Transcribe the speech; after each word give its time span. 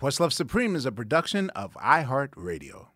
Questlove 0.00 0.32
Supreme 0.32 0.76
is 0.76 0.86
a 0.86 0.92
production 0.92 1.50
of 1.56 1.74
iHeartRadio. 1.74 2.86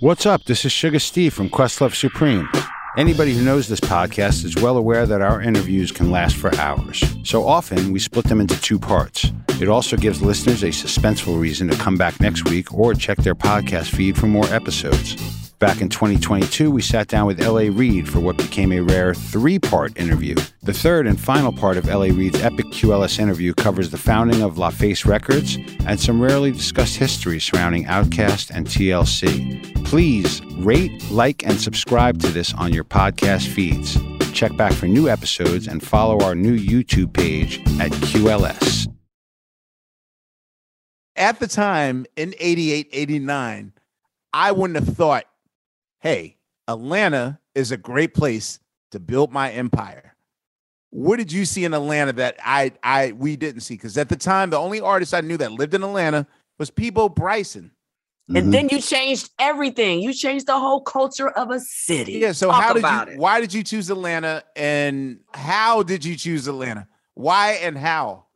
What's 0.00 0.24
up? 0.24 0.44
This 0.44 0.64
is 0.64 0.72
Sugar 0.72 0.98
Steve 0.98 1.34
from 1.34 1.50
Questlove 1.50 1.94
Supreme. 1.94 2.48
Anybody 2.96 3.34
who 3.34 3.44
knows 3.44 3.68
this 3.68 3.80
podcast 3.80 4.46
is 4.46 4.56
well 4.56 4.78
aware 4.78 5.04
that 5.04 5.20
our 5.20 5.42
interviews 5.42 5.92
can 5.92 6.10
last 6.10 6.36
for 6.36 6.54
hours. 6.54 7.04
So 7.24 7.46
often, 7.46 7.92
we 7.92 7.98
split 7.98 8.24
them 8.24 8.40
into 8.40 8.58
two 8.62 8.78
parts. 8.78 9.30
It 9.60 9.68
also 9.68 9.98
gives 9.98 10.22
listeners 10.22 10.62
a 10.62 10.68
suspenseful 10.68 11.38
reason 11.38 11.68
to 11.68 11.76
come 11.76 11.98
back 11.98 12.22
next 12.22 12.48
week 12.48 12.72
or 12.72 12.94
check 12.94 13.18
their 13.18 13.34
podcast 13.34 13.94
feed 13.94 14.16
for 14.16 14.28
more 14.28 14.46
episodes. 14.46 15.45
Back 15.58 15.80
in 15.80 15.88
2022, 15.88 16.70
we 16.70 16.82
sat 16.82 17.08
down 17.08 17.26
with 17.26 17.40
L.A. 17.40 17.70
Reid 17.70 18.06
for 18.06 18.20
what 18.20 18.36
became 18.36 18.72
a 18.72 18.80
rare 18.80 19.14
three 19.14 19.58
part 19.58 19.98
interview. 19.98 20.34
The 20.62 20.74
third 20.74 21.06
and 21.06 21.18
final 21.18 21.50
part 21.50 21.78
of 21.78 21.88
L.A. 21.88 22.10
Reid's 22.10 22.42
epic 22.42 22.66
QLS 22.66 23.18
interview 23.18 23.54
covers 23.54 23.90
the 23.90 23.96
founding 23.96 24.42
of 24.42 24.56
LaFace 24.56 25.06
Records 25.06 25.56
and 25.86 25.98
some 25.98 26.20
rarely 26.20 26.52
discussed 26.52 26.96
history 26.96 27.40
surrounding 27.40 27.84
Outkast 27.86 28.50
and 28.54 28.66
TLC. 28.66 29.82
Please 29.86 30.42
rate, 30.58 30.92
like, 31.10 31.42
and 31.46 31.58
subscribe 31.58 32.20
to 32.20 32.28
this 32.28 32.52
on 32.52 32.74
your 32.74 32.84
podcast 32.84 33.48
feeds. 33.48 33.96
Check 34.32 34.54
back 34.58 34.74
for 34.74 34.86
new 34.88 35.08
episodes 35.08 35.68
and 35.68 35.82
follow 35.82 36.20
our 36.20 36.34
new 36.34 36.58
YouTube 36.58 37.14
page 37.14 37.60
at 37.80 37.92
QLS. 37.92 38.92
At 41.16 41.40
the 41.40 41.46
time 41.46 42.04
in 42.14 42.34
88, 42.38 42.90
89, 42.92 43.72
I 44.34 44.52
wouldn't 44.52 44.84
have 44.84 44.94
thought, 44.94 45.24
hey, 46.06 46.36
Atlanta 46.68 47.40
is 47.56 47.72
a 47.72 47.76
great 47.76 48.14
place 48.14 48.60
to 48.92 49.00
build 49.00 49.32
my 49.32 49.50
empire. 49.50 50.14
What 50.90 51.16
did 51.16 51.32
you 51.32 51.44
see 51.44 51.64
in 51.64 51.74
Atlanta 51.74 52.12
that 52.14 52.36
I 52.44 52.72
I 52.82 53.12
we 53.12 53.34
didn't 53.34 53.62
see? 53.62 53.74
Because 53.74 53.98
at 53.98 54.08
the 54.08 54.16
time, 54.16 54.50
the 54.50 54.56
only 54.58 54.80
artist 54.80 55.12
I 55.12 55.20
knew 55.20 55.36
that 55.38 55.50
lived 55.52 55.74
in 55.74 55.82
Atlanta 55.82 56.26
was 56.58 56.70
Peabo 56.70 57.08
Bryson. 57.08 57.72
And 58.28 58.46
Mhm. 58.48 58.52
then 58.52 58.68
you 58.68 58.80
changed 58.80 59.30
everything. 59.38 60.00
You 60.00 60.12
changed 60.14 60.46
the 60.46 60.58
whole 60.58 60.80
culture 60.80 61.28
of 61.28 61.50
a 61.50 61.58
city. 61.60 62.14
Yeah. 62.14 62.32
So 62.32 62.50
Talk 62.50 62.62
how 62.62 62.72
did 62.72 62.84
you? 62.84 63.14
it. 63.14 63.18
Why 63.18 63.40
did 63.40 63.52
you 63.52 63.62
choose 63.64 63.90
Atlanta? 63.90 64.44
And 64.54 65.20
how 65.34 65.82
did 65.82 66.04
you 66.04 66.16
choose 66.16 66.46
Atlanta? 66.48 66.86
Why 67.14 67.52
and 67.62 67.76
how? 67.76 68.26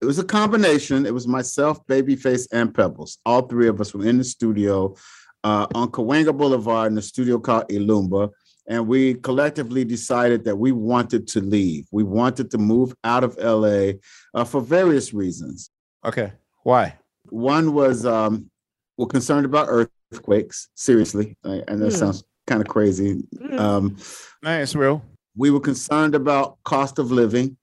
It 0.00 0.06
was 0.06 0.18
a 0.18 0.24
combination. 0.24 1.06
It 1.06 1.14
was 1.14 1.28
myself, 1.28 1.86
Babyface, 1.86 2.48
and 2.52 2.74
Pebbles. 2.74 3.18
All 3.24 3.42
three 3.42 3.68
of 3.68 3.80
us 3.80 3.94
were 3.94 4.04
in 4.04 4.18
the 4.18 4.24
studio 4.24 4.96
uh, 5.44 5.66
on 5.74 5.90
Cahuenga 5.90 6.36
Boulevard 6.36 6.88
in 6.88 6.94
the 6.94 7.02
studio 7.02 7.38
called 7.38 7.68
Ilumba. 7.68 8.30
And 8.68 8.86
we 8.86 9.14
collectively 9.14 9.84
decided 9.84 10.44
that 10.44 10.56
we 10.56 10.70
wanted 10.72 11.26
to 11.28 11.40
leave. 11.40 11.86
We 11.90 12.04
wanted 12.04 12.50
to 12.52 12.58
move 12.58 12.94
out 13.02 13.24
of 13.24 13.36
LA 13.36 13.94
uh, 14.34 14.44
for 14.44 14.60
various 14.60 15.12
reasons. 15.12 15.70
Okay. 16.04 16.32
Why? 16.62 16.96
One 17.30 17.74
was 17.74 18.06
um, 18.06 18.50
we're 18.96 19.06
concerned 19.06 19.46
about 19.46 19.66
earthquakes, 19.68 20.68
seriously. 20.74 21.36
I, 21.44 21.62
I 21.66 21.74
know 21.74 21.86
it 21.86 21.92
Hmm. 21.92 21.98
sounds 21.98 22.24
kind 22.46 22.60
of 22.62 22.68
crazy. 22.68 23.22
Mm. 23.36 23.58
Um, 23.58 23.96
Nice, 24.42 24.74
real. 24.76 25.02
we 25.36 25.50
were 25.50 25.60
concerned 25.60 26.14
about 26.14 26.58
cost 26.64 26.98
of 27.00 27.10
living. 27.10 27.56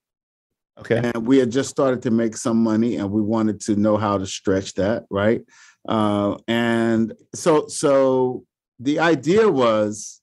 Okay. 0.80 1.12
and 1.14 1.28
we 1.28 1.38
had 1.38 1.52
just 1.52 1.70
started 1.70 2.02
to 2.04 2.10
make 2.12 2.38
some 2.38 2.64
money 2.64 2.96
and 2.96 3.12
we 3.12 3.22
wanted 3.22 3.60
to 3.60 3.76
know 3.76 3.98
how 3.98 4.18
to 4.18 4.26
stretch 4.26 4.76
that 4.76 5.04
right 5.10 5.42
uh, 5.88 6.38
and 6.48 7.14
so 7.34 7.68
so 7.68 8.46
the 8.80 9.00
idea 9.00 9.48
was 9.48 10.22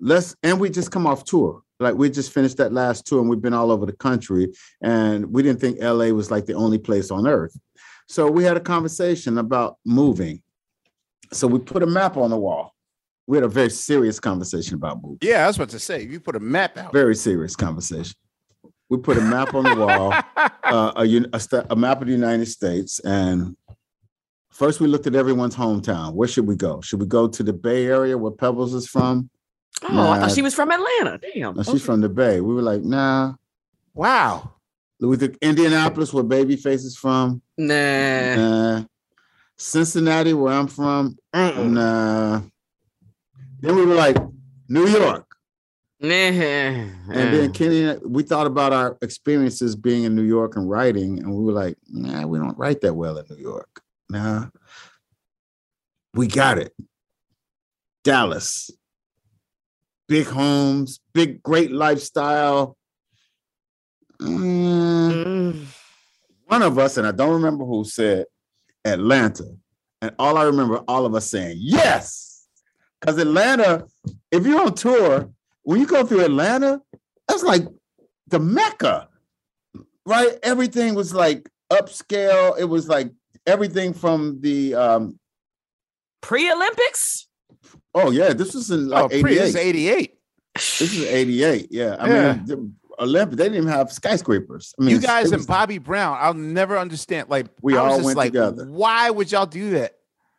let's 0.00 0.36
and 0.42 0.60
we 0.60 0.70
just 0.70 0.90
come 0.90 1.06
off 1.06 1.24
tour. 1.24 1.62
Like 1.78 1.94
we 1.94 2.08
just 2.08 2.32
finished 2.32 2.56
that 2.56 2.72
last 2.72 3.06
tour 3.06 3.20
and 3.20 3.28
we've 3.28 3.42
been 3.42 3.52
all 3.52 3.70
over 3.70 3.84
the 3.84 3.92
country 3.92 4.52
and 4.80 5.26
we 5.26 5.42
didn't 5.42 5.60
think 5.60 5.78
la 5.82 6.06
was 6.06 6.30
like 6.30 6.46
the 6.46 6.54
only 6.54 6.78
place 6.78 7.10
on 7.10 7.26
earth. 7.26 7.56
So 8.08 8.30
we 8.30 8.44
had 8.44 8.56
a 8.56 8.60
conversation 8.60 9.36
about 9.38 9.76
moving. 9.84 10.42
So 11.32 11.46
we 11.46 11.58
put 11.58 11.82
a 11.82 11.86
map 11.86 12.16
on 12.16 12.30
the 12.30 12.38
wall. 12.38 12.74
We 13.26 13.36
had 13.36 13.44
a 13.44 13.48
very 13.48 13.70
serious 13.70 14.20
conversation 14.20 14.74
about 14.74 15.02
moving. 15.02 15.18
Yeah, 15.20 15.44
I 15.44 15.48
was 15.48 15.56
about 15.56 15.70
to 15.70 15.80
say 15.80 16.02
you 16.02 16.20
put 16.20 16.36
a 16.36 16.40
map 16.40 16.78
out. 16.78 16.92
very 16.92 17.16
serious 17.16 17.56
conversation. 17.56 18.14
We 18.88 18.98
put 18.98 19.18
a 19.18 19.20
map 19.20 19.52
on 19.54 19.64
the 19.64 19.74
wall 19.74 20.12
uh, 20.62 20.92
a, 20.96 21.24
a, 21.32 21.66
a 21.70 21.76
map 21.76 22.00
of 22.00 22.06
the 22.06 22.12
United 22.12 22.46
States, 22.46 23.00
and 23.00 23.56
first 24.56 24.80
we 24.80 24.86
looked 24.86 25.06
at 25.06 25.14
everyone's 25.14 25.54
hometown. 25.54 26.14
Where 26.14 26.26
should 26.26 26.46
we 26.46 26.56
go? 26.56 26.80
Should 26.80 27.00
we 27.00 27.06
go 27.06 27.28
to 27.28 27.42
the 27.42 27.52
Bay 27.52 27.86
Area 27.86 28.16
where 28.16 28.32
Pebbles 28.32 28.72
is 28.72 28.88
from? 28.88 29.28
Oh, 29.82 30.10
I 30.10 30.20
thought 30.20 30.32
she 30.32 30.40
was 30.40 30.54
from 30.54 30.70
Atlanta. 30.70 31.18
Damn. 31.18 31.54
No, 31.54 31.62
she's 31.62 31.84
from 31.84 32.00
the 32.00 32.08
Bay. 32.08 32.40
We 32.40 32.54
were 32.54 32.62
like, 32.62 32.82
nah. 32.82 33.34
wow. 33.92 34.52
We 34.98 35.16
think 35.18 35.36
Indianapolis, 35.42 36.12
where 36.12 36.24
Babyface 36.24 36.86
is 36.86 36.96
from. 36.96 37.42
Nah. 37.58 38.34
Nah. 38.34 38.84
Cincinnati, 39.58 40.32
where 40.32 40.54
I'm 40.54 40.68
from. 40.68 41.18
Mm-mm. 41.34 41.70
Nah. 41.72 42.40
Then 43.60 43.76
we 43.76 43.84
were 43.84 43.94
like, 43.94 44.16
New 44.68 44.86
York. 44.86 45.26
Nah. 46.00 46.08
And 46.08 47.34
then 47.34 47.52
Kenny, 47.52 47.98
we 48.06 48.22
thought 48.22 48.46
about 48.46 48.72
our 48.72 48.96
experiences 49.02 49.76
being 49.76 50.04
in 50.04 50.14
New 50.14 50.22
York 50.22 50.56
and 50.56 50.68
writing, 50.68 51.18
and 51.18 51.34
we 51.34 51.44
were 51.44 51.52
like, 51.52 51.76
nah, 51.88 52.26
we 52.26 52.38
don't 52.38 52.56
write 52.56 52.80
that 52.80 52.94
well 52.94 53.18
in 53.18 53.26
New 53.28 53.42
York. 53.42 53.82
Nah. 54.08 54.46
We 56.14 56.26
got 56.26 56.58
it. 56.58 56.72
Dallas. 58.04 58.70
Big 60.08 60.26
homes, 60.26 61.00
big, 61.12 61.42
great 61.42 61.72
lifestyle. 61.72 62.76
Mm, 64.22 65.12
Mm. 65.12 65.66
one 66.46 66.62
of 66.62 66.78
us, 66.78 66.96
and 66.96 67.06
I 67.06 67.10
don't 67.10 67.34
remember 67.34 67.64
who 67.64 67.84
said 67.84 68.26
Atlanta. 68.84 69.44
And 70.00 70.14
all 70.18 70.36
I 70.38 70.44
remember, 70.44 70.78
all 70.88 71.04
of 71.06 71.14
us 71.14 71.28
saying, 71.30 71.56
yes. 71.60 72.46
Because 73.00 73.18
Atlanta, 73.18 73.86
if 74.30 74.46
you're 74.46 74.60
on 74.60 74.74
tour, 74.74 75.30
when 75.62 75.80
you 75.80 75.86
go 75.86 76.06
through 76.06 76.24
Atlanta, 76.24 76.80
that's 77.26 77.42
like 77.42 77.66
the 78.28 78.38
Mecca, 78.38 79.08
right? 80.06 80.38
Everything 80.42 80.94
was 80.94 81.12
like 81.12 81.50
upscale. 81.70 82.56
It 82.58 82.64
was 82.64 82.88
like 82.88 83.10
everything 83.46 83.92
from 83.92 84.40
the, 84.40 84.74
um, 84.74 85.18
Pre-Olympics? 86.22 87.28
oh, 87.94 88.10
yeah, 88.10 88.32
this 88.32 88.54
was 88.54 88.70
in 88.70 88.88
like 88.88 89.04
oh, 89.04 89.08
pre, 89.08 89.34
this 89.34 89.50
is 89.50 89.56
88. 89.56 89.92
88. 89.92 90.12
This 90.54 90.80
is 90.82 91.04
88. 91.04 91.68
Yeah. 91.70 91.96
I 91.98 92.08
Yeah. 92.08 92.32
mean, 92.34 92.44
the 92.46 92.70
Olympic, 92.98 93.38
they 93.38 93.44
didn't 93.44 93.56
even 93.58 93.68
have 93.68 93.92
skyscrapers. 93.92 94.74
I 94.78 94.82
mean, 94.84 94.90
you 94.94 95.00
guys 95.00 95.26
and 95.26 95.36
was- 95.40 95.46
Bobby 95.46 95.78
Brown, 95.78 96.16
I'll 96.20 96.34
never 96.34 96.76
understand. 96.78 97.28
Like 97.30 97.46
We 97.62 97.76
I 97.76 97.82
was 97.82 97.90
all 97.90 97.96
just 97.98 98.04
went 98.06 98.16
like, 98.18 98.32
together. 98.32 98.66
Why 98.66 99.10
would 99.10 99.30
y'all 99.32 99.46
do 99.46 99.70
that? 99.70 99.92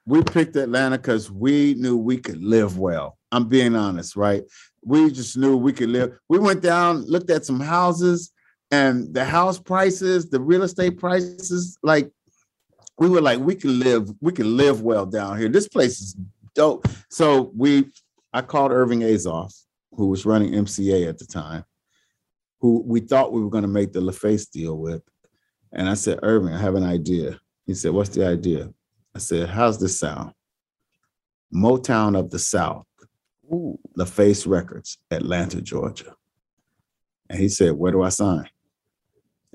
we 0.05 0.23
picked 0.23 0.55
Atlanta 0.55 0.97
because 0.97 1.29
we 1.29 1.73
knew 1.73 1.97
we 1.97 2.17
could 2.17 2.41
live 2.41 2.77
well. 2.77 3.17
I'm 3.33 3.49
being 3.49 3.75
honest, 3.75 4.15
right? 4.15 4.41
We 4.85 5.11
just 5.11 5.35
knew 5.35 5.57
we 5.57 5.73
could 5.73 5.89
live. 5.89 6.17
We 6.29 6.39
went 6.39 6.61
down, 6.61 7.01
looked 7.07 7.29
at 7.29 7.43
some 7.45 7.59
houses, 7.59 8.31
and 8.71 9.13
the 9.13 9.25
house 9.25 9.59
prices, 9.59 10.29
the 10.29 10.39
real 10.39 10.63
estate 10.63 10.97
prices, 10.97 11.77
like 11.83 12.09
we 12.97 13.09
were 13.09 13.21
like, 13.21 13.39
we 13.39 13.55
can 13.55 13.79
live, 13.79 14.09
we 14.21 14.31
can 14.31 14.57
live 14.57 14.81
well 14.81 15.05
down 15.05 15.37
here. 15.37 15.49
This 15.49 15.67
place 15.67 16.01
is 16.01 16.15
dope. 16.55 16.87
So 17.09 17.51
we, 17.55 17.89
I 18.33 18.41
called 18.41 18.71
Irving 18.71 19.01
Azoff, 19.01 19.53
who 19.91 20.07
was 20.07 20.25
running 20.25 20.53
MCA 20.53 21.07
at 21.07 21.19
the 21.19 21.25
time, 21.25 21.63
who 22.59 22.81
we 22.85 22.99
thought 22.99 23.31
we 23.31 23.43
were 23.43 23.49
going 23.49 23.63
to 23.63 23.67
make 23.67 23.93
the 23.93 23.99
LaFace 23.99 24.49
deal 24.49 24.77
with. 24.77 25.03
And 25.71 25.87
I 25.87 25.93
said, 25.93 26.19
Irving, 26.23 26.53
I 26.53 26.59
have 26.59 26.75
an 26.75 26.83
idea. 26.83 27.39
He 27.65 27.73
said, 27.73 27.91
What's 27.91 28.09
the 28.09 28.25
idea? 28.25 28.73
I 29.15 29.19
said, 29.19 29.49
How's 29.49 29.79
this 29.79 29.99
sound? 29.99 30.33
Motown 31.53 32.17
of 32.17 32.29
the 32.29 32.39
South, 32.39 32.85
Ooh. 33.51 33.79
LaFace 33.97 34.47
Records, 34.47 34.97
Atlanta, 35.11 35.61
Georgia. 35.61 36.15
And 37.29 37.39
he 37.39 37.49
said, 37.49 37.73
Where 37.73 37.91
do 37.91 38.01
I 38.01 38.09
sign? 38.09 38.49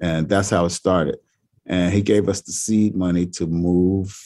And 0.00 0.28
that's 0.28 0.50
how 0.50 0.64
it 0.64 0.70
started. 0.70 1.18
And 1.66 1.92
he 1.92 2.02
gave 2.02 2.28
us 2.28 2.40
the 2.40 2.52
seed 2.52 2.96
money 2.96 3.26
to 3.26 3.46
move, 3.46 4.18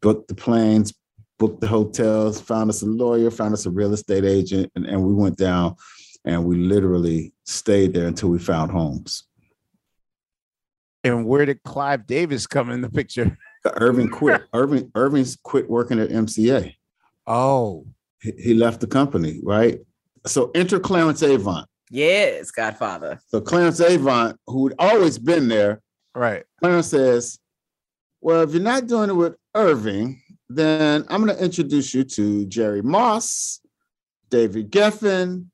book 0.00 0.26
the 0.28 0.34
planes, 0.34 0.94
book 1.38 1.60
the 1.60 1.66
hotels, 1.66 2.40
found 2.40 2.70
us 2.70 2.82
a 2.82 2.86
lawyer, 2.86 3.30
found 3.30 3.52
us 3.52 3.66
a 3.66 3.70
real 3.70 3.92
estate 3.92 4.24
agent, 4.24 4.72
and, 4.74 4.86
and 4.86 5.02
we 5.02 5.12
went 5.12 5.36
down 5.36 5.76
and 6.24 6.44
we 6.44 6.56
literally 6.56 7.32
stayed 7.44 7.94
there 7.94 8.06
until 8.06 8.28
we 8.28 8.38
found 8.38 8.70
homes. 8.70 9.24
And 11.04 11.24
where 11.24 11.46
did 11.46 11.62
Clive 11.62 12.06
Davis 12.06 12.46
come 12.46 12.70
in 12.70 12.80
the 12.80 12.90
picture? 12.90 13.38
Irving 13.74 14.08
quit. 14.08 14.42
Irving 14.52 14.90
Irving's 14.94 15.36
quit 15.36 15.70
working 15.70 16.00
at 16.00 16.08
MCA. 16.08 16.74
Oh. 17.26 17.86
He, 18.20 18.32
he 18.38 18.54
left 18.54 18.80
the 18.80 18.86
company, 18.86 19.40
right? 19.44 19.78
So 20.26 20.50
enter 20.54 20.80
Clarence 20.80 21.22
Avant. 21.22 21.68
Yes, 21.90 22.50
Godfather. 22.50 23.20
So 23.28 23.40
Clarence 23.40 23.78
Avant, 23.78 24.38
who'd 24.46 24.74
always 24.78 25.18
been 25.18 25.46
there, 25.46 25.80
right? 26.16 26.44
Clarence 26.60 26.88
says, 26.88 27.38
"Well, 28.20 28.42
if 28.42 28.52
you're 28.52 28.62
not 28.62 28.86
doing 28.86 29.10
it 29.10 29.14
with 29.14 29.36
Irving, 29.54 30.22
then 30.48 31.04
I'm 31.08 31.24
going 31.24 31.36
to 31.36 31.44
introduce 31.44 31.94
you 31.94 32.04
to 32.04 32.46
Jerry 32.46 32.82
Moss, 32.82 33.60
David 34.30 34.70
Geffen, 34.70 35.46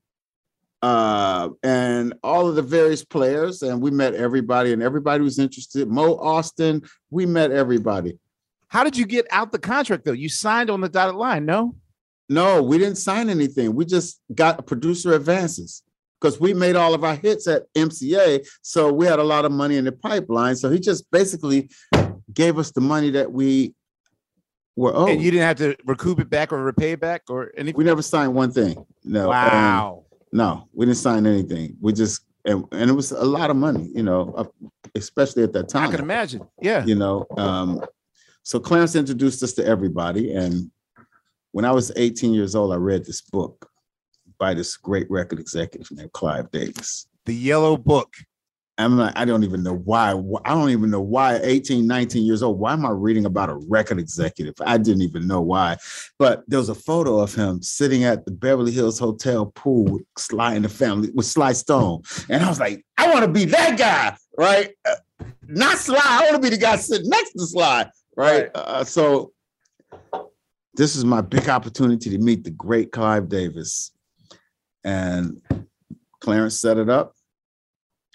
uh, 0.82 1.48
and 1.62 2.14
all 2.22 2.48
of 2.48 2.56
the 2.56 2.62
various 2.62 3.04
players. 3.04 3.62
And 3.62 3.80
we 3.80 3.90
met 3.90 4.14
everybody, 4.14 4.72
and 4.72 4.82
everybody 4.82 5.22
was 5.22 5.38
interested. 5.38 5.88
Mo 5.88 6.16
Ostin, 6.16 6.86
we 7.10 7.24
met 7.24 7.52
everybody. 7.52 8.18
How 8.68 8.84
did 8.84 8.96
you 8.96 9.06
get 9.06 9.26
out 9.30 9.52
the 9.52 9.58
contract 9.58 10.04
though? 10.04 10.12
You 10.12 10.28
signed 10.28 10.70
on 10.70 10.80
the 10.80 10.88
dotted 10.88 11.14
line, 11.14 11.44
no? 11.44 11.76
No, 12.28 12.62
we 12.62 12.78
didn't 12.78 12.96
sign 12.96 13.28
anything. 13.28 13.74
We 13.74 13.84
just 13.84 14.20
got 14.34 14.66
producer 14.66 15.12
advances 15.12 15.82
because 16.22 16.38
we 16.38 16.54
made 16.54 16.76
all 16.76 16.94
of 16.94 17.02
our 17.02 17.16
hits 17.16 17.48
at 17.48 17.62
MCA. 17.74 18.46
So 18.62 18.92
we 18.92 19.06
had 19.06 19.18
a 19.18 19.24
lot 19.24 19.44
of 19.44 19.50
money 19.50 19.76
in 19.76 19.84
the 19.84 19.92
pipeline. 19.92 20.54
So 20.54 20.70
he 20.70 20.78
just 20.78 21.10
basically 21.10 21.68
gave 22.32 22.58
us 22.58 22.70
the 22.70 22.80
money 22.80 23.10
that 23.10 23.32
we 23.32 23.74
were 24.76 24.94
owed. 24.94 25.10
And 25.10 25.22
you 25.22 25.32
didn't 25.32 25.46
have 25.46 25.56
to 25.58 25.76
recoup 25.84 26.20
it 26.20 26.30
back 26.30 26.52
or 26.52 26.62
repay 26.62 26.92
it 26.92 27.00
back 27.00 27.22
or 27.28 27.50
anything? 27.56 27.76
We 27.76 27.84
never 27.84 28.02
signed 28.02 28.34
one 28.34 28.52
thing. 28.52 28.86
No. 29.02 29.30
Wow. 29.30 30.04
Um, 30.10 30.18
no, 30.32 30.68
we 30.72 30.86
didn't 30.86 30.98
sign 30.98 31.26
anything. 31.26 31.76
We 31.80 31.92
just 31.92 32.24
and, 32.44 32.64
and 32.72 32.90
it 32.90 32.94
was 32.94 33.12
a 33.12 33.24
lot 33.24 33.50
of 33.50 33.56
money, 33.56 33.90
you 33.94 34.02
know, 34.02 34.50
especially 34.94 35.42
at 35.42 35.52
that 35.52 35.68
time. 35.68 35.88
I 35.88 35.92
can 35.92 36.00
imagine. 36.00 36.46
Yeah. 36.60 36.84
You 36.84 36.94
know, 36.94 37.26
um, 37.36 37.84
so 38.42 38.58
Clarence 38.58 38.96
introduced 38.96 39.42
us 39.42 39.52
to 39.54 39.66
everybody. 39.66 40.32
And 40.32 40.70
when 41.52 41.64
I 41.64 41.70
was 41.72 41.92
18 41.94 42.32
years 42.32 42.56
old, 42.56 42.72
I 42.72 42.76
read 42.76 43.04
this 43.04 43.20
book 43.20 43.71
by 44.42 44.52
this 44.52 44.76
great 44.76 45.08
record 45.08 45.38
executive 45.38 45.88
named 45.92 46.12
Clive 46.12 46.50
Davis. 46.50 47.06
The 47.26 47.34
Yellow 47.34 47.76
Book. 47.76 48.12
I'm 48.76 48.98
like, 48.98 49.12
I 49.14 49.24
don't 49.24 49.44
even 49.44 49.62
know 49.62 49.76
why. 49.76 50.20
I 50.44 50.52
don't 50.52 50.70
even 50.70 50.90
know 50.90 51.00
why 51.00 51.38
18, 51.44 51.86
19 51.86 52.24
years 52.24 52.42
old. 52.42 52.58
Why 52.58 52.72
am 52.72 52.84
I 52.84 52.90
reading 52.90 53.24
about 53.24 53.50
a 53.50 53.54
record 53.68 54.00
executive? 54.00 54.54
I 54.66 54.78
didn't 54.78 55.02
even 55.02 55.28
know 55.28 55.40
why. 55.40 55.76
But 56.18 56.42
there 56.48 56.58
was 56.58 56.70
a 56.70 56.74
photo 56.74 57.20
of 57.20 57.32
him 57.32 57.62
sitting 57.62 58.02
at 58.02 58.24
the 58.24 58.32
Beverly 58.32 58.72
Hills 58.72 58.98
Hotel 58.98 59.46
pool 59.46 59.84
with 59.84 60.02
Sly 60.18 60.54
and 60.54 60.64
the 60.64 60.68
family 60.68 61.10
with 61.14 61.26
Sly 61.26 61.52
Stone. 61.52 62.02
And 62.28 62.42
I 62.42 62.48
was 62.48 62.58
like, 62.58 62.84
I 62.98 63.12
want 63.12 63.24
to 63.24 63.30
be 63.30 63.44
that 63.44 63.78
guy, 63.78 64.16
right? 64.36 64.72
Uh, 64.84 65.24
not 65.46 65.78
Sly. 65.78 66.00
I 66.02 66.22
want 66.24 66.42
to 66.42 66.50
be 66.50 66.50
the 66.50 66.60
guy 66.60 66.74
sitting 66.74 67.08
next 67.08 67.34
to 67.34 67.46
Sly, 67.46 67.86
right? 68.16 68.42
right. 68.42 68.50
Uh, 68.56 68.82
so 68.82 69.32
this 70.74 70.96
is 70.96 71.04
my 71.04 71.20
big 71.20 71.48
opportunity 71.48 72.10
to 72.10 72.18
meet 72.18 72.42
the 72.42 72.50
great 72.50 72.90
Clive 72.90 73.28
Davis. 73.28 73.92
And 74.84 75.40
Clarence 76.20 76.60
set 76.60 76.78
it 76.78 76.88
up 76.88 77.14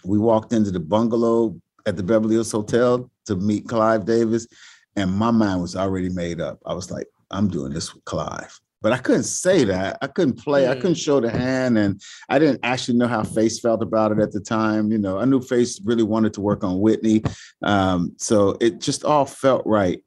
we 0.08 0.18
walked 0.18 0.54
into 0.54 0.72
the 0.72 0.80
bungalow 0.80 1.60
at 1.86 1.98
the 1.98 2.04
Beverly 2.04 2.36
Hills 2.36 2.52
Hotel 2.52 3.10
to 3.26 3.36
meet 3.36 3.68
Clive 3.68 4.06
Davis, 4.06 4.48
and 4.96 5.12
my 5.12 5.32
mind 5.32 5.62
was 5.62 5.76
already 5.76 6.10
made 6.10 6.42
up. 6.42 6.60
I 6.66 6.74
was 6.74 6.90
like, 6.90 7.08
I'm 7.30 7.50
doing 7.50 7.74
this 7.74 7.94
with 7.94 8.06
Clive. 8.06 8.60
But 8.82 8.94
I 8.94 9.00
couldn't 9.00 9.24
say 9.24 9.64
that. 9.66 9.98
I 10.02 10.08
couldn't 10.08 10.38
play. 10.38 10.66
Mm. 10.66 10.70
I 10.70 10.76
couldn't 10.76 10.96
show 10.96 11.20
the 11.20 11.32
hand, 11.32 11.78
and 11.78 12.02
I 12.30 12.40
didn't 12.40 12.60
actually 12.64 12.98
know 12.98 13.08
how 13.08 13.24
Face 13.24 13.60
felt 13.60 13.82
about 13.82 14.12
it 14.12 14.20
at 14.20 14.32
the 14.32 14.40
time. 14.40 14.92
You 14.92 14.98
know, 14.98 15.18
I 15.18 15.26
knew 15.26 15.42
Face 15.42 15.82
really 15.84 16.04
wanted 16.04 16.34
to 16.36 16.42
work 16.42 16.64
on 16.64 16.80
Whitney, 16.80 17.24
um, 17.64 18.14
so 18.18 18.56
it 18.62 18.80
just 18.80 19.04
all 19.04 19.26
felt 19.26 19.64
right. 19.66 20.02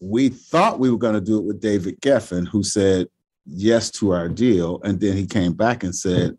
We 0.00 0.28
thought 0.28 0.78
we 0.78 0.90
were 0.90 0.98
going 0.98 1.14
to 1.14 1.20
do 1.20 1.38
it 1.38 1.44
with 1.44 1.60
David 1.60 2.00
Geffen, 2.00 2.46
who 2.46 2.62
said 2.62 3.06
yes 3.46 3.90
to 3.92 4.12
our 4.12 4.28
deal, 4.28 4.80
and 4.82 5.00
then 5.00 5.16
he 5.16 5.26
came 5.26 5.52
back 5.52 5.82
and 5.82 5.94
said, 5.94 6.36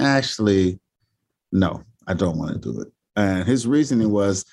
"Actually, 0.00 0.80
no, 1.52 1.82
I 2.06 2.14
don't 2.14 2.38
want 2.38 2.52
to 2.52 2.58
do 2.58 2.80
it. 2.80 2.88
And 3.16 3.46
his 3.46 3.66
reasoning 3.66 4.10
was, 4.10 4.44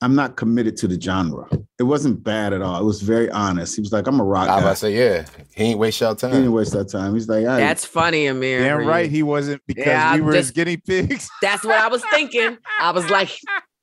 I'm 0.00 0.14
not 0.14 0.36
committed 0.36 0.76
to 0.78 0.88
the 0.88 1.00
genre. 1.00 1.48
It 1.78 1.82
wasn't 1.82 2.22
bad 2.22 2.52
at 2.52 2.62
all. 2.62 2.80
It 2.80 2.84
was 2.84 3.02
very 3.02 3.28
honest. 3.30 3.74
He 3.74 3.80
was 3.80 3.92
like, 3.92 4.06
I'm 4.06 4.20
a 4.20 4.24
rock. 4.24 4.48
I 4.48 4.64
was 4.64 4.78
say, 4.78 4.94
yeah, 4.94 5.26
he 5.54 5.64
ain't 5.64 5.78
waste 5.78 6.00
your 6.00 6.14
time. 6.14 6.30
He 6.30 6.36
didn't 6.38 6.52
waste 6.52 6.72
that 6.72 6.88
time. 6.88 7.14
He's 7.14 7.28
like, 7.28 7.44
that's 7.44 7.84
funny, 7.84 8.26
Amir. 8.26 8.60
Damn 8.60 8.86
right, 8.86 9.10
he 9.10 9.22
wasn't 9.22 9.60
because 9.66 9.86
yeah, 9.86 10.14
we 10.14 10.20
were 10.20 10.32
just, 10.32 10.48
his 10.48 10.50
guinea 10.52 10.76
pigs. 10.76 11.28
That's 11.42 11.64
what 11.64 11.74
I 11.74 11.88
was 11.88 12.04
thinking. 12.10 12.58
I 12.80 12.92
was 12.92 13.10
like, 13.10 13.30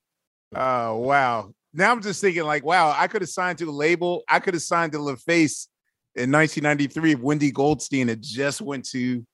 oh 0.55 0.97
wow. 0.97 1.51
Now 1.73 1.91
I'm 1.91 2.01
just 2.01 2.21
thinking, 2.21 2.43
like, 2.43 2.63
wow, 2.63 2.95
I 2.97 3.07
could 3.07 3.21
have 3.21 3.29
signed 3.29 3.57
to 3.57 3.69
a 3.69 3.71
label. 3.71 4.23
I 4.29 4.39
could 4.39 4.53
have 4.53 4.63
signed 4.63 4.93
to 4.93 4.99
LaFace 4.99 5.67
in 6.15 6.31
1993 6.31 7.13
if 7.13 7.19
Wendy 7.19 7.51
Goldstein 7.51 8.07
had 8.07 8.21
just 8.21 8.61
went 8.61 8.85
to 8.89 9.25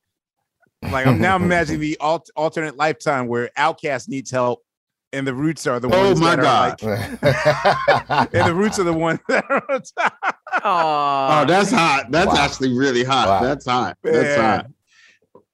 like 0.83 1.05
I'm 1.05 1.21
now 1.21 1.35
imagining 1.37 1.81
the 1.81 1.97
alt- 1.99 2.29
alternate 2.35 2.75
lifetime 2.75 3.27
where 3.27 3.49
Outkast 3.57 4.09
needs 4.09 4.31
help 4.31 4.63
and 5.13 5.27
the 5.27 5.33
roots 5.33 5.67
are 5.67 5.79
the 5.79 5.93
oh 5.93 6.07
ones 6.07 6.19
my 6.19 6.35
that 6.35 6.79
God. 6.79 6.83
are 6.83 8.07
like, 8.09 8.33
and 8.33 8.47
the 8.47 8.55
roots 8.55 8.79
are 8.79 8.83
the 8.83 8.93
ones 8.93 9.19
that 9.27 9.43
are 9.49 9.63
on 9.69 9.81
top. 9.97 10.35
Oh, 10.63 11.45
that's 11.45 11.71
hot. 11.71 12.09
That's 12.09 12.27
wow. 12.27 12.37
actually 12.37 12.73
really 12.73 13.03
hot. 13.03 13.27
Wow. 13.27 13.41
That's 13.41 13.65
hot. 13.65 13.97
That's 14.03 14.39
hot. 14.39 14.67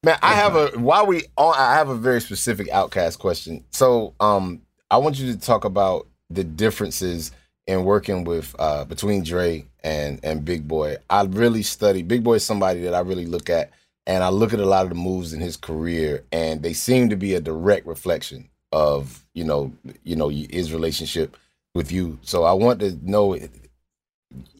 Man, 0.03 0.17
I 0.21 0.35
have 0.35 0.55
a 0.55 0.67
while 0.79 1.07
we 1.07 1.23
on 1.37 1.55
I 1.57 1.75
have 1.75 1.89
a 1.89 1.95
very 1.95 2.21
specific 2.21 2.67
Outkast 2.69 3.19
question. 3.19 3.65
So 3.71 4.13
um 4.19 4.61
I 4.89 4.97
want 4.97 5.19
you 5.19 5.31
to 5.33 5.39
talk 5.39 5.65
about 5.65 6.07
the 6.29 6.43
differences 6.43 7.31
in 7.65 7.83
working 7.83 8.23
with 8.23 8.55
uh 8.59 8.85
between 8.85 9.23
Dre 9.23 9.65
and 9.87 10.19
and 10.23 10.43
Big 10.43 10.67
Boy. 10.67 10.97
I 11.09 11.23
really 11.23 11.63
study 11.63 12.03
Big 12.03 12.23
Boy 12.23 12.35
is 12.35 12.43
somebody 12.43 12.81
that 12.81 12.93
I 12.93 12.99
really 12.99 13.25
look 13.25 13.49
at 13.49 13.71
and 14.05 14.23
I 14.23 14.29
look 14.29 14.53
at 14.53 14.59
a 14.59 14.65
lot 14.65 14.83
of 14.83 14.89
the 14.89 14.95
moves 14.95 15.33
in 15.33 15.41
his 15.41 15.57
career, 15.57 16.23
and 16.31 16.61
they 16.61 16.73
seem 16.73 17.09
to 17.09 17.15
be 17.15 17.35
a 17.35 17.41
direct 17.41 17.85
reflection 17.87 18.49
of 18.71 19.25
you 19.33 19.43
know 19.43 19.71
you 20.03 20.15
know 20.15 20.29
his 20.29 20.73
relationship 20.73 21.37
with 21.73 21.91
you. 21.91 22.19
So 22.21 22.43
I 22.43 22.53
want 22.53 22.79
to 22.81 22.97
know. 23.03 23.37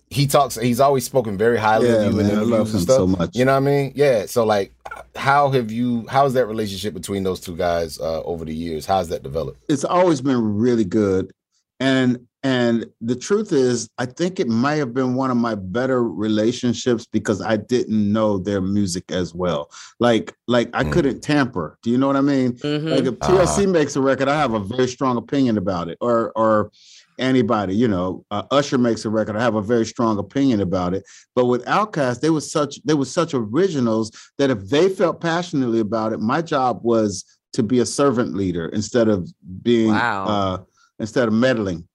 He 0.10 0.26
talks. 0.26 0.56
He's 0.56 0.80
always 0.80 1.04
spoken 1.04 1.38
very 1.38 1.58
highly 1.58 1.90
yeah, 1.90 1.96
of 1.96 2.12
you 2.14 2.18
man, 2.18 2.26
in 2.28 2.32
interviews 2.32 2.74
and 2.74 2.84
stuff. 2.84 2.96
So 2.96 3.08
much. 3.08 3.36
You 3.36 3.44
know 3.44 3.52
what 3.52 3.58
I 3.58 3.72
mean? 3.72 3.92
Yeah. 3.94 4.26
So 4.26 4.46
like, 4.46 4.72
how 5.16 5.50
have 5.52 5.70
you? 5.70 6.06
How's 6.10 6.34
that 6.34 6.46
relationship 6.46 6.94
between 6.94 7.24
those 7.24 7.42
two 7.42 7.58
guys 7.58 8.00
uh, 8.00 8.22
over 8.24 8.46
the 8.46 8.54
years? 8.54 8.86
How's 8.86 9.10
that 9.10 9.24
developed? 9.24 9.62
It's 9.68 9.84
always 9.84 10.22
been 10.22 10.58
really 10.58 10.86
good, 10.86 11.32
and 11.80 12.28
and 12.44 12.86
the 13.02 13.16
truth 13.16 13.52
is, 13.52 13.90
I 13.98 14.06
think 14.06 14.40
it 14.40 14.48
might 14.48 14.76
have 14.76 14.94
been 14.94 15.16
one 15.16 15.32
of 15.32 15.38
my 15.38 15.56
better 15.56 16.04
relationships 16.04 17.06
because 17.06 17.42
I 17.42 17.58
didn't 17.58 18.14
know 18.14 18.38
their 18.38 18.62
music 18.62 19.12
as 19.12 19.34
well. 19.34 19.70
Like, 20.00 20.34
like 20.48 20.70
I 20.74 20.84
mm. 20.84 20.94
couldn't 20.94 21.22
tamper. 21.22 21.78
Do 21.82 21.90
you 21.90 21.98
know 21.98 22.08
what 22.08 22.16
I 22.16 22.22
mean? 22.22 22.54
Mm-hmm. 22.54 22.88
Like 22.88 23.04
if 23.04 23.16
TLC 23.16 23.64
uh-huh. 23.64 23.68
makes 23.68 23.96
a 23.98 24.02
record, 24.02 24.30
I 24.30 24.40
have 24.40 24.54
a 24.54 24.60
very 24.60 24.88
strong 24.88 25.18
opinion 25.18 25.58
about 25.58 25.90
it. 25.90 25.98
Or 26.00 26.32
or 26.38 26.72
anybody, 27.20 27.76
you 27.76 27.88
know, 27.88 28.24
uh, 28.32 28.44
Usher 28.52 28.78
makes 28.78 29.04
a 29.04 29.10
record, 29.10 29.36
I 29.36 29.42
have 29.42 29.56
a 29.56 29.62
very 29.62 29.86
strong 29.86 30.18
opinion 30.18 30.62
about 30.62 30.94
it. 30.94 31.04
But 31.36 31.46
with 31.46 31.66
Outkast, 31.66 32.22
they 32.22 32.30
were 32.30 32.42
such 32.42 32.82
they 32.84 32.94
were 32.94 33.06
such 33.06 33.34
originals 33.34 34.12
that 34.38 34.50
if 34.50 34.70
they 34.70 34.90
felt 34.90 35.20
passionately 35.22 35.80
about 35.80 36.14
it, 36.14 36.20
my 36.20 36.42
job 36.42 36.80
was 36.84 37.26
to 37.54 37.64
be 37.64 37.80
a 37.80 37.86
servant 37.86 38.36
leader 38.36 38.68
instead 38.68 39.08
of 39.08 39.30
being 39.64 39.90
wow. 39.92 40.26
uh, 40.26 40.58
instead 41.00 41.28
of 41.28 41.34
meddling. 41.34 41.88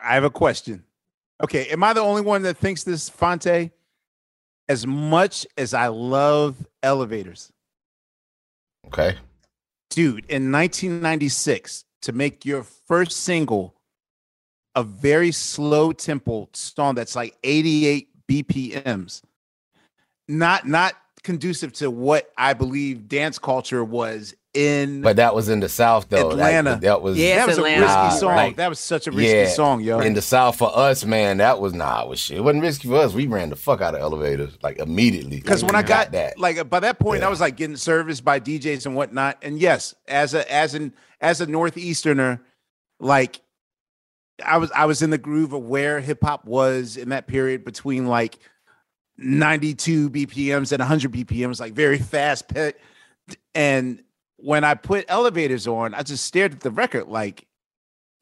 I 0.00 0.14
have 0.14 0.24
a 0.24 0.30
question. 0.30 0.84
Okay, 1.42 1.66
am 1.68 1.82
I 1.82 1.92
the 1.92 2.00
only 2.00 2.22
one 2.22 2.42
that 2.42 2.56
thinks 2.56 2.84
this, 2.84 3.08
Fonte? 3.08 3.70
As 4.68 4.86
much 4.86 5.46
as 5.58 5.74
I 5.74 5.88
love 5.88 6.56
elevators, 6.82 7.52
Okay. 8.86 9.16
dude, 9.90 10.24
in 10.26 10.50
1996, 10.50 11.84
to 12.02 12.12
make 12.12 12.44
your 12.44 12.62
first 12.62 13.12
single 13.24 13.74
a 14.74 14.82
very 14.82 15.32
slow 15.32 15.92
tempo 15.92 16.48
song 16.52 16.94
that's 16.94 17.14
like 17.14 17.36
88 17.44 18.08
BPMs, 18.26 19.22
not 20.28 20.66
not 20.66 20.94
conducive 21.24 21.72
to 21.74 21.90
what 21.90 22.30
I 22.36 22.52
believe 22.52 23.08
dance 23.08 23.38
culture 23.38 23.82
was 23.82 24.34
in 24.52 25.02
But 25.02 25.16
that 25.16 25.34
was 25.34 25.48
in 25.48 25.58
the 25.58 25.68
South 25.68 26.08
though. 26.08 26.28
Like, 26.28 26.54
Atlanta. 26.54 26.78
that 26.82 27.02
was 27.02 27.18
Yeah. 27.18 27.36
that 27.38 27.48
was 27.48 27.58
Atlanta. 27.58 27.78
a 27.78 27.80
risky 27.86 27.96
Nah, 27.96 28.08
song. 28.10 28.36
like, 28.36 28.56
that 28.56 28.68
was 28.68 28.78
such 28.78 29.08
a 29.08 29.10
risky 29.10 29.36
yeah, 29.38 29.48
song, 29.48 29.80
yo. 29.80 29.98
in 29.98 30.14
the 30.14 30.22
South 30.22 30.56
for 30.56 30.70
us, 30.78 31.04
man. 31.04 31.38
That 31.38 31.60
was 31.60 31.72
nah, 31.74 32.02
it 32.04 32.08
was 32.08 32.20
shit. 32.20 32.36
It 32.36 32.40
wasn't 32.42 32.62
risky 32.62 32.86
for 32.86 32.94
us. 32.96 33.14
We 33.14 33.26
ran 33.26 33.50
the 33.50 33.56
fuck 33.56 33.80
out 33.80 33.96
of 33.96 34.00
elevators 34.00 34.56
like 34.62 34.78
immediately. 34.78 35.38
Because 35.40 35.64
when 35.64 35.74
I 35.74 35.80
we 35.80 35.88
got 35.88 36.12
that, 36.12 36.38
like 36.38 36.70
by 36.70 36.78
that 36.80 37.00
point, 37.00 37.24
I 37.24 37.28
was 37.28 37.40
like 37.40 37.56
getting 37.56 37.76
serviced 37.76 38.24
by 38.24 38.38
DJs 38.38 38.86
and 38.86 38.94
whatnot. 38.94 39.38
And 39.42 39.58
yes, 39.58 39.92
as 40.06 40.34
a 40.34 40.48
as 40.52 40.74
an 40.76 40.92
as 41.20 41.40
a 41.40 41.46
northeasterner, 41.46 42.40
like 43.00 43.40
I 44.44 44.58
was 44.58 44.70
I 44.72 44.84
was 44.84 45.02
in 45.02 45.10
the 45.10 45.18
groove 45.18 45.52
of 45.52 45.64
where 45.64 45.98
hip 45.98 46.18
hop 46.22 46.44
was 46.44 46.96
in 46.96 47.08
that 47.08 47.26
period 47.26 47.64
between 47.64 48.06
like 48.06 48.38
92 49.16 50.10
BPMs 50.10 50.72
and 50.72 50.80
100 50.80 51.12
BPMs, 51.12 51.60
like 51.60 51.72
very 51.72 51.98
fast 51.98 52.48
pit. 52.48 52.80
And 53.54 54.02
when 54.36 54.64
I 54.64 54.74
put 54.74 55.04
elevators 55.08 55.66
on, 55.66 55.94
I 55.94 56.02
just 56.02 56.24
stared 56.24 56.52
at 56.52 56.60
the 56.60 56.70
record 56.70 57.08
like, 57.08 57.46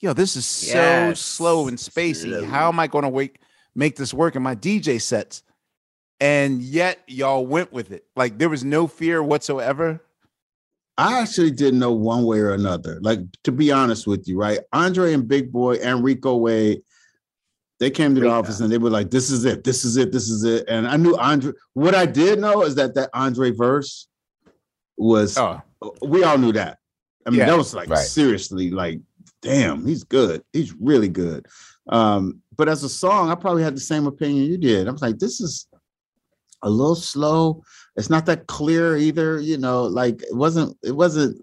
yo, 0.00 0.12
this 0.12 0.36
is 0.36 0.44
so 0.44 1.14
slow 1.14 1.68
and 1.68 1.78
spacey. 1.78 2.44
How 2.44 2.68
am 2.68 2.78
I 2.78 2.86
going 2.86 3.02
to 3.02 3.08
wake 3.08 3.40
make 3.74 3.96
this 3.96 4.12
work 4.12 4.36
in 4.36 4.42
my 4.42 4.54
DJ 4.54 5.00
sets? 5.00 5.42
And 6.20 6.62
yet 6.62 7.00
y'all 7.08 7.46
went 7.46 7.72
with 7.72 7.90
it. 7.90 8.04
Like 8.14 8.38
there 8.38 8.48
was 8.48 8.64
no 8.64 8.86
fear 8.86 9.22
whatsoever. 9.22 10.00
I 10.98 11.20
actually 11.20 11.50
didn't 11.50 11.80
know 11.80 11.92
one 11.92 12.24
way 12.24 12.38
or 12.38 12.52
another. 12.52 13.00
Like 13.00 13.20
to 13.44 13.50
be 13.50 13.72
honest 13.72 14.06
with 14.06 14.28
you, 14.28 14.38
right? 14.38 14.60
Andre 14.72 15.14
and 15.14 15.26
Big 15.26 15.50
Boy 15.50 15.76
and 15.76 16.04
Rico 16.04 16.36
Wade, 16.36 16.82
they 17.82 17.90
came 17.90 18.14
to 18.14 18.20
the 18.20 18.26
Great 18.28 18.32
office 18.32 18.60
and 18.60 18.70
they 18.70 18.78
were 18.78 18.90
like, 18.90 19.10
"This 19.10 19.28
is 19.28 19.44
it. 19.44 19.64
This 19.64 19.84
is 19.84 19.96
it. 19.96 20.12
This 20.12 20.30
is 20.30 20.44
it." 20.44 20.64
And 20.68 20.86
I 20.86 20.96
knew 20.96 21.16
Andre. 21.16 21.52
What 21.74 21.96
I 21.96 22.06
did 22.06 22.38
know 22.38 22.62
is 22.62 22.76
that 22.76 22.94
that 22.94 23.10
Andre 23.12 23.50
verse 23.50 24.06
was. 24.96 25.36
Oh, 25.36 25.60
We 26.00 26.22
all 26.22 26.38
knew 26.38 26.52
that. 26.52 26.78
I 27.26 27.30
mean, 27.30 27.40
Yeah. 27.40 27.46
that 27.46 27.58
was 27.58 27.74
like 27.74 27.88
Right. 27.90 28.06
seriously, 28.06 28.70
like, 28.70 29.00
damn, 29.40 29.84
he's 29.84 30.04
good. 30.04 30.44
He's 30.52 30.72
really 30.74 31.08
good. 31.08 31.46
Um, 31.88 32.40
but 32.56 32.68
as 32.68 32.84
a 32.84 32.88
song, 32.88 33.28
I 33.30 33.34
probably 33.34 33.64
had 33.64 33.74
the 33.76 33.80
same 33.80 34.06
opinion 34.06 34.44
you 34.46 34.58
did. 34.58 34.86
I 34.86 34.92
was 34.92 35.02
like, 35.02 35.18
this 35.18 35.40
is 35.40 35.66
a 36.62 36.70
little 36.70 36.94
slow. 36.94 37.64
It's 37.96 38.08
not 38.10 38.26
that 38.26 38.46
clear 38.46 38.96
either. 38.96 39.40
You 39.40 39.58
know, 39.58 39.82
like 39.82 40.22
it 40.22 40.36
wasn't. 40.36 40.78
It 40.84 40.92
wasn't. 40.94 41.36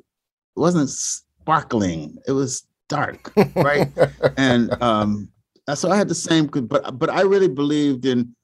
It 0.56 0.60
wasn't 0.60 0.90
sparkling. 0.90 2.18
It 2.28 2.32
was 2.32 2.64
dark, 2.88 3.34
right? 3.56 3.90
and 4.38 4.72
um, 4.82 5.28
so 5.74 5.90
I 5.92 5.98
had 5.98 6.08
the 6.08 6.16
same. 6.16 6.48
But 6.48 6.98
but 6.98 7.10
I 7.10 7.22
really 7.22 7.48
believed 7.48 8.06
in. 8.06 8.36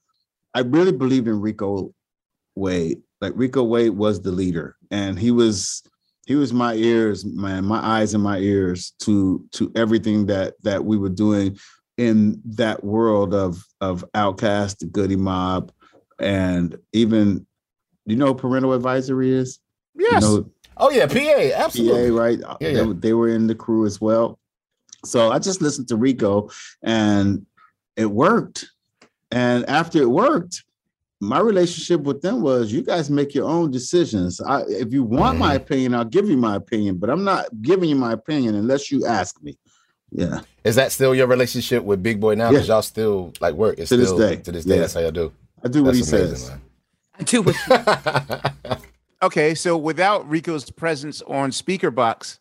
I 0.54 0.60
really 0.60 0.92
believed 0.92 1.28
in 1.28 1.40
Rico 1.40 1.92
Wade. 2.54 3.02
Like 3.20 3.32
Rico 3.36 3.62
Wade 3.62 3.90
was 3.90 4.20
the 4.20 4.32
leader, 4.32 4.76
and 4.90 5.18
he 5.18 5.30
was 5.30 5.82
he 6.26 6.34
was 6.34 6.52
my 6.52 6.74
ears, 6.74 7.24
man, 7.24 7.64
my 7.64 7.78
eyes 7.78 8.12
and 8.12 8.22
my 8.22 8.38
ears 8.38 8.92
to 9.00 9.44
to 9.52 9.72
everything 9.74 10.26
that 10.26 10.54
that 10.62 10.84
we 10.84 10.98
were 10.98 11.08
doing 11.08 11.58
in 11.96 12.42
that 12.44 12.84
world 12.84 13.32
of 13.32 13.64
of 13.80 14.04
Outkast, 14.14 14.78
the 14.78 14.86
Goodie 14.86 15.16
Mob, 15.16 15.72
and 16.18 16.76
even 16.92 17.46
you 18.04 18.16
know 18.16 18.34
parental 18.34 18.72
advisory 18.72 19.32
is. 19.32 19.60
yes. 19.94 20.22
You 20.22 20.28
know, 20.28 20.50
oh 20.76 20.90
yeah, 20.90 21.06
PA, 21.06 21.64
absolutely. 21.64 22.10
PA, 22.10 22.16
right? 22.16 22.38
Yeah, 22.60 22.72
they, 22.72 22.74
yeah. 22.74 22.92
they 22.94 23.12
were 23.12 23.28
in 23.28 23.46
the 23.46 23.54
crew 23.54 23.86
as 23.86 24.00
well. 24.00 24.38
So 25.04 25.30
I 25.30 25.38
just 25.38 25.60
listened 25.62 25.88
to 25.88 25.96
Rico 25.96 26.50
and 26.82 27.46
it 27.96 28.06
worked. 28.06 28.66
And 29.30 29.64
after 29.68 30.00
it 30.00 30.08
worked, 30.10 30.64
my 31.20 31.40
relationship 31.40 32.02
with 32.02 32.20
them 32.22 32.42
was 32.42 32.72
you 32.72 32.82
guys 32.82 33.08
make 33.10 33.34
your 33.34 33.48
own 33.48 33.70
decisions. 33.70 34.40
I, 34.40 34.62
if 34.68 34.92
you 34.92 35.02
want 35.02 35.38
my 35.38 35.54
Mm-hmm. 35.54 35.62
opinion, 35.62 35.94
I'll 35.94 36.04
give 36.04 36.28
you 36.28 36.36
my 36.36 36.56
opinion, 36.56 36.96
but 36.98 37.08
I'm 37.10 37.24
not 37.24 37.46
giving 37.62 37.88
you 37.88 37.96
my 37.96 38.12
opinion 38.12 38.54
unless 38.54 38.90
you 38.92 39.06
ask 39.06 39.42
me. 39.42 39.56
Yeah. 40.12 40.40
Is 40.62 40.76
that 40.76 40.92
still 40.92 41.14
your 41.14 41.26
relationship 41.26 41.82
with 41.82 42.02
Big 42.02 42.20
Boy 42.20 42.34
now? 42.34 42.50
Because 42.50 42.68
Yeah. 42.68 42.74
y'all 42.74 42.82
still 42.82 43.32
like 43.40 43.54
work. 43.54 43.78
It's 43.78 43.88
To 43.88 43.96
this 43.96 44.08
still 44.10 44.18
day. 44.18 44.36
to 44.36 44.52
this 44.52 44.64
day. 44.64 44.74
Yeah. 44.74 44.80
That's 44.82 44.94
how 44.94 45.00
y'all 45.00 45.10
do. 45.10 45.32
I 45.64 45.68
do 45.68 45.82
what 45.84 45.94
That's 45.94 46.10
he 46.10 46.16
amazing, 46.16 46.36
says. 46.36 46.50
man. 46.50 46.60
I 47.18 47.22
do 47.22 47.42
what 47.42 48.82
Okay, 49.22 49.54
so 49.54 49.76
without 49.78 50.28
Rico's 50.28 50.70
presence 50.70 51.22
on 51.22 51.50
Speakerboxxx, 51.50 52.38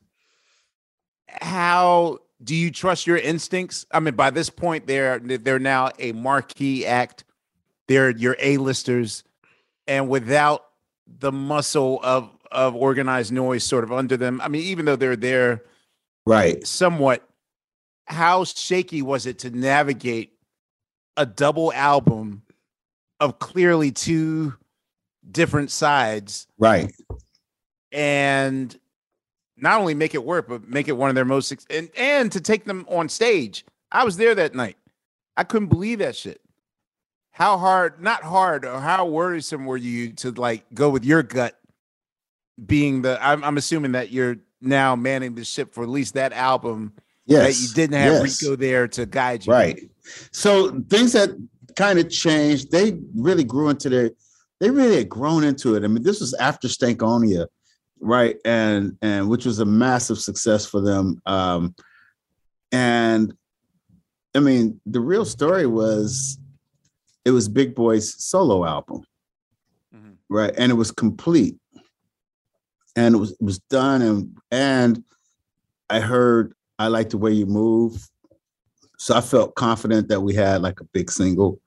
how 1.28 2.20
do 2.44 2.56
you 2.56 2.72
trust 2.72 3.08
your 3.08 3.18
instincts? 3.18 3.86
I 3.92 4.00
mean, 4.00 4.16
by 4.16 4.30
this 4.30 4.50
point, 4.50 4.88
they're 4.88 5.20
they're 5.20 5.60
now 5.60 5.92
a 6.00 6.12
marquee 6.12 6.86
act. 6.86 7.24
They're 7.88 8.10
your 8.10 8.36
A-listers, 8.40 9.24
and 9.88 10.10
without 10.10 10.66
the 11.08 11.32
muscle 11.32 12.00
of 12.04 12.30
of 12.52 12.76
organized 12.76 13.32
noise 13.32 13.64
sort 13.64 13.84
of 13.84 13.92
under 13.92 14.18
them. 14.18 14.40
I 14.42 14.48
mean, 14.48 14.62
even 14.64 14.86
though 14.86 14.96
they're 14.96 15.16
there 15.16 15.64
Right. 16.26 16.66
somewhat, 16.66 17.28
how 18.06 18.44
shaky 18.46 19.02
was 19.02 19.26
it 19.26 19.40
to 19.40 19.50
navigate 19.50 20.34
a 21.18 21.26
double 21.26 21.72
album 21.74 22.44
of 23.20 23.40
clearly 23.40 23.92
two 23.92 24.54
different 25.32 25.72
sides? 25.72 26.48
Right. 26.58 26.92
and 27.92 28.78
not 29.58 29.80
only 29.80 29.94
make 29.94 30.14
it 30.14 30.24
work, 30.24 30.48
but 30.48 30.68
make 30.68 30.88
it 30.88 30.94
one 30.94 31.10
of 31.10 31.16
their 31.16 31.26
most 31.26 31.54
and 31.70 31.90
and 31.98 32.32
to 32.32 32.42
take 32.42 32.66
them 32.66 32.86
on 32.90 33.10
stage. 33.10 33.66
I 33.92 34.04
was 34.04 34.18
there 34.18 34.36
that 34.36 34.56
night. 34.56 34.78
I 35.38 35.44
couldn't 35.44 35.68
believe 35.70 36.00
that 36.00 36.16
shit. 36.16 36.42
How 37.32 37.58
hard, 37.58 38.02
not 38.02 38.24
hard, 38.24 38.66
or 38.66 38.80
how 38.80 39.06
worrisome 39.06 39.66
were 39.66 39.78
you 39.78 40.14
to 40.14 40.32
like 40.32 40.66
go 40.74 40.90
with 40.90 41.04
your 41.04 41.24
gut 41.24 41.60
being 42.66 43.02
the? 43.02 43.18
I'm, 43.26 43.44
I'm 43.44 43.58
assuming 43.58 43.94
that 43.94 44.12
you're 44.12 44.38
now 44.62 44.96
manning 44.96 45.36
the 45.36 45.44
ship 45.44 45.74
for 45.74 45.84
at 45.84 45.90
least 45.90 46.14
that 46.14 46.34
album 46.34 46.94
Yes. 47.28 47.58
that 47.58 47.62
you 47.68 47.74
didn't 47.74 48.00
have 48.00 48.14
yes. 48.14 48.44
Rico 48.44 48.56
there 48.56 48.88
to 48.90 49.06
guide 49.06 49.46
you. 49.46 49.54
Right. 49.54 49.90
So 50.32 50.80
things 50.90 51.14
that 51.14 51.32
kind 51.76 51.98
of 51.98 52.10
changed, 52.10 52.72
they 52.72 53.00
really 53.16 53.44
grew 53.44 53.70
into 53.70 53.90
their, 53.90 54.12
they 54.60 54.70
really 54.70 54.98
had 54.98 55.10
grown 55.10 55.44
into 55.44 55.76
it. 55.76 55.84
I 55.84 55.88
mean, 55.88 56.04
this 56.04 56.20
was 56.20 56.34
after 56.36 56.68
Stankonia, 56.68 57.48
right? 58.06 58.38
And 58.46 58.98
and 59.02 59.28
which 59.30 59.46
was 59.46 59.60
a 59.60 59.66
massive 59.66 60.20
success 60.20 60.66
for 60.66 60.80
them. 60.80 61.20
Um, 61.26 61.76
and 62.72 63.34
I 64.36 64.40
mean, 64.40 64.80
the 64.86 65.00
real 65.00 65.26
story 65.26 65.66
was 65.66 66.38
it 67.26 67.32
was 67.32 67.50
Big 67.50 67.74
Boy's 67.74 68.24
solo 68.24 68.64
album, 68.66 69.02
Mhm. 69.94 70.18
right? 70.30 70.54
And 70.58 70.72
it 70.72 70.76
was 70.76 70.92
complete. 70.92 71.58
And 72.96 73.16
it 73.16 73.18
was 73.18 73.32
it 73.32 73.42
was 73.42 73.60
done 73.70 74.02
and 74.02 74.38
and 74.52 75.04
I 75.90 76.00
heard 76.00 76.54
I 76.78 76.88
like 76.90 77.10
the 77.10 77.18
way 77.18 77.32
you 77.32 77.48
move. 77.48 78.08
So 78.98 79.16
I 79.16 79.22
felt 79.22 79.56
confident 79.56 80.08
that 80.10 80.22
we 80.22 80.36
had 80.36 80.62
like 80.62 80.80
a 80.80 80.86
big 80.94 81.10
single. 81.12 81.60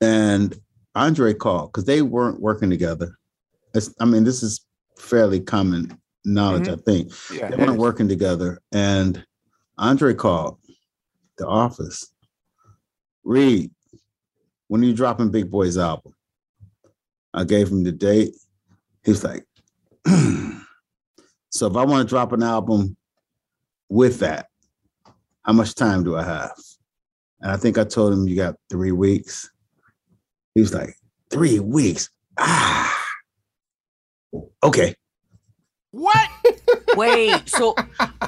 And 0.00 0.58
Andre 0.94 1.34
called 1.34 1.72
because 1.72 1.84
they 1.84 2.02
weren't 2.02 2.40
working 2.40 2.70
together. 2.70 3.18
It's, 3.74 3.94
I 4.00 4.04
mean, 4.04 4.24
this 4.24 4.42
is 4.42 4.64
fairly 4.98 5.40
common 5.40 5.98
knowledge, 6.24 6.68
I 6.68 6.76
think. 6.76 7.12
Yeah. 7.32 7.50
They 7.50 7.56
weren't 7.56 7.78
working 7.78 8.08
together. 8.08 8.60
And 8.72 9.24
Andre 9.78 10.14
called 10.14 10.58
the 11.38 11.46
office. 11.46 12.12
Reid, 13.24 13.70
when 14.68 14.82
are 14.82 14.86
you 14.86 14.94
dropping 14.94 15.30
Big 15.30 15.50
Boy's 15.50 15.78
album? 15.78 16.14
I 17.32 17.44
gave 17.44 17.68
him 17.68 17.84
the 17.84 17.92
date. 17.92 18.34
He's 19.04 19.24
like, 19.24 19.44
so 20.06 21.66
if 21.66 21.76
I 21.76 21.84
want 21.84 22.06
to 22.06 22.08
drop 22.08 22.32
an 22.32 22.42
album 22.42 22.96
with 23.88 24.20
that, 24.20 24.46
how 25.42 25.52
much 25.52 25.74
time 25.74 26.04
do 26.04 26.16
I 26.16 26.24
have? 26.24 26.52
And 27.40 27.50
I 27.50 27.56
think 27.56 27.78
I 27.78 27.84
told 27.84 28.12
him 28.12 28.26
you 28.26 28.36
got 28.36 28.56
three 28.68 28.92
weeks. 28.92 29.50
He 30.54 30.60
was 30.60 30.74
like, 30.74 30.94
three 31.30 31.60
weeks. 31.60 32.10
Ah, 32.38 32.97
okay. 34.62 34.94
What? 35.90 36.28
wait. 36.96 37.48
So 37.48 37.74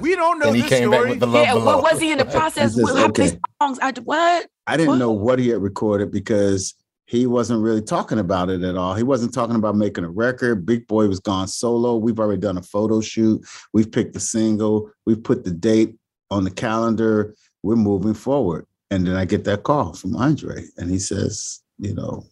We 0.00 0.16
don't 0.16 0.38
know 0.38 0.46
and 0.48 0.56
he 0.56 0.62
this 0.62 0.70
came 0.70 0.88
story. 0.88 0.98
back 1.02 1.10
with 1.10 1.20
the 1.20 1.26
love 1.26 1.44
yeah, 1.46 1.54
below. 1.54 1.76
what 1.76 1.92
was 1.92 2.00
he 2.00 2.10
in 2.10 2.18
the 2.18 2.24
process? 2.24 2.74
He 2.74 2.80
says, 2.84 2.94
What 2.94 3.10
okay. 3.10 3.38
songs? 3.60 3.78
I 3.82 3.92
what? 4.04 4.46
I 4.66 4.76
didn't 4.76 4.90
What? 4.90 4.98
know 4.98 5.10
what 5.12 5.38
he 5.38 5.48
had 5.48 5.60
recorded 5.62 6.10
because 6.10 6.74
he 7.06 7.26
wasn't 7.26 7.60
really 7.62 7.82
talking 7.82 8.18
about 8.20 8.50
it 8.50 8.62
at 8.62 8.76
all. 8.76 8.94
He 8.94 9.02
wasn't 9.02 9.34
talking 9.34 9.56
about 9.56 9.76
making 9.76 10.04
a 10.04 10.08
record. 10.10 10.64
Big 10.64 10.86
Boy 10.86 11.06
was 11.08 11.20
gone 11.20 11.48
solo. 11.48 11.96
We've 11.96 12.18
already 12.20 12.40
done 12.40 12.56
a 12.56 12.62
photo 12.62 13.00
shoot. 13.00 13.44
We've 13.72 13.90
picked 13.90 14.14
the 14.14 14.20
single. 14.20 14.90
We've 15.06 15.22
put 15.22 15.44
the 15.44 15.50
date 15.50 15.96
on 16.30 16.44
the 16.44 16.50
calendar. 16.52 17.34
We're 17.62 17.76
moving 17.76 18.14
forward. 18.14 18.64
and 18.92 19.06
then 19.06 19.16
I 19.16 19.24
get 19.24 19.44
that 19.44 19.64
call 19.64 19.92
from 19.92 20.16
Andre, 20.16 20.64
and 20.78 20.88
he 20.90 20.98
says, 20.98 21.62
you 21.78 21.94
know, 21.94 22.24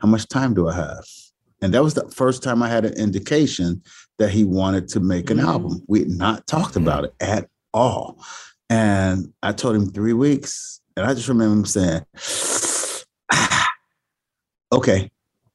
how 0.00 0.08
much 0.08 0.26
time 0.28 0.52
do 0.54 0.68
I 0.68 0.74
have? 0.74 1.04
And 1.60 1.74
that 1.74 1.82
was 1.82 1.94
the 1.94 2.08
first 2.10 2.42
time 2.42 2.62
I 2.62 2.68
had 2.68 2.84
an 2.84 2.94
indication 2.94 3.82
that 4.18 4.30
he 4.30 4.44
wanted 4.44 4.88
to 4.88 5.00
make 5.00 5.30
an 5.30 5.38
Mhm. 5.38 5.44
album. 5.48 5.82
We 5.88 6.00
had 6.00 6.10
not 6.10 6.46
talked 6.46 6.76
about 6.76 7.04
it 7.04 7.14
at 7.20 7.48
all. 7.74 8.22
And 8.70 9.32
I 9.42 9.52
told 9.52 9.74
him 9.76 9.90
three 9.90 10.12
weeks. 10.12 10.80
And 10.96 11.06
I 11.06 11.14
just 11.14 11.28
remember 11.28 11.54
him 11.56 11.64
saying, 11.64 12.02
"Ah, 13.32 13.68
okay. 14.72 15.10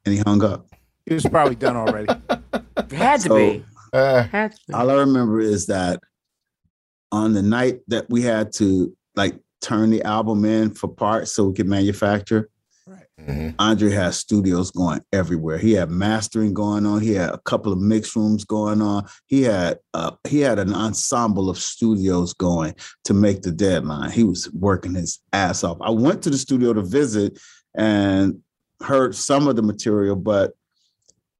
And 0.05 0.13
he 0.15 0.22
hung 0.25 0.43
up. 0.43 0.67
He 1.05 1.13
was 1.13 1.24
probably 1.25 1.55
done 1.55 1.75
already. 1.75 2.07
Had 2.91 3.22
to 3.22 3.27
So- 3.29 3.36
be. 3.36 3.65
Uh, 3.93 4.24
Had 4.24 4.51
to 4.53 4.57
be. 4.67 4.74
All 4.74 4.89
I 4.89 4.95
remember 4.95 5.39
is 5.39 5.67
that 5.67 6.00
on 7.12 7.33
the 7.33 7.43
night 7.43 7.81
that 7.88 8.10
we 8.10 8.22
had 8.24 8.51
to 8.53 8.95
like 9.15 9.39
turn 9.62 9.91
the 9.91 10.01
album 10.03 10.43
in 10.45 10.72
for 10.72 10.88
parts 10.88 11.31
so 11.31 11.45
we 11.45 11.53
could 11.53 11.67
manufacture, 11.67 12.50
mhm. 13.20 13.55
Andre 13.60 13.91
has 13.91 14.17
studios 14.17 14.72
going 14.72 15.01
everywhere. 15.12 15.58
He 15.58 15.74
had 15.74 15.89
mastering 15.89 16.53
going 16.53 16.86
on. 16.86 17.01
He 17.01 17.13
had 17.13 17.29
a 17.29 17.39
couple 17.39 17.72
of 17.72 17.79
mix 17.79 18.15
rooms 18.15 18.46
going 18.46 18.82
on. 18.82 19.05
He 19.27 19.43
had 19.43 19.79
uh, 19.93 20.12
he 20.27 20.39
had 20.39 20.60
an 20.60 20.74
ensemble 20.74 21.50
of 21.50 21.58
studios 21.58 22.34
going 22.34 22.75
to 23.05 23.13
make 23.13 23.41
the 23.41 23.51
deadline. 23.51 24.12
He 24.12 24.24
was 24.24 24.51
working 24.53 24.96
his 24.96 25.20
ass 25.32 25.63
off. 25.63 25.77
I 25.82 25.89
went 25.89 26.22
to 26.24 26.29
the 26.29 26.38
studio 26.38 26.74
to 26.74 26.82
visit 26.82 27.39
and 27.75 28.41
heard 28.82 29.15
some 29.15 29.48
of 29.48 29.55
the 29.55 29.62
material, 29.62 30.15
but 30.15 30.53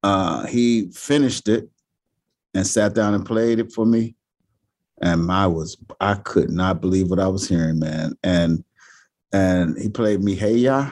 uh, 0.04 0.46
he 0.48 0.92
finished 0.92 1.48
it 1.48 1.70
and 2.54 2.68
sat 2.68 2.94
down 2.94 3.14
and 3.14 3.26
played 3.26 3.60
it 3.60 3.72
for 3.72 3.86
me. 3.86 4.16
And 5.02 5.32
I 5.32 5.48
was 5.48 5.78
I 6.00 6.16
could 6.16 6.50
not 6.50 6.82
believe 6.82 7.10
what 7.10 7.20
I 7.20 7.28
was 7.28 7.48
hearing, 7.48 7.80
man. 7.80 8.14
And 8.24 8.64
and 9.32 9.78
he 9.78 9.90
played 9.90 10.24
me 10.24 10.36
Hey 10.36 10.56
Ya. 10.56 10.92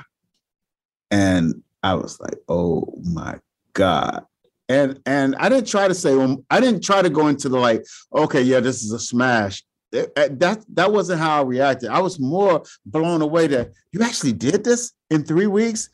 And 1.12 1.62
I 1.84 1.94
was 1.96 2.20
like, 2.20 2.36
oh 2.50 2.94
my 3.03 3.38
God. 3.74 4.25
And 4.70 5.00
and 5.06 5.36
I 5.36 5.50
didn't 5.50 5.68
try 5.68 5.88
to 5.88 5.94
say, 5.94 6.13
um, 6.18 6.46
I 6.50 6.60
didn't 6.62 6.82
try 6.84 7.01
to 7.01 7.10
go 7.10 7.27
into 7.27 7.50
the 7.50 7.60
like, 7.60 7.86
okay, 8.15 8.41
yeah, 8.41 8.62
this 8.62 8.84
is 8.84 8.91
a 8.94 9.00
smash. 9.00 9.63
It- 9.91 10.13
it- 10.15 10.39
that 10.39 10.63
that 10.74 10.91
wasn't 10.94 11.20
how 11.20 11.39
I 11.39 11.44
reacted. 11.44 11.89
I 11.89 12.00
was 12.00 12.20
more 12.20 12.63
blown 12.86 13.22
away 13.22 13.48
that 13.48 13.72
you 13.91 14.01
actually 14.01 14.32
did 14.34 14.63
this 14.63 14.94
in 15.10 15.24
three 15.25 15.48
weeks. 15.48 15.89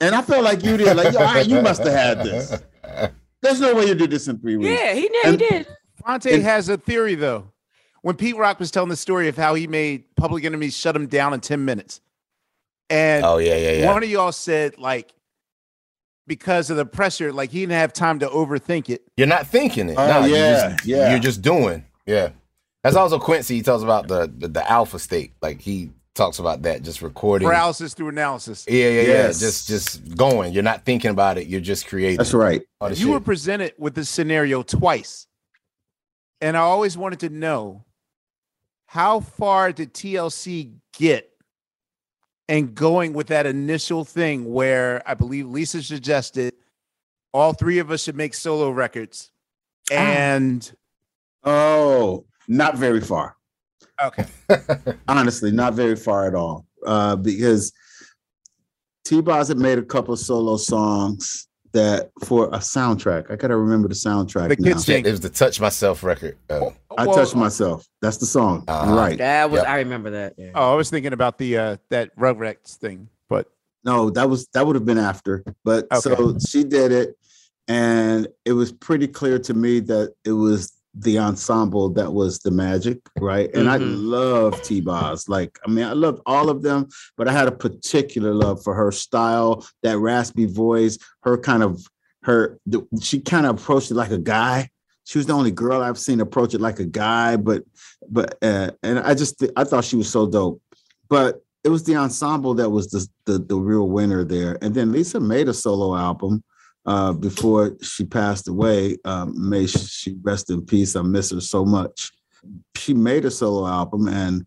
And 0.00 0.14
I 0.14 0.22
felt 0.22 0.44
like 0.44 0.62
you 0.64 0.76
did, 0.76 0.96
like, 0.96 1.12
yo, 1.12 1.18
all 1.18 1.24
right, 1.34 1.46
you 1.46 1.60
must 1.60 1.82
have 1.82 1.92
had 1.92 2.18
this. 2.24 2.62
There's 3.42 3.60
no 3.60 3.74
way 3.74 3.86
you 3.86 3.94
did 3.96 4.10
this 4.10 4.28
in 4.28 4.38
three 4.38 4.56
weeks. 4.56 4.70
Yeah, 4.80 4.94
he 4.94 5.08
did. 5.08 5.26
He 5.26 5.36
did. 5.36 5.66
Fonte 6.04 6.26
And- 6.26 6.42
has 6.42 6.68
a 6.68 6.76
theory 6.78 7.14
though. 7.16 7.52
When 8.02 8.14
Pete 8.16 8.36
Rock 8.36 8.60
was 8.60 8.70
telling 8.70 8.88
the 8.90 8.96
story 8.96 9.28
of 9.28 9.36
how 9.36 9.54
he 9.54 9.66
made 9.66 10.04
Public 10.16 10.44
Enemy 10.44 10.70
shut 10.70 10.94
him 10.96 11.08
down 11.08 11.34
in 11.34 11.40
10 11.40 11.64
minutes. 11.64 12.00
And 12.90 13.24
Oh 13.24 13.38
yeah, 13.38 13.56
yeah, 13.56 13.72
yeah. 13.72 13.92
one 13.92 14.02
of 14.02 14.08
y'all 14.08 14.32
said, 14.32 14.78
like, 14.78 15.12
because 16.26 16.70
of 16.70 16.76
the 16.76 16.86
pressure, 16.86 17.32
like 17.32 17.50
he 17.50 17.60
didn't 17.60 17.72
have 17.72 17.92
time 17.92 18.18
to 18.20 18.28
overthink 18.28 18.88
it. 18.90 19.02
You're 19.16 19.26
not 19.26 19.46
thinking 19.46 19.90
it. 19.90 19.96
Uh, 19.98 20.02
oh, 20.02 20.20
no, 20.22 20.26
yeah, 20.26 20.36
you're 20.68 20.70
just, 20.70 20.86
yeah. 20.86 21.10
You're 21.10 21.20
just 21.20 21.42
doing. 21.42 21.84
Yeah. 22.06 22.30
That's 22.82 22.96
also 22.96 23.18
Quincy. 23.18 23.56
He 23.56 23.62
talks 23.62 23.82
about 23.82 24.08
the, 24.08 24.32
the 24.38 24.48
the 24.48 24.70
alpha 24.70 24.98
state. 24.98 25.32
Like 25.42 25.60
he 25.60 25.90
talks 26.14 26.38
about 26.38 26.62
that, 26.62 26.82
just 26.82 27.02
recording. 27.02 27.46
Paralysis 27.46 27.94
through 27.94 28.08
analysis. 28.08 28.64
Yeah, 28.68 28.88
yeah, 28.88 29.00
Yes. 29.02 29.40
yeah. 29.40 29.46
Just 29.46 29.68
just 29.68 30.16
going. 30.16 30.52
You're 30.52 30.62
not 30.62 30.84
thinking 30.84 31.10
about 31.10 31.38
it. 31.38 31.46
You're 31.48 31.60
just 31.60 31.86
creating. 31.86 32.18
That's 32.18 32.34
right. 32.34 32.62
all 32.80 32.88
the 32.88 32.94
You 32.96 33.10
were 33.10 33.20
presented 33.20 33.74
with 33.78 33.94
this 33.94 34.08
scenario 34.08 34.62
twice. 34.62 35.26
And 36.40 36.56
I 36.56 36.60
always 36.60 36.96
wanted 36.96 37.20
to 37.20 37.30
know 37.30 37.84
how 38.86 39.20
far 39.20 39.72
did 39.72 39.92
TLC 39.92 40.72
get 40.96 41.27
and 42.48 42.74
going 42.74 43.12
with 43.12 43.26
that 43.28 43.46
initial 43.46 44.04
thing 44.04 44.50
where 44.52 45.02
I 45.06 45.14
believe 45.14 45.46
Lisa 45.46 45.82
suggested 45.82 46.54
all 47.32 47.52
three 47.52 47.78
of 47.78 47.90
us 47.90 48.02
should 48.04 48.16
make 48.16 48.34
solo 48.34 48.70
records. 48.70 49.30
And 49.90 50.70
Oh, 51.44 52.24
not 52.48 52.76
very 52.76 53.00
far. 53.00 53.36
okay. 54.02 54.26
Honestly, 55.08 55.50
not 55.52 55.74
very 55.74 55.96
far 55.96 56.26
at 56.26 56.34
all. 56.34 56.66
Uh, 56.86 57.16
because 57.16 57.72
T 59.04 59.20
Boz 59.20 59.48
had 59.48 59.58
made 59.58 59.78
a 59.78 59.82
couple 59.82 60.14
of 60.14 60.20
solo 60.20 60.56
songs 60.56 61.47
that 61.72 62.10
for 62.24 62.46
a 62.46 62.58
soundtrack. 62.58 63.30
I 63.30 63.36
gotta 63.36 63.56
remember 63.56 63.88
the 63.88 63.94
soundtrack. 63.94 64.48
The 64.48 64.56
kids 64.56 64.88
Yeah, 64.88 64.94
think 64.96 65.06
it 65.06 65.10
was 65.10 65.20
the 65.20 65.28
Touch 65.28 65.60
Myself 65.60 66.02
record. 66.02 66.36
Uh, 66.48 66.70
I 66.96 67.06
Well, 67.06 67.16
touched 67.16 67.36
myself. 67.36 67.86
That's 68.02 68.16
the 68.16 68.26
song. 68.26 68.64
Uh-huh. 68.68 68.94
right. 68.94 69.18
That 69.18 69.50
was. 69.50 69.60
Yep. 69.60 69.68
I 69.68 69.78
remember 69.78 70.10
that. 70.10 70.34
Yeah. 70.36 70.50
Oh, 70.54 70.72
I 70.72 70.74
was 70.74 70.90
thinking 70.90 71.12
about 71.12 71.38
the 71.38 71.56
uh 71.58 71.76
that 71.90 72.16
Rugrats 72.16 72.76
thing, 72.76 73.08
but 73.28 73.50
No, 73.84 74.10
that 74.10 74.28
was 74.28 74.48
that 74.54 74.66
would 74.66 74.76
have 74.76 74.86
been 74.86 74.98
after. 74.98 75.44
But 75.64 75.86
so 76.00 76.36
she 76.46 76.64
did 76.64 76.92
it, 76.92 77.16
and 77.68 78.28
it 78.44 78.52
was 78.52 78.72
pretty 78.72 79.06
clear 79.08 79.38
to 79.40 79.54
me 79.54 79.80
that 79.80 80.14
it 80.24 80.32
was 80.32 80.72
the 81.00 81.18
ensemble 81.18 81.88
that 81.90 82.12
was 82.12 82.38
the 82.40 82.50
magic, 82.50 82.98
right? 83.20 83.50
And 83.54 83.68
I 83.70 83.78
Mhm. 83.78 84.08
love 84.10 84.60
T 84.62 84.80
Boz. 84.80 85.28
Like, 85.28 85.58
I 85.66 85.70
mean, 85.70 85.84
I 85.84 85.92
loved 85.92 86.20
all 86.26 86.50
of 86.50 86.62
them, 86.62 86.88
but 87.16 87.28
I 87.28 87.32
had 87.32 87.48
a 87.48 87.52
particular 87.52 88.34
love 88.34 88.62
for 88.62 88.74
her 88.74 88.90
style, 88.90 89.64
that 89.82 89.98
raspy 89.98 90.46
voice, 90.46 90.98
her 91.22 91.36
kind 91.38 91.62
of 91.62 91.86
her. 92.22 92.58
the- 92.66 92.86
She 93.00 93.20
kind 93.20 93.46
of 93.46 93.58
approached 93.60 93.90
it 93.90 93.94
like 93.94 94.10
a 94.10 94.18
guy. 94.18 94.70
She 95.04 95.18
was 95.18 95.26
the 95.26 95.32
only 95.32 95.50
girl 95.52 95.80
I've 95.80 95.98
seen 95.98 96.20
approach 96.20 96.52
it 96.54 96.60
like 96.60 96.80
a 96.80 96.84
guy, 96.84 97.36
but 97.36 97.62
but 98.10 98.36
uh, 98.42 98.70
and 98.82 98.98
I 98.98 99.14
just 99.14 99.42
I 99.56 99.64
thought 99.64 99.84
she 99.84 99.96
was 99.96 100.10
so 100.10 100.26
dope. 100.26 100.60
But 101.08 101.42
it 101.64 101.70
was 101.70 101.84
the 101.84 101.96
ensemble 101.96 102.54
that 102.54 102.70
was 102.70 102.88
the, 102.88 103.06
the 103.24 103.38
the 103.38 103.56
real 103.56 103.88
winner 103.88 104.24
there. 104.24 104.58
And 104.62 104.74
then 104.74 104.92
Lisa 104.92 105.20
made 105.20 105.48
a 105.48 105.54
solo 105.54 105.96
album 105.96 106.42
uh, 106.86 107.12
before 107.12 107.76
she 107.82 108.04
passed 108.04 108.48
away. 108.48 108.96
Um, 109.04 109.48
may 109.48 109.66
she 109.66 110.16
rest 110.22 110.50
in 110.50 110.64
peace. 110.64 110.96
I 110.96 111.02
miss 111.02 111.30
her 111.30 111.40
so 111.40 111.64
much. 111.64 112.10
She 112.76 112.94
made 112.94 113.24
a 113.24 113.30
solo 113.30 113.66
album, 113.66 114.08
and 114.08 114.46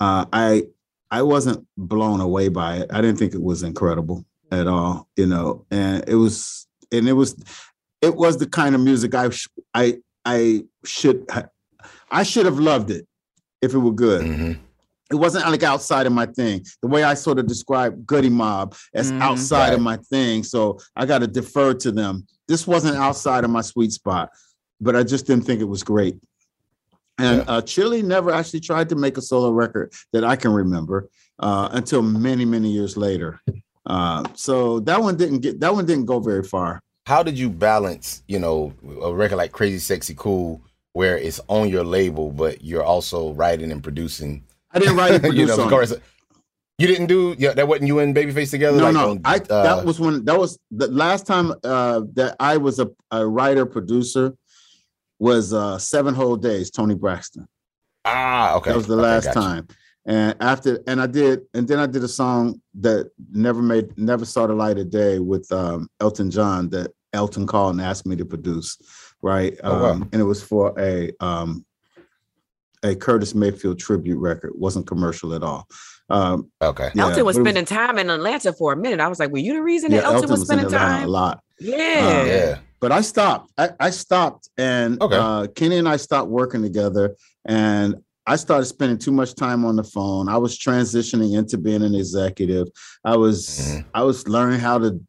uh, 0.00 0.26
I 0.32 0.64
I 1.10 1.22
wasn't 1.22 1.66
blown 1.76 2.20
away 2.20 2.48
by 2.48 2.78
it. 2.78 2.90
I 2.92 3.00
didn't 3.00 3.18
think 3.18 3.34
it 3.34 3.42
was 3.42 3.62
incredible 3.62 4.24
at 4.50 4.66
all, 4.66 5.08
you 5.16 5.26
know. 5.26 5.66
And 5.70 6.04
it 6.08 6.16
was 6.16 6.66
and 6.92 7.08
it 7.08 7.14
was 7.14 7.36
it 8.02 8.14
was 8.14 8.36
the 8.38 8.46
kind 8.46 8.74
of 8.74 8.80
music 8.80 9.14
I 9.14 9.30
sh- 9.30 9.48
I 9.74 9.98
I 10.24 10.64
should 10.84 11.26
I 12.10 12.22
should 12.22 12.46
have 12.46 12.58
loved 12.58 12.90
it 12.90 13.06
if 13.62 13.74
it 13.74 13.78
were 13.78 13.92
good 13.92 14.22
mhm. 14.22 14.58
It 15.10 15.14
wasn't 15.14 15.46
like 15.46 15.62
outside 15.62 16.06
of 16.06 16.12
my 16.12 16.26
thing. 16.26 16.64
The 16.82 16.88
way 16.88 17.02
I 17.02 17.14
sort 17.14 17.38
of 17.38 17.46
describe 17.46 18.06
Goodie 18.06 18.28
Mob 18.28 18.74
as 18.94 19.10
Mhm. 19.10 19.20
outside 19.22 19.72
of 19.72 19.80
my 19.80 19.96
thing, 19.96 20.44
so 20.44 20.78
I 20.96 21.06
got 21.06 21.20
to 21.20 21.26
defer 21.26 21.72
to 21.74 21.90
them. 21.90 22.26
This 22.46 22.66
wasn't 22.66 22.96
outside 22.96 23.44
of 23.44 23.50
my 23.50 23.62
sweet 23.62 23.92
spot, 23.92 24.30
but 24.80 24.94
I 24.96 25.02
just 25.02 25.26
didn't 25.26 25.44
think 25.46 25.60
it 25.60 25.68
was 25.68 25.82
great. 25.82 26.16
And 27.18 27.38
Yeah. 27.38 27.44
uh, 27.48 27.60
Chili 27.62 28.02
never 28.02 28.30
actually 28.30 28.60
tried 28.60 28.88
to 28.90 28.96
make 28.96 29.16
a 29.16 29.22
solo 29.22 29.50
record 29.50 29.92
that 30.12 30.24
I 30.24 30.36
can 30.36 30.52
remember 30.52 31.08
uh, 31.40 31.68
until 31.72 32.02
many, 32.02 32.44
many 32.44 32.70
years 32.70 32.96
later. 32.96 33.40
Uh, 33.86 34.24
so 34.34 34.80
that 34.80 35.00
one 35.00 35.16
didn't 35.16 35.38
get 35.38 35.60
that 35.60 35.72
one 35.72 35.86
didn't 35.86 36.04
go 36.04 36.18
very 36.20 36.42
far. 36.42 36.80
How 37.06 37.22
did 37.22 37.38
you 37.38 37.48
balance, 37.48 38.22
you 38.28 38.38
know, 38.38 38.74
a 39.02 39.14
record 39.14 39.36
like 39.36 39.52
Crazy 39.52 39.78
Sexy 39.78 40.14
Cool, 40.14 40.60
where 40.92 41.16
it's 41.16 41.40
on 41.48 41.68
your 41.70 41.84
label, 41.84 42.30
but 42.30 42.62
you're 42.62 42.82
also 42.84 43.32
writing 43.32 43.72
and 43.72 43.82
producing? 43.82 44.42
I 44.72 44.78
didn't 44.78 44.96
write 44.96 45.24
and 45.24 45.34
you 45.36 45.46
know, 45.46 45.54
of 45.54 45.66
it. 45.66 45.70
course. 45.70 45.94
You 46.78 46.86
didn't 46.86 47.06
do 47.06 47.34
yeah, 47.38 47.54
that 47.54 47.66
wasn't 47.66 47.88
you 47.88 47.98
and 47.98 48.14
Babyface 48.14 48.50
together. 48.52 48.78
No, 48.78 48.84
like 48.84 48.94
no. 48.94 49.10
on, 49.10 49.20
I 49.24 49.36
uh, 49.36 49.62
that 49.64 49.84
was 49.84 49.98
when 49.98 50.24
that 50.26 50.38
was 50.38 50.58
the 50.70 50.86
last 50.88 51.26
time 51.26 51.52
uh 51.64 52.02
that 52.14 52.36
I 52.38 52.56
was 52.56 52.78
a, 52.78 52.88
a 53.10 53.26
writer 53.26 53.66
producer 53.66 54.34
was 55.18 55.52
uh 55.52 55.78
seven 55.78 56.14
whole 56.14 56.36
days, 56.36 56.70
Toni 56.70 56.94
Braxton. 56.94 57.48
ah 58.04 58.54
okay. 58.56 58.70
That 58.70 58.76
was 58.76 58.86
the 58.86 58.94
Okay, 58.94 59.02
last 59.02 59.24
gotcha. 59.24 59.40
time. 59.40 59.68
And 60.06 60.36
after 60.40 60.80
and 60.86 61.00
I 61.00 61.06
did 61.08 61.40
and 61.52 61.66
then 61.66 61.80
I 61.80 61.86
did 61.86 62.04
a 62.04 62.08
song 62.08 62.60
that 62.80 63.10
never 63.32 63.60
made 63.60 63.98
never 63.98 64.24
saw 64.24 64.46
the 64.46 64.54
light 64.54 64.78
of 64.78 64.88
day 64.90 65.18
with 65.18 65.50
um 65.50 65.88
Elton 66.00 66.30
John 66.30 66.68
that 66.70 66.92
Elton 67.12 67.46
called 67.46 67.72
and 67.74 67.82
asked 67.82 68.06
me 68.06 68.14
to 68.16 68.24
produce, 68.24 68.78
right? 69.20 69.58
Oh, 69.64 69.82
wow. 69.82 69.90
um 69.90 70.08
and 70.12 70.20
it 70.22 70.24
was 70.24 70.42
for 70.44 70.72
a 70.78 71.10
um 71.18 71.64
a 72.82 72.94
Curtis 72.94 73.34
Mayfield 73.34 73.78
tribute 73.78 74.18
record, 74.18 74.52
wasn't 74.54 74.86
commercial 74.86 75.34
at 75.34 75.42
all. 75.42 75.66
Um 76.10 76.50
Okay. 76.62 76.90
yeah, 76.94 77.04
Elton 77.04 77.24
was 77.26 77.36
but 77.36 77.40
it 77.40 77.44
spending 77.44 77.64
time 77.64 77.98
in 77.98 78.08
Atlanta 78.10 78.52
for 78.52 78.72
a 78.72 78.76
minute. 78.76 79.00
I 79.00 79.08
was 79.08 79.18
like, 79.18 79.30
"Were 79.30 79.38
you 79.38 79.54
the 79.54 79.62
reason 79.62 79.90
yeah, 79.92 80.00
that 80.02 80.06
Elton, 80.12 80.30
was 80.30 80.40
in 80.40 80.46
spending 80.46 80.66
Atlanta 80.66 80.84
time?" 80.86 81.04
a 81.04 81.08
lot. 81.08 81.40
Yeah. 81.60 81.76
Um, 82.22 82.26
Yeah. 82.28 82.58
but 82.80 82.92
I 82.92 83.00
stopped. 83.02 83.52
I, 83.58 83.70
I 83.80 83.90
stopped, 83.90 84.48
and 84.56 85.02
Okay. 85.02 85.16
uh, 85.16 85.46
Kenny 85.48 85.76
and 85.76 85.88
I 85.88 85.96
stopped 85.96 86.28
working 86.30 86.62
together, 86.62 87.14
and 87.44 87.96
I 88.26 88.36
started 88.36 88.66
spending 88.66 88.98
too 88.98 89.10
much 89.12 89.34
time 89.34 89.64
on 89.64 89.76
the 89.76 89.84
phone. 89.84 90.28
I 90.28 90.36
was 90.38 90.58
transitioning 90.58 91.36
into 91.36 91.58
being 91.58 91.82
an 91.82 91.94
executive. 91.94 92.68
I 93.04 93.16
was 93.16 93.46
Mhm. 93.48 93.84
I 93.94 94.02
was 94.04 94.28
learning 94.28 94.60
how 94.60 94.78
to 94.78 95.00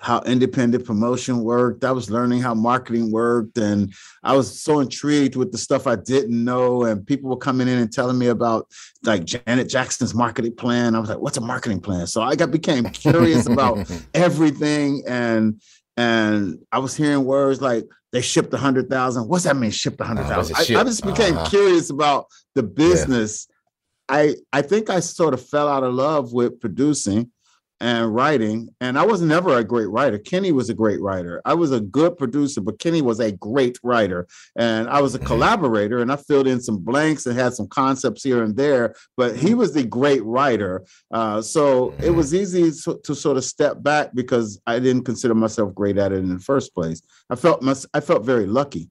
how 0.00 0.20
independent 0.22 0.84
promotion 0.86 1.40
worked. 1.40 1.84
I 1.84 1.92
was 1.92 2.10
learning 2.10 2.40
how 2.40 2.54
marketing 2.54 3.10
worked, 3.12 3.58
and 3.58 3.92
I 4.22 4.34
was 4.34 4.60
so 4.62 4.80
intrigued 4.80 5.36
with 5.36 5.52
the 5.52 5.58
stuff 5.58 5.86
I 5.86 5.96
didn't 5.96 6.42
know. 6.42 6.84
And 6.84 7.06
people 7.06 7.28
were 7.28 7.36
coming 7.36 7.68
in 7.68 7.78
and 7.78 7.92
telling 7.92 8.18
me 8.18 8.28
about 8.28 8.66
like 9.04 9.24
Janet 9.24 9.68
Jackson's 9.68 10.14
marketing 10.14 10.56
plan. 10.56 10.94
I 10.94 11.00
was 11.00 11.10
like, 11.10 11.18
"What's 11.18 11.36
a 11.36 11.42
marketing 11.42 11.80
plan?" 11.80 12.06
So 12.06 12.22
I 12.22 12.34
got 12.34 12.50
became 12.50 12.84
curious 12.86 13.46
about 13.46 13.90
everything, 14.14 15.02
and 15.06 15.60
and 15.98 16.58
I 16.72 16.78
was 16.78 16.96
hearing 16.96 17.24
words 17.24 17.60
like 17.60 17.84
they 18.12 18.22
shipped 18.22 18.54
a 18.54 18.58
hundred 18.58 18.88
thousand. 18.88 19.28
What's 19.28 19.44
that 19.44 19.56
mean? 19.56 19.70
Shipped 19.70 20.00
a 20.00 20.04
hundred 20.04 20.24
Uh, 20.24 20.28
thousand? 20.30 20.56
I, 20.56 20.80
I 20.80 20.84
just 20.84 21.04
became 21.04 21.36
Uh-huh. 21.36 21.50
curious 21.50 21.90
about 21.90 22.24
the 22.54 22.62
business. 22.62 23.48
I 24.08 24.36
I 24.52 24.62
think 24.62 24.88
I 24.88 25.00
sort 25.00 25.34
of 25.34 25.46
fell 25.46 25.68
out 25.68 25.84
of 25.84 25.92
love 25.92 26.32
with 26.32 26.58
producing 26.58 27.30
and 27.80 28.14
writing, 28.14 28.68
and 28.80 28.98
I 28.98 29.04
was 29.06 29.22
never 29.22 29.56
a 29.56 29.64
great 29.64 29.88
writer. 29.88 30.18
Kenny 30.18 30.52
was 30.52 30.68
a 30.68 30.74
great 30.74 31.00
writer. 31.00 31.40
I 31.44 31.54
was 31.54 31.72
a 31.72 31.80
good 31.80 32.18
producer, 32.18 32.60
but 32.60 32.78
Kenny 32.78 33.02
was 33.02 33.20
a 33.20 33.32
great 33.32 33.78
writer, 33.82 34.26
and 34.56 34.88
I 34.88 35.00
was 35.00 35.14
a 35.14 35.18
Mhm. 35.18 35.24
collaborator, 35.24 35.98
and 35.98 36.12
I 36.12 36.16
filled 36.16 36.46
in 36.46 36.60
some 36.60 36.78
blanks 36.78 37.26
and 37.26 37.38
had 37.38 37.54
some 37.54 37.68
concepts 37.68 38.22
here 38.22 38.42
and 38.42 38.56
there. 38.56 38.94
But 39.16 39.36
he 39.36 39.54
was 39.54 39.72
the 39.72 39.84
great 39.84 40.24
writer, 40.24 40.84
uh, 41.12 41.40
so 41.40 41.96
it 42.02 42.10
Mhm. 42.10 42.14
was 42.16 42.34
easy 42.34 42.70
to, 42.70 43.00
to 43.02 43.14
sort 43.14 43.36
of 43.36 43.44
step 43.44 43.82
back 43.82 44.14
because 44.14 44.60
I 44.66 44.78
didn't 44.78 45.04
consider 45.04 45.34
myself 45.34 45.74
great 45.74 45.96
at 45.98 46.12
it 46.12 46.18
in 46.18 46.28
the 46.28 46.38
first 46.38 46.74
place. 46.74 47.00
I 47.30 47.36
felt 47.36 47.62
my, 47.62 47.74
I 47.94 48.00
felt 48.00 48.24
very 48.24 48.46
lucky. 48.46 48.90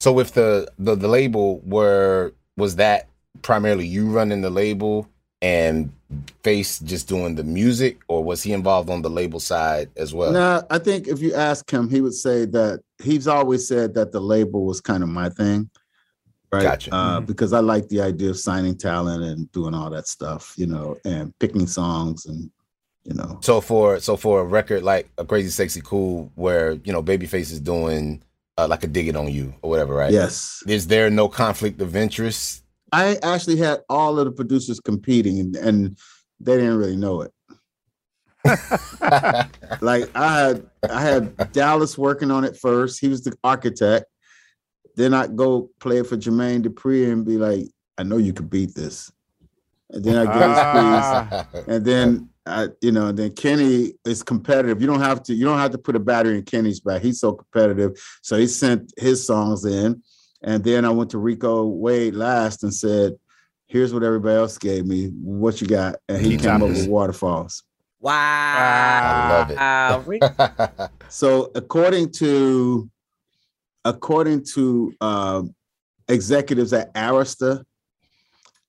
So 0.00 0.12
with 0.12 0.32
the, 0.32 0.70
the 0.78 0.94
the 0.96 1.08
label, 1.08 1.60
were 1.60 2.32
was 2.56 2.76
that 2.76 3.08
primarily 3.42 3.86
you 3.86 4.10
running 4.10 4.40
the 4.40 4.50
label 4.50 5.08
and 5.42 5.92
Face 6.42 6.80
just 6.80 7.06
doing 7.06 7.36
the 7.36 7.44
music, 7.44 8.00
or 8.08 8.24
was 8.24 8.42
he 8.42 8.52
involved 8.52 8.90
on 8.90 9.02
the 9.02 9.08
label 9.10 9.38
side 9.38 9.88
as 9.96 10.12
well? 10.12 10.32
No, 10.32 10.66
I 10.68 10.78
think 10.78 11.06
if 11.06 11.20
you 11.20 11.34
ask 11.34 11.70
him, 11.70 11.88
he 11.88 12.00
would 12.00 12.14
say 12.14 12.46
that 12.46 12.80
he's 13.00 13.28
always 13.28 13.68
said 13.68 13.94
that 13.94 14.10
the 14.10 14.20
label 14.20 14.64
was 14.64 14.80
kind 14.80 15.04
of 15.04 15.08
my 15.08 15.28
thing. 15.28 15.70
Right. 16.50 16.62
Gotcha. 16.64 16.92
Uh, 16.92 17.20
Because 17.20 17.52
I 17.52 17.60
like 17.60 17.88
the 17.88 18.00
idea 18.00 18.30
of 18.30 18.38
signing 18.40 18.76
talent 18.76 19.22
and 19.22 19.50
doing 19.52 19.72
all 19.72 19.88
that 19.90 20.08
stuff, 20.08 20.52
you 20.56 20.66
know, 20.66 20.98
and 21.04 21.32
picking 21.38 21.68
songs 21.68 22.26
and, 22.26 22.50
you 23.04 23.14
know. 23.14 23.38
So 23.40 23.60
for 23.60 24.00
so 24.00 24.16
for 24.16 24.40
a 24.40 24.44
record 24.44 24.82
like 24.82 25.10
a 25.16 25.24
Crazy 25.24 25.50
Sexy 25.50 25.80
Cool, 25.80 26.32
where 26.34 26.72
you 26.72 26.92
know 26.92 27.04
Babyface 27.04 27.52
is 27.52 27.60
doing 27.60 28.20
uh, 28.60 28.68
like 28.68 28.84
a 28.84 28.86
dig 28.86 29.08
it 29.08 29.16
on 29.16 29.28
you 29.28 29.54
or 29.62 29.70
whatever, 29.70 29.94
right? 29.94 30.12
Yes. 30.12 30.62
Is 30.66 30.86
there 30.86 31.10
no 31.10 31.28
conflict 31.28 31.80
of 31.80 31.96
interest? 31.96 32.64
I 32.92 33.18
actually 33.22 33.56
had 33.56 33.80
all 33.88 34.18
of 34.18 34.24
the 34.24 34.32
producers 34.32 34.80
competing 34.80 35.38
and, 35.38 35.56
and 35.56 35.98
they 36.40 36.56
didn't 36.56 36.76
really 36.76 36.96
know 36.96 37.22
it. 37.22 37.32
like 39.82 40.08
I 40.16 40.40
had 40.40 40.66
I 40.90 41.02
had 41.02 41.52
Dallas 41.52 41.98
working 41.98 42.30
on 42.30 42.42
it 42.42 42.56
first. 42.56 42.98
He 42.98 43.08
was 43.08 43.22
the 43.22 43.36
architect. 43.44 44.06
Then 44.96 45.12
I'd 45.12 45.36
go 45.36 45.70
play 45.78 45.98
it 45.98 46.06
for 46.06 46.16
Jermaine 46.16 46.64
Dupri 46.64 47.12
and 47.12 47.24
be 47.24 47.36
like, 47.36 47.66
I 47.98 48.02
know 48.02 48.16
you 48.16 48.32
could 48.32 48.48
beat 48.48 48.74
this. 48.74 49.12
And 49.90 50.02
then 50.02 50.16
I 50.16 50.24
get 50.24 50.48
his 50.48 50.58
piece. 50.58 51.44
Ah. 51.44 51.48
And 51.68 51.84
then 51.84 52.29
I, 52.46 52.68
you 52.80 52.90
know, 52.92 53.12
then 53.12 53.32
Kenny 53.32 53.92
is 54.04 54.22
competitive. 54.22 54.80
You 54.80 54.86
don't 54.86 55.00
have 55.00 55.22
to. 55.24 55.34
You 55.34 55.44
don't 55.44 55.58
have 55.58 55.72
to 55.72 55.78
put 55.78 55.94
a 55.96 56.00
battery 56.00 56.38
in 56.38 56.44
Kenny's 56.44 56.80
back. 56.80 57.02
He's 57.02 57.20
so 57.20 57.32
competitive. 57.32 57.92
So 58.22 58.36
he 58.36 58.46
sent 58.46 58.92
his 58.96 59.26
songs 59.26 59.64
in, 59.64 60.02
and 60.42 60.64
then 60.64 60.84
I 60.84 60.90
went 60.90 61.10
to 61.10 61.18
Rico 61.18 61.66
Wade 61.66 62.14
last 62.14 62.62
and 62.62 62.74
said, 62.74 63.16
"Here's 63.66 63.92
what 63.92 64.02
everybody 64.02 64.36
else 64.36 64.56
gave 64.58 64.86
me. 64.86 65.08
What 65.08 65.60
you 65.60 65.66
got?" 65.66 65.96
And 66.08 66.20
he 66.22 66.30
Keep 66.30 66.40
came 66.40 66.50
up 66.50 66.60
toppers. 66.60 66.78
with 66.78 66.88
Waterfalls. 66.88 67.62
Wow. 68.00 68.14
I 69.58 69.90
love 69.90 70.08
it. 70.10 70.90
So 71.10 71.50
according 71.56 72.12
to 72.12 72.88
according 73.84 74.44
to 74.54 74.94
uh, 75.00 75.42
executives 76.08 76.72
at 76.72 76.94
Arista, 76.94 77.64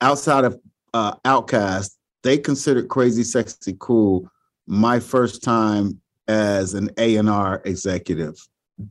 outside 0.02 0.46
of 0.46 0.60
uh, 0.94 1.16
Outkast, 1.24 1.92
they 2.24 2.38
considered 2.38 2.88
Crazy 2.90 3.24
Sexy 3.24 3.76
Cool 3.80 4.30
my 4.68 5.00
first 5.00 5.44
time 5.44 6.00
as 6.28 6.74
an 6.74 6.90
A 6.98 7.16
and 7.18 7.30
R 7.30 7.62
executive. 7.66 8.36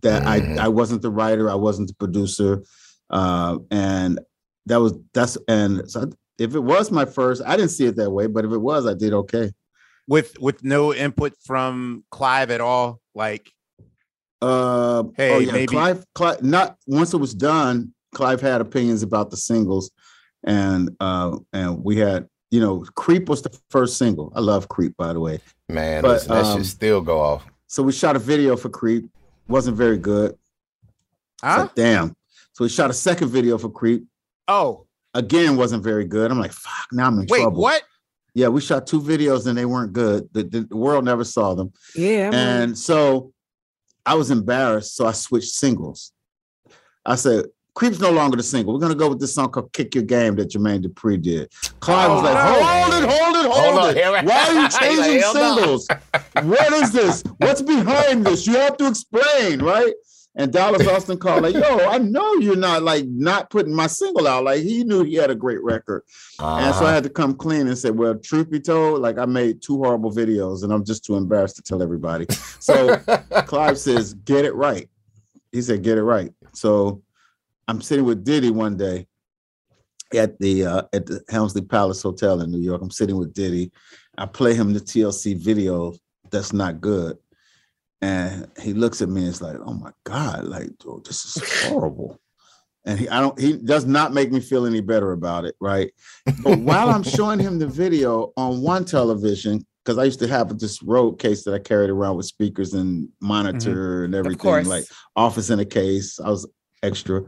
That 0.03 0.23
Mhm. 0.23 0.59
I 0.59 0.65
I 0.65 0.69
wasn't 0.69 1.03
the 1.03 1.11
writer, 1.11 1.51
I 1.51 1.55
wasn't 1.55 1.89
the 1.89 1.95
producer, 1.95 2.63
uh, 3.11 3.59
and 3.71 4.21
that 4.67 4.77
was 4.81 4.95
that's 5.15 5.37
and 5.49 5.89
so 5.91 6.11
if 6.39 6.55
it 6.55 6.61
was 6.61 6.91
my 6.91 7.05
first, 7.05 7.43
I 7.45 7.57
didn't 7.57 7.71
see 7.73 7.87
it 7.87 7.97
that 7.97 8.11
way, 8.11 8.27
but 8.27 8.45
if 8.45 8.53
it 8.53 8.59
was, 8.59 8.87
I 8.87 8.95
did 8.95 9.13
okay. 9.13 9.53
with 10.09 10.39
with 10.41 10.63
no 10.65 10.93
input 10.95 11.35
from 11.45 12.05
Clive 12.11 12.51
at 12.51 12.61
all. 12.61 13.01
Like, 13.15 13.51
Uh, 14.43 15.05
Hey, 15.17 15.35
oh 15.35 15.39
yeah, 15.41 15.53
maybe- 15.53 15.67
Clive, 15.67 16.05
Clive. 16.15 16.43
Not 16.43 16.77
once 16.87 17.13
it 17.13 17.19
was 17.19 17.35
done, 17.35 17.93
Clive 18.15 18.41
had 18.41 18.61
opinions 18.63 19.03
about 19.03 19.31
the 19.31 19.37
singles, 19.37 19.91
and 20.45 20.97
uh, 21.01 21.37
and 21.53 21.85
we 21.85 21.97
had, 21.99 22.27
you 22.51 22.61
know, 22.61 22.85
"Creep" 22.95 23.29
was 23.29 23.43
the 23.43 23.57
first 23.71 23.97
single. 23.97 24.33
I 24.35 24.41
love 24.41 24.69
"Creep," 24.69 24.97
by 24.97 25.13
the 25.13 25.21
way. 25.21 25.41
Man, 25.69 26.03
But, 26.03 26.09
listen, 26.09 26.29
that 26.35 26.45
um, 26.45 26.59
should 26.59 26.67
still 26.67 27.01
go 27.01 27.21
off. 27.21 27.45
So 27.67 27.83
we 27.83 27.93
shot 27.93 28.17
a 28.17 28.19
video 28.21 28.57
for 28.57 28.69
"Creep." 28.69 29.09
wasn't 29.49 29.77
very 29.77 29.99
good. 29.99 30.31
It's 30.31 31.43
huh? 31.43 31.63
like, 31.63 31.75
damn. 31.75 32.15
So 32.53 32.65
we 32.65 32.69
shot 32.69 32.91
a 32.91 32.95
second 32.95 33.29
video 33.29 33.59
for 33.59 33.69
"Creep." 33.69 34.05
Oh, 34.47 34.87
Again, 35.15 35.57
wasn't 35.57 35.83
very 35.83 36.05
good. 36.05 36.31
I'm 36.31 36.39
like, 36.39 36.53
fuck. 36.53 36.87
Now 36.93 37.09
I'm 37.09 37.15
in 37.15 37.27
wait, 37.29 37.41
trouble. 37.41 37.63
Wait, 37.63 37.63
what? 37.63 37.83
Yeah, 38.33 38.49
we 38.49 38.61
shot 38.61 38.87
two 38.87 39.01
videos 39.01 39.47
and 39.47 39.59
they 39.59 39.65
weren't 39.65 39.93
good. 39.93 40.29
The, 40.33 40.45
the, 40.45 40.61
the 40.61 40.77
world 40.77 41.05
never 41.05 41.25
saw 41.25 41.55
them. 41.55 41.73
yeah. 41.97 42.29
I'm 42.29 42.35
And 42.35 42.79
so 42.79 43.33
I 44.07 44.15
was 44.15 44.31
embarrassed. 44.31 44.95
So 44.95 45.07
I 45.07 45.13
switched 45.13 45.53
singles. 45.53 46.13
I 47.05 47.17
said, 47.17 47.47
Creep's 47.81 47.99
no 47.99 48.11
longer 48.11 48.37
the 48.37 48.43
single. 48.43 48.75
We're 48.75 48.81
going 48.81 48.93
to 48.93 48.99
go 48.99 49.09
with 49.09 49.21
this 49.21 49.35
song 49.35 49.49
called 49.53 49.73
Kick 49.73 49.95
Your 49.95 50.05
Game 50.05 50.37
that 50.37 50.51
Jermaine 50.51 50.85
Dupri 50.85 51.21
did. 51.21 51.51
Clive 51.81 52.11
was 52.11 52.21
Oh, 52.21 52.25
like, 52.25 52.37
hold 52.37 52.93
it, 52.93 53.09
hold 53.09 53.37
it, 53.37 53.51
Hold 53.51 53.81
hold 53.81 53.97
it. 53.97 54.27
Why 54.27 54.45
are 54.49 54.53
you 54.53 54.61
He's 54.65 54.73
like, 54.75 54.83
changing 54.83 55.23
singles? 55.23 55.89
What 56.43 56.73
is 56.75 56.93
this? 56.93 57.23
What's 57.39 57.63
behind 57.63 58.27
this? 58.27 58.47
You 58.47 58.57
have 58.57 58.77
to 58.77 58.87
explain, 58.87 59.63
right? 59.63 59.95
And 60.37 60.53
Dallas 60.53 60.87
Austin 60.87 61.17
called 61.17 61.43
like, 61.43 61.55
yo, 61.55 61.79
I 61.89 61.97
know 61.97 62.35
you're 62.35 62.55
not 62.55 62.83
like 62.83 63.07
not 63.07 63.49
putting 63.49 63.75
my 63.75 63.87
single 63.87 64.29
out. 64.29 64.45
Like 64.45 64.61
he 64.61 64.85
knew 64.85 65.03
he 65.03 65.15
had 65.15 65.31
a 65.31 65.35
great 65.35 65.63
record. 65.65 66.03
And 66.39 66.75
so 66.75 66.81
I 66.83 66.85
Uh-huh. 66.85 66.93
had 66.97 67.05
to 67.05 67.09
come 67.09 67.35
clean 67.35 67.67
and 67.67 67.79
say, 67.79 67.91
well, 67.91 68.15
truth 68.15 68.51
be 68.51 68.61
told, 68.61 69.01
like 69.01 69.17
I 69.17 69.25
made 69.25 69.63
two 69.63 69.79
horrible 69.79 70.13
videos 70.13 70.65
and 70.65 70.71
I'm 70.73 70.85
just 70.85 71.03
too 71.03 71.17
embarrassed 71.17 71.57
to 71.57 71.63
tell 71.63 71.83
everybody. 71.83 72.27
So 72.59 72.97
Clive 73.47 73.79
says, 73.79 74.13
get 74.13 74.45
it 74.45 74.55
right. 74.55 74.87
He 75.51 75.63
said, 75.63 75.83
get 75.83 75.97
it 75.97 76.03
right. 76.05 76.31
So 76.53 77.01
I'm 77.71 77.81
sitting 77.81 78.05
with 78.05 78.25
Diddy 78.25 78.51
one 78.51 78.77
day 78.77 79.07
at 80.13 80.37
the 80.41 80.67
uh, 80.67 80.83
at 80.93 81.07
the 81.07 81.23
Helmsley 81.29 81.63
Palace 81.63 82.03
Hotel 82.03 82.41
in 82.41 82.51
New 82.51 82.59
York. 82.59 82.83
I'm 82.83 82.91
sitting 82.91 83.17
with 83.17 83.33
Diddy. 83.33 83.71
I 84.19 84.27
play 84.27 84.55
him 84.55 84.73
the 84.73 84.81
TLC 84.81 85.39
video 85.39 85.95
that's 86.33 86.53
not 86.53 86.81
good. 86.81 87.17
And 88.03 88.51
he 88.61 88.73
looks 88.73 89.03
at 89.03 89.09
me 89.09 89.21
and 89.21 89.31
It's 89.31 89.41
like, 89.41 89.57
oh 89.65 89.75
my 89.75 89.93
God, 90.03 90.47
like, 90.47 90.71
oh, 90.85 91.01
this 91.07 91.25
is 91.25 91.69
horrible. 91.69 92.19
And 92.87 92.99
he 92.99 93.09
I 93.09 93.21
don't 93.21 93.39
he 93.39 93.57
does 93.57 93.87
not 93.87 94.13
make 94.13 94.33
me 94.33 94.41
feel 94.41 94.67
any 94.67 94.81
better 94.81 95.13
about 95.13 95.45
it, 95.45 95.55
right? 95.61 95.93
But 96.43 96.59
while 96.59 96.91
I'm 96.91 97.03
showing 97.19 97.39
him 97.39 97.61
the 97.61 97.69
video 97.69 98.33
on 98.37 98.63
one 98.63 98.85
television, 98.85 99.65
because 99.85 99.97
I 99.97 100.05
used 100.05 100.19
to 100.21 100.29
have 100.29 100.59
this 100.59 100.83
road 100.83 101.21
case 101.21 101.45
that 101.45 101.55
I 101.55 101.61
carried 101.61 101.91
around 101.91 102.17
with 102.17 102.27
speakers 102.27 102.75
and 102.75 103.11
monitor 103.21 104.03
and 104.05 104.15
everything, 104.15 104.67
like 104.67 104.87
office 105.15 105.51
in 105.51 105.61
a 105.61 105.65
case. 105.65 106.19
I 106.19 106.31
was 106.31 106.49
extra. 106.83 107.23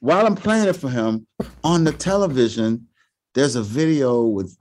While 0.00 0.26
I'm 0.26 0.36
playing 0.36 0.68
it 0.68 0.76
for 0.76 0.88
him 0.88 1.26
on 1.64 1.84
the 1.84 1.92
television, 1.92 2.86
there's 3.34 3.56
a 3.56 3.62
video 3.62 4.24
with 4.24 4.56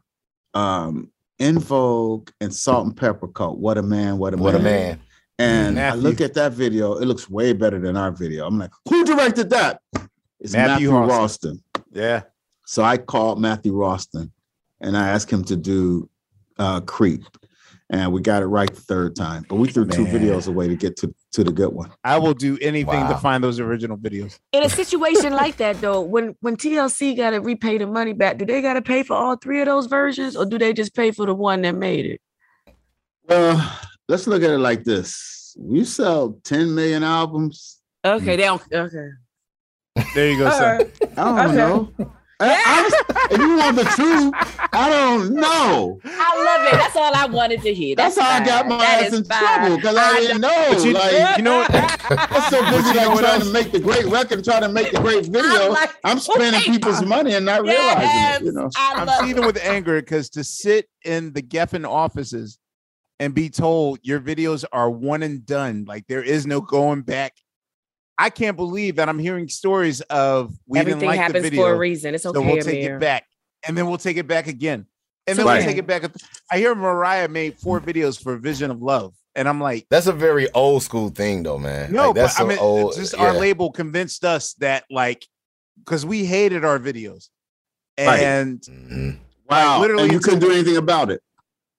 um 0.54 1.12
En 1.40 1.60
Vogue 1.60 2.32
and 2.42 2.54
Salt-N-Pepa 2.54 3.32
called 3.34 3.62
What 3.62 3.78
a 3.78 3.84
Man, 3.84 4.18
What 4.18 4.34
a 4.34 4.38
what 4.38 4.56
a 4.56 4.60
Man. 4.60 4.64
man. 4.64 5.00
And 5.40 5.80
I 5.80 5.94
look 5.94 6.20
at 6.20 6.34
that 6.34 6.54
video, 6.54 6.96
it 6.98 7.06
looks 7.06 7.30
way 7.30 7.54
better 7.54 7.80
than 7.80 7.96
our 7.96 8.12
video. 8.12 8.48
I'm 8.48 8.58
like, 8.58 8.72
who 8.90 9.06
directed 9.06 9.52
that? 9.52 9.82
It's 10.40 10.54
Matthew, 10.54 10.92
Matthew 10.92 11.14
Rolston. 11.14 11.64
Yeah. 11.92 12.24
So 12.66 12.84
I 12.84 12.98
called 12.98 13.40
Matthew 13.40 13.74
Rolston 13.74 14.32
and 14.82 14.98
I 14.98 15.10
asked 15.10 15.32
him 15.32 15.44
to 15.46 15.56
do 15.56 16.10
uh 16.58 16.82
Creep. 16.82 17.24
And 17.90 18.12
we 18.12 18.22
got 18.22 18.44
it 18.44 18.48
right 18.48 18.70
the 18.74 18.82
third 18.82 19.16
time. 19.16 19.46
But 19.48 19.56
we 19.56 19.70
threw 19.70 19.86
two 19.86 20.06
videos 20.06 20.50
away 20.50 20.68
to 20.68 20.76
get 20.76 20.98
to, 20.98 21.16
to 21.32 21.44
the 21.46 21.54
good 21.54 21.72
one. 21.72 21.90
I 22.04 22.18
will 22.18 22.34
do 22.34 22.58
anything 22.62 23.08
to 23.08 23.18
find 23.18 23.42
those 23.42 23.62
original 23.62 23.96
videos. 23.98 24.38
In 24.52 24.62
a 24.64 24.68
situation 24.70 25.32
like 25.32 25.56
that, 25.58 25.80
though, 25.80 26.02
when 26.02 26.36
when 26.42 26.58
TLC 26.58 27.16
got 27.16 27.30
to 27.30 27.40
repay 27.40 27.78
the 27.78 27.88
money 27.88 28.12
back, 28.12 28.40
do 28.40 28.46
they 28.46 28.62
got 28.62 28.74
to 28.74 28.82
pay 28.82 29.04
for 29.04 29.16
all 29.16 29.38
three 29.38 29.62
of 29.62 29.68
those 29.68 29.86
versions, 29.86 30.36
or 30.36 30.46
do 30.46 30.58
they 30.58 30.74
just 30.74 30.94
pay 30.96 31.12
for 31.12 31.26
the 31.26 31.34
one 31.34 31.62
that 31.62 31.76
made 31.76 32.06
it? 32.06 32.22
Well, 33.30 33.80
let's 34.10 34.28
look 34.28 34.44
at 34.44 34.50
it 34.52 34.58
like 34.60 34.84
this. 34.84 35.56
we 35.58 35.86
sell 35.86 36.38
10 36.44 36.76
million 36.76 37.04
albums. 37.04 37.80
Okay, 38.06 38.36
they 38.36 38.44
don't. 38.44 38.62
Okay. 38.72 39.08
There 40.14 40.30
you 40.32 40.38
go, 40.38 40.50
sir. 40.52 40.78
right. 40.78 41.10
I 41.18 41.24
don't 41.24 41.40
Okay. 41.40 41.56
know. 41.56 41.94
I- 42.40 42.90
if 43.32 43.40
you 43.40 43.58
want 43.58 43.76
the 43.78 43.84
truth, 43.84 44.34
I 44.74 44.90
don't 44.90 45.34
know. 45.34 46.00
I 46.06 46.44
love 46.44 46.68
it. 46.74 46.78
That's 46.78 46.96
all 46.96 47.12
I 47.14 47.26
wanted 47.26 47.62
to 47.64 47.74
hear. 47.74 47.96
That's, 47.96 48.18
how 48.18 48.30
I 48.30 48.46
got 48.46 48.68
my 48.68 48.78
That 48.78 49.04
ass 49.06 49.14
is 49.14 49.20
in 49.20 49.26
fine. 49.26 49.40
trouble 49.40 49.76
because 49.78 49.96
I, 49.96 50.20
didn't 50.20 50.42
know. 50.42 50.66
But 50.70 50.84
you- 50.86 50.94
like, 50.94 51.38
you 51.38 51.44
know 51.44 51.58
what? 51.60 51.72
I'm 52.32 52.52
so 52.52 52.62
busy 52.72 52.90
you 52.90 52.94
know 52.96 53.10
like 53.10 53.20
trying 53.20 53.34
else? 53.42 53.44
to 53.48 53.54
make 53.54 53.72
the 53.72 53.80
great 53.80 54.06
record, 54.06 54.44
trying 54.44 54.62
to 54.62 54.70
make 54.70 54.92
the 54.92 55.00
great 55.02 55.26
video. 55.26 55.72
like, 55.72 55.96
I'm 56.04 56.20
spending 56.20 56.54
wait. 56.54 56.66
people's 56.66 57.02
uh, 57.02 57.06
money 57.06 57.34
and 57.34 57.46
not 57.46 57.64
realizing 57.64 58.10
it. 58.36 58.44
You 58.44 58.52
know. 58.52 58.70
I 58.76 58.94
I'm 58.98 59.08
love 59.08 59.26
seething 59.26 59.46
with 59.46 59.58
anger 59.64 60.00
because 60.00 60.30
to 60.32 60.44
sit 60.44 60.88
in 61.04 61.34
the 61.34 61.42
Geffen 61.42 61.88
offices 61.88 62.60
and 63.20 63.34
be 63.34 63.50
told 63.50 64.00
your 64.04 64.20
videos 64.20 64.64
are 64.72 64.90
one 64.92 65.24
and 65.24 65.44
done, 65.46 65.86
like 65.88 66.06
there 66.08 66.22
is 66.24 66.46
no 66.46 66.62
going 66.62 67.02
back. 67.02 67.34
I 68.18 68.30
can't 68.30 68.58
believe 68.58 68.96
that 68.96 69.10
I'm 69.10 69.20
hearing 69.20 69.48
stories 69.48 70.02
of 70.02 70.54
we 70.66 70.80
Everything 70.80 71.00
didn't 71.02 71.08
like 71.08 71.18
the 71.18 71.24
happens 71.24 71.44
video, 71.44 71.62
for 71.64 71.74
a 71.74 71.78
reason. 71.78 72.16
It's 72.16 72.26
okay, 72.26 72.34
so 72.40 72.42
we'll 72.46 72.58
take 72.64 72.80
Amir. 72.84 72.98
it 72.98 73.00
back, 73.00 73.26
and 73.68 73.78
then 73.78 73.88
we'll 73.88 73.98
take 74.00 74.18
it 74.18 74.28
back 74.28 74.48
again, 74.48 74.80
and 74.80 74.88
It's 75.28 75.38
then 75.38 75.46
we'll 75.46 75.62
take 75.64 75.78
it 75.78 75.86
back. 75.88 76.04
I 76.52 76.58
hear 76.58 76.74
Mariah 76.74 77.28
made 77.28 77.60
four 77.60 77.80
videos 77.80 78.22
for 78.22 78.36
Vision 78.38 78.72
of 78.72 78.82
Love, 78.82 79.14
and 79.36 79.48
I'm 79.48 79.62
like, 79.62 79.86
That's 79.92 80.08
a 80.08 80.14
very 80.14 80.52
old 80.54 80.82
school 80.84 81.10
thing, 81.10 81.44
though, 81.44 81.60
man. 81.60 81.92
no, 81.94 82.08
Like, 82.08 82.16
that's 82.16 82.34
but 82.36 82.42
I 82.42 82.44
so 82.44 82.48
mean, 82.50 82.58
old. 82.60 82.96
just 82.96 83.14
our 83.16 83.34
label 83.34 83.72
convinced 83.72 84.26
us 84.26 84.54
that 84.56 84.86
like 84.90 85.26
because 85.80 86.04
we 86.06 86.26
hated 86.26 86.66
our 86.66 86.80
videos, 86.80 87.30
Right. 88.00 88.20
and 88.20 88.60
Mhm. 88.62 89.20
Wow. 89.48 89.80
literally 89.80 90.04
and 90.06 90.12
you 90.14 90.20
couldn't 90.20 90.40
do 90.40 90.52
anything 90.52 90.78
about 90.78 91.12
it. 91.12 91.22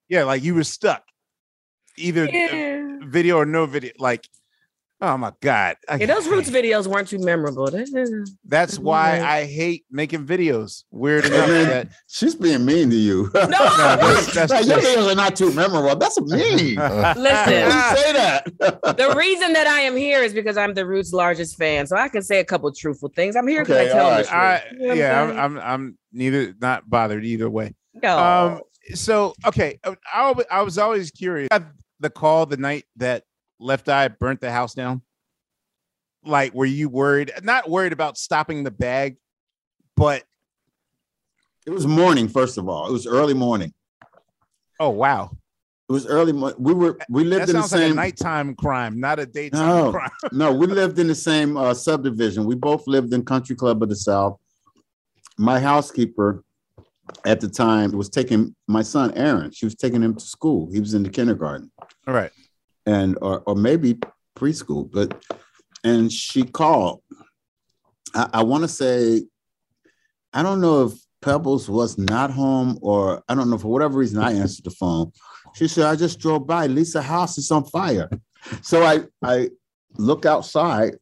yeah, 0.08 0.22
like 0.22 0.42
you 0.44 0.54
were 0.54 0.62
stuck, 0.64 1.02
either 1.96 2.26
Yeah. 2.26 2.98
video 3.02 3.38
or 3.38 3.44
no 3.44 3.66
video. 3.66 3.92
Like, 3.98 4.28
oh 5.00 5.16
my 5.16 5.32
god, 5.40 5.76
I- 5.88 5.96
Yeah, 5.96 6.06
those 6.06 6.26
Roots 6.28 6.50
videos 6.50 6.86
weren't 6.86 7.08
too 7.08 7.18
memorable. 7.18 7.70
That 7.70 8.68
is- 8.68 8.80
why 8.80 9.20
I 9.20 9.44
hate 9.44 9.84
making 9.90 10.26
videos. 10.26 10.84
Weird 10.90 11.24
enough 11.26 11.46
then- 11.46 11.68
that 11.68 11.88
She's 12.08 12.34
being 12.34 12.64
mean 12.64 12.90
to 12.90 12.96
you. 12.96 13.30
No, 13.34 13.48
that's- 13.48 14.34
that's 14.34 14.52
like, 14.52 14.66
your 14.66 14.80
just- 14.80 14.96
videos 14.96 15.12
are 15.12 15.14
not 15.14 15.36
too 15.36 15.52
memorable. 15.52 15.94
That's 15.96 16.20
mean. 16.20 16.76
Listen, 16.76 17.70
say 17.70 18.12
that? 18.12 18.44
the 18.58 19.14
reason 19.16 19.52
that 19.52 19.66
I 19.66 19.80
am 19.80 19.96
here 19.96 20.22
is 20.22 20.32
because 20.34 20.56
I'm 20.56 20.74
the 20.74 20.86
Roots' 20.86 21.12
largest 21.12 21.56
fan, 21.56 21.86
so 21.86 21.96
I 21.96 22.08
can 22.08 22.22
say 22.22 22.40
a 22.40 22.44
couple 22.44 22.70
truthful 22.72 23.10
things. 23.14 23.36
I'm 23.36 23.46
here 23.46 23.62
because 23.64 23.76
Okay, 23.76 23.90
I 23.90 23.92
tell 23.92 24.06
all 24.10 24.16
the 24.16 24.22
truth. 24.24 24.32
I, 24.32 24.62
You 24.78 24.86
know 24.88 24.94
yeah. 24.94 25.22
I'm, 25.22 25.38
I'm 25.38 25.58
I'm 25.58 25.98
neither 26.12 26.54
not 26.60 26.88
bothered 26.88 27.24
either 27.24 27.48
way. 27.50 27.74
No. 28.02 28.18
Um, 28.18 28.60
so 28.94 29.34
okay, 29.46 29.78
I, 30.12 30.34
I 30.50 30.62
was 30.62 30.78
always 30.78 31.10
curious. 31.10 31.48
Got 31.50 31.64
The 32.00 32.10
call 32.10 32.46
the 32.46 32.56
night 32.56 32.84
that 32.96 33.24
Left 33.60 33.88
Eye 33.88 34.08
burnt 34.08 34.40
the 34.40 34.50
house 34.50 34.74
down. 34.74 35.02
Like, 36.24 36.54
were 36.54 36.64
you 36.66 36.88
worried? 36.88 37.32
Not 37.42 37.68
worried 37.68 37.92
about 37.92 38.18
stopping 38.18 38.64
the 38.64 38.70
bag, 38.70 39.16
but 39.96 40.24
It 41.66 41.70
was 41.70 41.86
morning, 41.86 42.28
first 42.28 42.58
of 42.58 42.68
all. 42.68 42.88
It 42.88 42.92
was 42.92 43.06
early 43.06 43.34
morning. 43.34 43.72
oh 44.80 44.90
wow, 44.90 45.30
It 45.88 45.92
was 45.92 46.06
early. 46.06 46.32
mo- 46.32 46.54
We 46.58 46.74
were 46.74 46.98
we 47.08 47.24
lived 47.24 47.42
that 47.46 47.50
in 47.50 47.56
the 47.56 47.62
sounds 47.62 47.72
like 47.72 47.80
a 47.82 47.86
same. 47.86 47.96
nighttime 47.96 48.54
crime, 48.54 49.00
not 49.00 49.18
a 49.18 49.26
daytime 49.26 49.66
No. 49.66 49.90
crime. 49.92 50.10
no, 50.32 50.52
we 50.52 50.66
lived 50.66 50.98
in 50.98 51.06
the 51.08 51.14
same 51.14 51.56
uh, 51.56 51.74
subdivision. 51.74 52.44
We 52.44 52.54
both 52.54 52.86
lived 52.86 53.12
in 53.14 53.24
Country 53.24 53.56
Club 53.56 53.82
of 53.82 53.88
the 53.88 53.96
South. 53.96 54.38
My 55.38 55.60
housekeeper 55.60 56.42
at 57.24 57.40
the 57.40 57.48
time 57.48 57.92
was 57.92 58.08
taking 58.08 58.54
my 58.66 58.82
son 58.82 59.12
Aaron. 59.14 59.50
She 59.52 59.64
was 59.66 59.74
taking 59.76 60.02
him 60.02 60.14
to 60.14 60.24
school. 60.24 60.68
He 60.72 60.80
was 60.80 60.94
in 60.94 61.02
the 61.04 61.08
kindergarten. 61.10 61.70
All 62.06 62.14
right. 62.14 62.30
And 62.88 63.18
or 63.20 63.40
or 63.46 63.54
maybe 63.54 63.98
preschool, 64.34 64.90
but 64.90 65.08
and 65.84 66.10
she 66.10 66.42
called. 66.42 67.02
I, 68.14 68.28
I 68.32 68.42
want 68.42 68.62
to 68.62 68.68
say, 68.68 69.24
I 70.32 70.42
don't 70.42 70.60
know 70.60 70.86
if 70.86 70.92
Pebbles 71.20 71.68
was 71.68 71.98
not 71.98 72.30
home 72.30 72.78
or 72.80 73.22
I 73.28 73.34
don't 73.34 73.50
know 73.50 73.58
for 73.58 73.68
whatever 73.68 73.98
reason 73.98 74.22
I 74.22 74.32
answered 74.32 74.64
the 74.64 74.70
phone. 74.70 75.12
She 75.54 75.68
said, 75.68 75.84
I 75.84 75.96
just 75.96 76.18
drove 76.18 76.46
by. 76.46 76.66
Lisa 76.66 77.02
house 77.02 77.36
is 77.36 77.50
on 77.50 77.64
fire. 77.64 78.08
So 78.62 78.82
I 78.82 79.00
I 79.22 79.50
look 79.98 80.24
outside. 80.24 80.94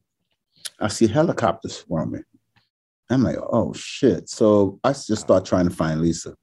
I 0.80 0.88
see 0.88 1.06
helicopters 1.06 1.76
swarming. 1.76 2.24
I'm 3.10 3.22
like, 3.22 3.38
oh 3.38 3.72
shit. 3.74 4.28
So 4.28 4.80
I 4.82 4.92
just 4.92 5.18
start 5.18 5.44
trying 5.44 5.68
to 5.68 5.74
find 5.74 6.00
Lisa. 6.00 6.34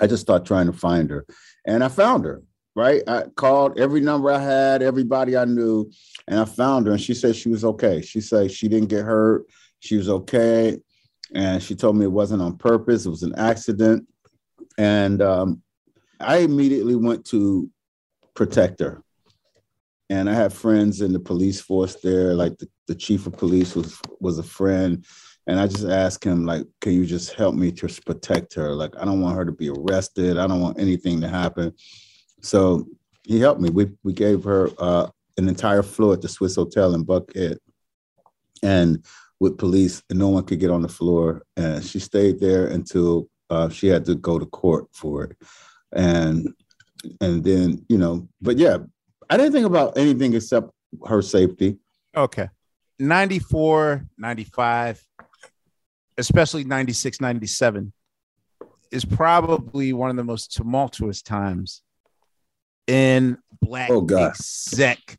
I 0.00 0.06
just 0.06 0.22
start 0.22 0.44
trying 0.44 0.66
to 0.66 0.72
find 0.72 1.10
her. 1.10 1.26
And 1.66 1.82
I 1.82 1.88
found 1.88 2.24
her, 2.24 2.42
right? 2.74 3.02
I 3.06 3.24
called 3.36 3.78
every 3.78 4.00
number 4.00 4.30
I 4.30 4.38
had, 4.38 4.82
everybody 4.82 5.36
I 5.36 5.44
knew, 5.44 5.90
and 6.28 6.40
I 6.40 6.44
found 6.44 6.86
her. 6.86 6.92
And 6.92 7.00
she 7.00 7.14
said 7.14 7.36
she 7.36 7.48
was 7.48 7.64
okay. 7.64 8.00
She 8.02 8.20
said 8.20 8.50
she 8.50 8.68
didn't 8.68 8.88
get 8.88 9.04
hurt. 9.04 9.46
She 9.80 9.96
was 9.96 10.08
okay. 10.08 10.78
And 11.34 11.62
she 11.62 11.74
told 11.74 11.96
me 11.96 12.04
it 12.04 12.12
wasn't 12.12 12.42
on 12.42 12.56
purpose, 12.56 13.06
it 13.06 13.10
was 13.10 13.22
an 13.22 13.34
accident. 13.36 14.06
And 14.78 15.20
um, 15.22 15.62
I 16.20 16.38
immediately 16.38 16.94
went 16.94 17.24
to 17.26 17.70
protect 18.34 18.80
her. 18.80 19.02
And 20.10 20.28
I 20.28 20.34
had 20.34 20.52
friends 20.52 21.00
in 21.00 21.12
the 21.12 21.20
police 21.20 21.60
force 21.60 21.96
there, 21.96 22.34
like 22.34 22.58
the, 22.58 22.68
the 22.86 22.94
chief 22.94 23.26
of 23.26 23.32
police 23.32 23.74
was 23.74 23.98
was 24.20 24.38
a 24.38 24.42
friend. 24.42 25.04
And 25.46 25.58
I 25.58 25.66
just 25.66 25.86
asked 25.86 26.22
him, 26.22 26.44
like, 26.44 26.66
can 26.80 26.92
you 26.92 27.04
just 27.04 27.32
help 27.32 27.54
me 27.54 27.72
to 27.72 27.88
protect 28.06 28.54
her? 28.54 28.74
Like, 28.74 28.94
I 28.96 29.04
don't 29.04 29.20
want 29.20 29.36
her 29.36 29.44
to 29.44 29.52
be 29.52 29.70
arrested. 29.70 30.38
I 30.38 30.46
don't 30.46 30.60
want 30.60 30.78
anything 30.78 31.20
to 31.20 31.28
happen. 31.28 31.72
So 32.42 32.86
he 33.22 33.40
helped 33.40 33.60
me. 33.60 33.70
We 33.70 33.90
we 34.02 34.12
gave 34.12 34.44
her 34.44 34.70
uh, 34.78 35.08
an 35.36 35.48
entire 35.48 35.82
floor 35.82 36.14
at 36.14 36.22
the 36.22 36.28
Swiss 36.28 36.56
Hotel 36.56 36.94
in 36.94 37.04
Buckhead, 37.04 37.58
and 38.62 39.04
with 39.40 39.58
police, 39.58 40.02
and 40.10 40.18
no 40.18 40.28
one 40.28 40.44
could 40.44 40.60
get 40.60 40.70
on 40.70 40.82
the 40.82 40.88
floor. 40.88 41.42
And 41.56 41.84
she 41.84 41.98
stayed 41.98 42.40
there 42.40 42.66
until 42.66 43.28
uh, 43.50 43.68
she 43.68 43.88
had 43.88 44.04
to 44.06 44.14
go 44.14 44.38
to 44.38 44.46
court 44.46 44.86
for 44.92 45.24
it. 45.24 45.36
And 45.92 46.52
and 47.20 47.44
then 47.44 47.84
you 47.88 47.98
know, 47.98 48.28
but 48.40 48.58
yeah, 48.58 48.78
I 49.30 49.36
didn't 49.36 49.52
think 49.52 49.66
about 49.66 49.96
anything 49.96 50.34
except 50.34 50.70
her 51.06 51.22
safety. 51.22 51.78
Okay. 52.16 52.48
94, 52.98 54.06
95, 54.16 55.04
especially 56.18 56.62
96, 56.62 57.20
97 57.20 57.92
is 58.92 59.04
probably 59.04 59.92
one 59.92 60.10
of 60.10 60.16
the 60.16 60.22
most 60.22 60.52
tumultuous 60.52 61.22
times 61.22 61.82
in 62.92 63.38
black 63.60 63.90
Oh, 63.90 64.02
God. 64.02 64.30
exec. 64.30 65.18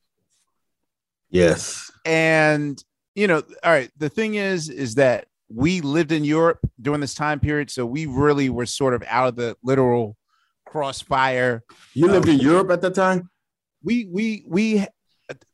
Yes. 1.30 1.92
And 2.06 2.82
you 3.16 3.28
know, 3.28 3.44
all 3.64 3.72
right, 3.72 3.92
the 3.98 4.10
thing 4.10 4.36
is 4.36 4.70
is 4.70 4.96
that 4.96 5.28
we 5.50 5.82
lived 5.82 6.12
in 6.12 6.24
Europe 6.24 6.60
during 6.82 7.02
this 7.02 7.14
time 7.14 7.40
period, 7.40 7.70
so 7.70 7.86
we 7.86 8.06
really 8.06 8.50
were 8.50 8.66
sort 8.66 8.94
of 8.94 9.04
out 9.08 9.28
of 9.28 9.36
the 9.36 9.56
literal 9.64 10.18
crossfire. 10.66 11.64
You 11.94 12.08
lived 12.08 12.28
in 12.28 12.40
um, 12.40 12.46
Europe 12.46 12.72
at 12.72 12.82
the 12.82 12.90
time? 12.90 13.30
we 13.84 14.06
we 14.06 14.44
we 14.48 14.86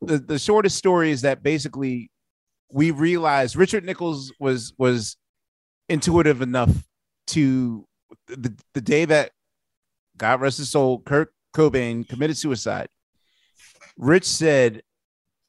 the, 0.01 0.19
the 0.19 0.39
shortest 0.39 0.77
story 0.77 1.11
is 1.11 1.21
that 1.21 1.43
basically 1.43 2.11
we 2.71 2.91
realized 2.91 3.55
Richard 3.55 3.83
Nichols 3.83 4.31
was 4.39 4.73
was 4.77 5.17
intuitive 5.89 6.41
enough 6.41 6.71
to 7.27 7.87
the, 8.27 8.53
the 8.73 8.81
day 8.81 9.05
that 9.05 9.31
God 10.17 10.41
rest 10.41 10.59
his 10.59 10.69
soul, 10.69 10.99
Kurt 10.99 11.33
Cobain 11.53 12.07
committed 12.07 12.37
suicide. 12.37 12.89
Rich 13.97 14.25
said 14.25 14.83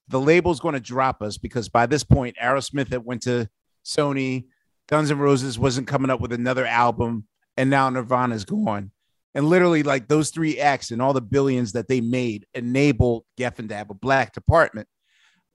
the 0.09 0.21
label's 0.21 0.61
going 0.61 0.75
to 0.75 0.81
drop 0.81 1.23
us 1.23 1.39
because 1.39 1.69
by 1.69 1.87
this 1.87 2.05
point 2.05 2.37
Aerosmith 2.43 2.89
had 2.89 3.05
went 3.05 3.23
to 3.23 3.49
Sony, 3.85 4.47
Guns 4.89 5.11
N' 5.11 5.19
Roses 5.19 5.59
wasn't 5.59 5.87
coming 5.87 6.11
up 6.11 6.21
with 6.21 6.33
another 6.33 6.67
album, 6.67 7.27
and 7.57 7.71
now 7.71 7.89
Nirvana's 7.89 8.45
gone. 8.45 8.91
And 9.35 9.47
literally, 9.49 9.85
like 9.85 10.09
those 10.09 10.31
three 10.31 10.59
acts 10.59 10.91
and 10.91 11.01
all 11.01 11.13
the 11.13 11.21
billions 11.21 11.73
that 11.73 11.87
they 11.87 12.01
made 12.01 12.47
enabled 12.55 13.25
Geffen 13.39 13.69
to 13.69 13.77
have 13.77 13.91
a 13.91 13.95
black 13.95 14.33
department. 14.33 14.89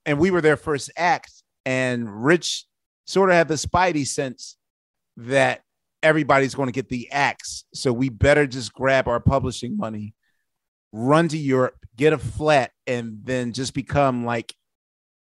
And 0.05 0.17
we 0.17 0.31
were 0.31 0.39
their 0.39 0.55
first 0.55 0.89
act. 0.95 1.43
And 1.65 2.23
Rich 2.23 2.65
sort 3.05 3.29
of 3.29 3.35
had 3.35 3.49
the 3.49 3.55
spidey 3.55 4.07
sense 4.07 4.55
that 5.17 5.63
everybody's 6.01 6.55
going 6.55 6.67
to 6.67 6.73
get 6.73 6.87
the 6.87 7.11
axe. 7.11 7.65
So 7.73 7.91
we 7.91 8.07
better 8.07 8.47
just 8.47 8.73
grab 8.73 9.07
our 9.09 9.19
publishing 9.19 9.75
money, 9.75 10.13
run 10.95 11.27
to 11.27 11.37
Europe, 11.37 11.75
get 11.97 12.13
a 12.13 12.17
flat, 12.17 12.71
and 12.87 13.19
then 13.23 13.51
just 13.51 13.73
become 13.73 14.25
like 14.25 14.55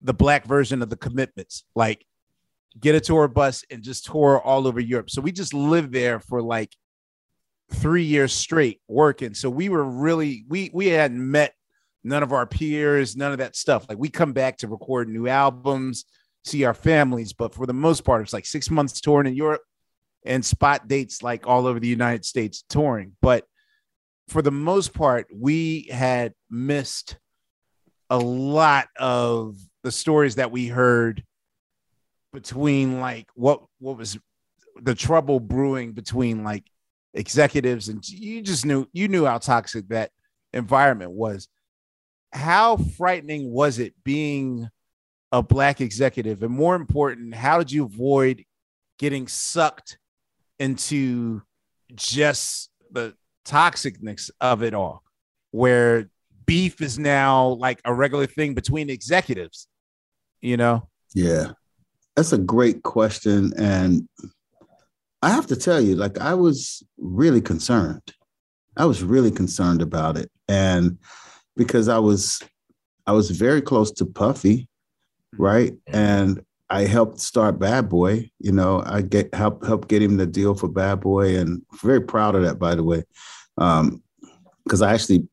the 0.00 0.14
black 0.14 0.46
version 0.46 0.82
of 0.82 0.88
the 0.88 0.96
commitments. 0.96 1.64
Like 1.74 2.06
get 2.78 2.94
a 2.94 3.00
tour 3.00 3.26
bus 3.26 3.64
and 3.70 3.82
just 3.82 4.06
tour 4.06 4.40
all 4.40 4.66
over 4.66 4.78
Europe. 4.78 5.10
So 5.10 5.20
we 5.20 5.32
just 5.32 5.52
lived 5.52 5.92
there 5.92 6.20
for 6.20 6.40
like 6.40 6.70
three 7.72 8.04
years 8.04 8.32
straight 8.32 8.80
working. 8.87 9.34
So 9.34 9.50
we 9.50 9.68
were 9.68 9.84
really 9.84 10.44
we 10.48 10.70
we 10.72 10.87
hadn't 10.87 11.30
met 11.30 11.54
none 12.04 12.22
of 12.22 12.32
our 12.32 12.46
peers, 12.46 13.16
none 13.16 13.32
of 13.32 13.38
that 13.38 13.56
stuff. 13.56 13.87
Like 13.88 13.98
we 13.98 14.08
come 14.08 14.32
back 14.32 14.58
to 14.58 14.68
record 14.68 15.08
new 15.08 15.26
albums, 15.26 16.04
see 16.44 16.64
our 16.64 16.74
families, 16.74 17.32
but 17.32 17.52
for 17.52 17.66
the 17.66 17.72
most 17.72 18.04
part, 18.04 18.22
it's 18.22 18.32
like 18.32 18.46
six 18.46 18.70
months 18.70 19.00
touring 19.00 19.26
in 19.26 19.34
Europe 19.34 19.62
and 20.24 20.44
spot 20.44 20.87
dates 20.87 21.22
like 21.22 21.48
all 21.48 21.66
over 21.66 21.80
the 21.80 21.88
United 21.88 22.24
States 22.24 22.62
touring. 22.68 23.16
But 23.20 23.44
for 24.28 24.42
the 24.42 24.50
most 24.50 24.94
part, 24.94 25.26
we 25.34 25.88
had 25.90 26.32
missed 26.50 27.18
a 28.10 28.18
lot 28.18 28.88
of 28.98 29.56
the 29.82 29.92
stories 29.92 30.37
that 30.37 30.50
we 30.50 30.66
heard 30.66 31.22
between 32.32 33.00
like 33.00 33.28
what 33.34 33.62
what 33.78 33.96
was 33.96 34.18
the 34.82 34.94
trouble 34.94 35.38
brewing 35.38 35.92
between 35.92 36.42
like 36.42 36.64
executives 37.14 37.88
and 37.88 38.06
you 38.08 38.42
just 38.42 38.66
knew 38.66 38.87
you 38.92 39.08
knew 39.08 39.24
how 39.24 39.38
toxic 39.38 39.88
that 39.88 40.10
environment 40.52 41.12
was. 41.12 41.48
How 42.32 42.76
frightening 42.76 43.52
was 43.52 43.78
it 43.78 43.94
being 44.04 44.68
a 45.30 45.42
black 45.42 45.80
executive? 45.80 46.42
And 46.42 46.52
more 46.52 46.74
important 46.74 47.34
how 47.34 47.58
did 47.58 47.70
you 47.70 47.84
avoid 47.84 48.44
getting 48.98 49.28
sucked 49.28 49.98
into 50.58 51.42
just 51.94 52.70
the 52.90 53.14
toxicness 53.44 54.30
of 54.40 54.62
it 54.62 54.74
all 54.74 55.02
where 55.50 56.09
beef 56.46 56.80
is 56.80 56.98
now 56.98 57.48
like 57.48 57.80
a 57.85 57.92
regular 57.94 58.26
thing 58.26 58.54
between 58.54 58.90
executives 58.90 59.68
you 60.40 60.57
know 60.57 60.88
Yeah. 61.14 61.52
That's 62.16 62.33
a 62.33 62.38
great 62.38 62.83
question. 62.83 63.52
And 63.57 64.09
I 65.22 65.30
have 65.30 65.46
to 65.48 65.57
tell 65.57 65.80
you, 65.80 65.96
like, 65.96 66.18
I 66.18 66.35
was 66.35 66.83
really 66.98 67.40
concerned. 67.40 68.02
I 68.76 68.85
was 68.85 69.02
really 69.02 69.30
concerned 69.30 69.83
about 69.83 70.16
it. 70.16 70.30
And 70.48 70.98
because 71.57 71.88
I 71.88 71.98
was, 71.98 72.40
I 73.07 73.12
was 73.12 73.30
very 73.30 73.62
close 73.62 73.90
to 73.92 74.07
Puffy, 74.07 74.68
right? 75.37 75.72
Mm-hmm. 75.72 75.96
And 75.96 76.44
I 76.74 76.87
helped 76.87 77.20
start 77.20 77.60
Bad 77.60 77.88
Boy. 77.88 78.32
You 78.40 78.50
know, 78.50 78.82
I 78.84 79.02
get 79.02 79.32
help 79.32 79.64
help 79.64 79.87
get 79.87 80.02
him 80.02 80.16
the 80.16 80.26
deal 80.26 80.56
for 80.56 80.66
Bad 80.66 80.96
Boy, 81.00 81.38
and 81.38 81.62
very 81.80 82.00
proud 82.00 82.34
of 82.34 82.42
that, 82.42 82.58
by 82.58 82.74
the 82.74 82.82
way, 82.82 83.04
because 84.64 84.82
I 84.82 84.92
actually 84.92 85.28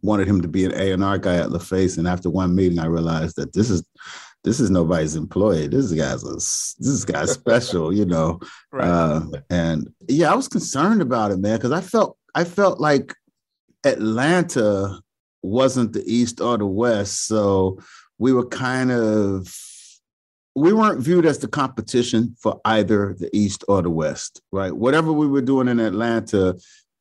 wanted 0.00 0.26
him 0.26 0.40
to 0.40 0.48
be 0.48 0.64
an 0.64 0.72
A 0.72 0.92
and 0.92 1.04
R 1.04 1.18
guy 1.18 1.36
at 1.36 1.50
LaFace, 1.50 1.98
and 1.98 2.08
after 2.08 2.30
one 2.30 2.54
meeting, 2.54 2.78
I 2.78 2.86
realized 2.86 3.36
that 3.36 3.52
this 3.52 3.68
is 3.68 3.86
this 4.42 4.58
is 4.58 4.70
nobody's 4.70 5.16
employee. 5.16 5.66
This 5.66 5.92
guy's 5.92 6.24
a, 6.24 6.36
this 6.82 7.04
guy's 7.04 7.32
special, 7.42 7.92
you 7.92 8.06
know. 8.06 8.40
Right. 8.72 8.88
Uh, 8.88 9.20
and 9.50 9.92
yeah, 10.08 10.32
I 10.32 10.34
was 10.34 10.48
concerned 10.48 11.02
about 11.02 11.30
it, 11.30 11.36
man, 11.36 11.58
because 11.58 11.72
I 11.72 11.82
felt 11.82 12.16
I 12.34 12.44
felt 12.44 12.80
like 12.80 13.14
Atlanta 13.84 14.98
wasn't 15.42 15.92
the 15.92 16.04
East 16.06 16.40
or 16.40 16.56
the 16.56 16.64
West, 16.64 17.26
so 17.26 17.80
we 18.16 18.32
were 18.32 18.46
kind 18.46 18.90
of 18.90 19.54
we 20.56 20.72
weren't 20.72 21.00
viewed 21.00 21.26
as 21.26 21.38
the 21.38 21.48
competition 21.48 22.34
for 22.40 22.60
either 22.64 23.14
the 23.18 23.28
East 23.36 23.62
or 23.68 23.82
the 23.82 23.90
West, 23.90 24.40
right? 24.52 24.74
Whatever 24.74 25.12
we 25.12 25.26
were 25.26 25.42
doing 25.42 25.68
in 25.68 25.78
Atlanta, 25.78 26.56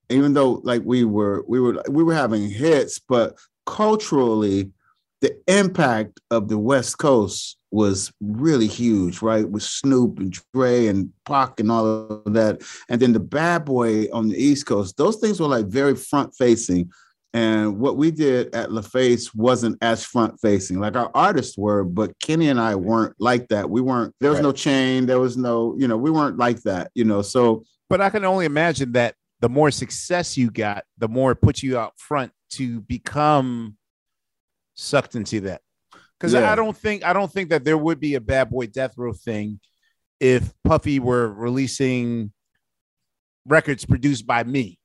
even 0.10 0.34
though 0.34 0.62
like 0.66 0.82
we 0.84 1.06
were 1.06 1.44
we 1.48 1.62
were 1.62 1.82
we 1.90 2.04
were 2.04 2.14
having 2.14 2.50
hits, 2.50 3.00
but 3.00 3.40
culturally, 3.66 4.72
the 5.22 5.38
impact 5.48 6.20
of 6.32 6.50
the 6.50 6.58
West 6.58 6.98
Coast 6.98 7.58
was 7.72 8.12
really 8.20 8.68
huge, 8.68 9.22
right? 9.22 9.50
With 9.50 9.64
Snoop 9.64 10.20
and 10.20 10.38
Dre 10.54 10.88
and 10.88 11.12
Pac 11.26 11.62
and 11.62 11.72
all 11.72 12.22
of 12.26 12.34
that, 12.34 12.62
and 12.90 13.02
then 13.02 13.14
the 13.14 13.22
Bad 13.22 13.64
Boy 13.64 14.08
on 14.12 14.28
the 14.28 14.38
East 14.38 14.66
Coast. 14.66 14.98
Those 14.98 15.16
things 15.16 15.40
were 15.40 15.48
like 15.48 15.68
very 15.68 15.96
front 15.96 16.36
facing. 16.36 16.92
And 17.36 17.80
what 17.80 17.98
we 17.98 18.12
did 18.12 18.56
at 18.56 18.70
LaFace 18.70 19.36
wasn't 19.36 19.78
as 19.82 20.06
front 20.06 20.40
facing, 20.40 20.80
like 20.80 20.96
our 20.96 21.12
artists 21.14 21.58
were, 21.58 21.84
but 21.84 22.18
Kenny 22.20 22.48
and 22.48 22.62
I 22.62 22.76
weren't 22.76 23.14
like 23.20 23.50
that. 23.50 23.70
We 23.70 23.82
weren't, 23.82 24.16
there 24.22 24.32
was 24.32 24.40
no 24.40 24.54
chain, 24.54 25.06
there 25.06 25.20
was 25.20 25.36
no, 25.36 25.76
you 25.78 25.90
know, 25.90 25.98
we 25.98 26.10
weren't 26.10 26.38
like 26.38 26.62
that, 26.62 26.92
you 26.96 27.04
know. 27.04 27.22
So 27.22 27.66
But 27.90 28.00
I 28.00 28.10
can 28.10 28.24
only 28.24 28.46
imagine 28.46 28.94
that 28.94 29.16
the 29.42 29.50
more 29.50 29.70
success 29.70 30.38
you 30.38 30.50
got, 30.50 30.86
the 30.98 31.10
more 31.10 31.32
it 31.32 31.42
puts 31.42 31.62
you 31.62 31.78
out 31.78 32.00
front 32.00 32.32
to 32.52 32.80
become 32.80 33.76
sucked 34.76 35.16
into 35.16 35.42
that. 35.42 35.60
Because 36.18 36.32
Yeah. 36.32 36.50
I 36.50 36.56
don't 36.56 36.78
think 36.78 37.04
I 37.04 37.12
don't 37.12 37.30
think 37.30 37.50
that 37.50 37.66
there 37.66 37.78
would 37.78 38.00
be 38.00 38.16
a 38.16 38.22
bad 38.22 38.50
boy 38.50 38.68
death 38.68 38.94
row 38.96 39.12
thing 39.12 39.60
if 40.22 40.54
Puffy 40.64 41.02
were 41.02 41.28
releasing 41.34 42.32
records 43.46 43.84
produced 43.84 44.26
by 44.26 44.46
me. 44.46 44.80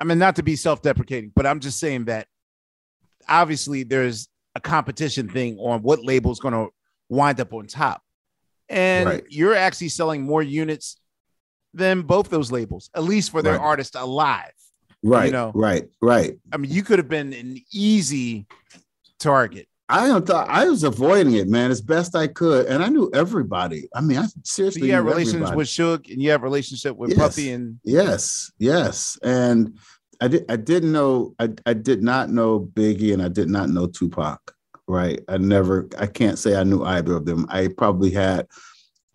I 0.00 0.04
mean, 0.04 0.18
not 0.18 0.36
to 0.36 0.42
be 0.42 0.56
self-deprecating, 0.56 1.32
but 1.34 1.46
I'm 1.46 1.60
just 1.60 1.78
saying 1.78 2.06
that 2.06 2.26
obviously 3.28 3.82
there's 3.82 4.28
a 4.54 4.60
competition 4.60 5.28
thing 5.28 5.58
on 5.58 5.82
what 5.82 6.04
label's 6.04 6.38
going 6.40 6.54
to 6.54 6.68
wind 7.08 7.40
up 7.40 7.52
on 7.52 7.66
top. 7.66 8.02
And 8.68 9.08
Right. 9.08 9.24
you're 9.28 9.54
actually 9.54 9.88
selling 9.90 10.22
more 10.22 10.42
units 10.42 10.98
than 11.72 12.02
both 12.02 12.30
those 12.30 12.50
labels, 12.50 12.90
at 12.94 13.04
least 13.04 13.30
for 13.30 13.42
their 13.42 13.54
Right. 13.54 13.60
artist 13.62 13.94
alive. 13.94 14.52
Right. 15.02 15.26
You 15.26 15.32
know. 15.32 15.52
Right. 15.54 15.88
Right. 16.00 16.38
I 16.52 16.56
mean, 16.56 16.70
you 16.70 16.82
could 16.82 16.98
have 16.98 17.08
been 17.08 17.32
an 17.32 17.58
easy 17.72 18.46
target. 19.18 19.68
I 19.88 20.08
don't 20.08 20.26
thought 20.26 20.48
I 20.48 20.68
was 20.68 20.82
avoiding 20.82 21.34
it, 21.34 21.48
man, 21.48 21.70
as 21.70 21.80
best 21.80 22.16
I 22.16 22.26
could, 22.26 22.66
and 22.66 22.82
I 22.82 22.88
knew 22.88 23.08
everybody. 23.14 23.88
I 23.94 24.00
mean, 24.00 24.18
I 24.18 24.26
So 24.26 24.32
seriously 24.44 24.88
you 24.88 24.94
have 24.94 25.04
relations 25.04 25.34
everybody. 25.34 25.56
with 25.56 25.68
Suge 25.68 26.12
and 26.12 26.20
you 26.20 26.30
have 26.30 26.42
relationship 26.42 26.96
with 26.96 27.10
Yes. 27.10 27.18
Puffy 27.18 27.50
and 27.52 27.78
Yes, 27.84 28.50
yes, 28.58 29.18
and 29.22 29.78
I 30.20 30.28
did. 30.28 30.44
I 30.50 30.56
didn't 30.56 30.92
know. 30.92 31.34
I 31.38 31.50
I 31.66 31.74
did 31.74 32.02
not 32.02 32.30
know 32.30 32.58
Biggie, 32.60 33.12
and 33.12 33.22
I 33.22 33.28
did 33.28 33.48
not 33.48 33.68
know 33.68 33.86
Tupac. 33.86 34.40
Right. 34.88 35.20
I 35.28 35.36
never. 35.38 35.88
I 35.98 36.06
can't 36.06 36.38
say 36.38 36.56
I 36.56 36.64
knew 36.64 36.82
either 36.84 37.14
of 37.16 37.26
them. 37.26 37.46
I 37.50 37.68
probably 37.68 38.10
had 38.10 38.46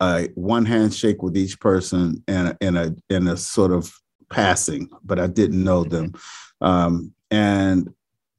a 0.00 0.28
one 0.36 0.64
handshake 0.64 1.22
with 1.22 1.36
each 1.36 1.58
person 1.60 2.22
and 2.28 2.56
in 2.60 2.76
a 2.76 2.94
in 3.10 3.26
a 3.28 3.36
sort 3.36 3.72
of 3.72 3.92
passing, 4.30 4.88
but 5.04 5.18
I 5.18 5.26
didn't 5.26 5.62
know 5.62 5.82
them. 5.84 6.12
Um, 6.60 7.12
and 7.30 7.92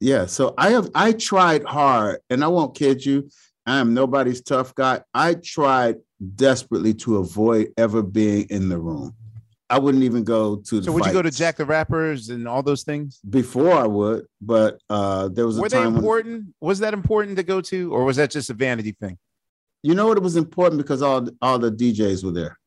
yeah, 0.04 0.26
so 0.26 0.54
I 0.58 0.70
have. 0.70 0.90
I 0.94 1.12
tried 1.12 1.64
hard, 1.64 2.20
and 2.28 2.44
I 2.44 2.48
won't 2.48 2.74
kid 2.74 3.04
you. 3.04 3.30
I 3.66 3.78
am 3.78 3.94
nobody's 3.94 4.42
tough 4.42 4.74
guy. 4.74 5.00
I 5.14 5.34
tried 5.34 5.96
desperately 6.34 6.92
to 6.94 7.16
avoid 7.16 7.72
ever 7.78 8.02
being 8.02 8.46
in 8.50 8.68
the 8.68 8.78
room. 8.78 9.14
I 9.70 9.78
wouldn't 9.78 10.04
even 10.04 10.22
go 10.22 10.56
to 10.56 10.80
the 10.80 10.84
so 10.84 10.92
would 10.92 11.06
you 11.06 11.12
go 11.12 11.22
to. 11.22 11.30
Jack 11.30 11.56
the 11.56 11.64
Rappers 11.64 12.28
and 12.28 12.46
all 12.46 12.62
those 12.62 12.82
things? 12.82 13.18
before 13.28 13.72
I 13.72 13.86
would, 13.86 14.26
but 14.40 14.78
uh 14.90 15.28
there 15.28 15.46
was 15.46 15.56
a 15.56 15.62
Were 15.62 15.68
they 15.68 15.78
time 15.78 15.94
when 15.94 15.96
important? 15.96 16.54
Was 16.60 16.80
that 16.80 16.92
important 16.92 17.38
to 17.38 17.42
go 17.42 17.60
to, 17.62 17.92
or 17.92 18.04
was 18.04 18.16
that 18.16 18.30
just 18.30 18.50
a 18.50 18.54
vanity 18.54 18.92
thing? 18.92 19.18
you 19.84 19.94
know 19.94 20.06
what 20.06 20.16
it 20.16 20.22
was 20.22 20.36
important 20.36 20.80
because 20.80 21.02
all 21.02 21.28
all 21.42 21.58
the 21.58 21.70
DJs 21.70 22.24
were 22.24 22.32
there. 22.32 22.58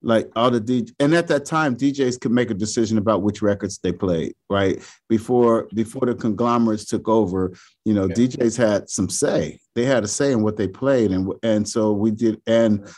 Like 0.00 0.30
all 0.36 0.50
the 0.50 0.60
DJ 0.60 0.92
and 1.00 1.12
at 1.14 1.26
that 1.28 1.44
time 1.44 1.76
DJs 1.76 2.20
could 2.20 2.30
make 2.30 2.50
a 2.50 2.54
decision 2.54 2.98
about 2.98 3.22
which 3.22 3.42
records 3.42 3.78
they 3.78 3.90
played, 3.90 4.34
right? 4.48 4.80
Before 5.08 5.68
before 5.74 6.06
the 6.06 6.14
conglomerates 6.14 6.84
took 6.84 7.08
over, 7.08 7.52
you 7.84 7.94
know, 7.94 8.06
DJs 8.06 8.56
had 8.56 8.88
some 8.88 9.08
say. 9.08 9.58
They 9.74 9.84
had 9.84 10.04
a 10.04 10.08
say 10.08 10.32
in 10.32 10.42
what 10.42 10.56
they 10.56 10.68
played 10.68 11.10
and 11.10 11.32
and 11.42 11.68
so 11.68 11.92
we 11.92 12.12
did 12.12 12.40
and 12.46 12.88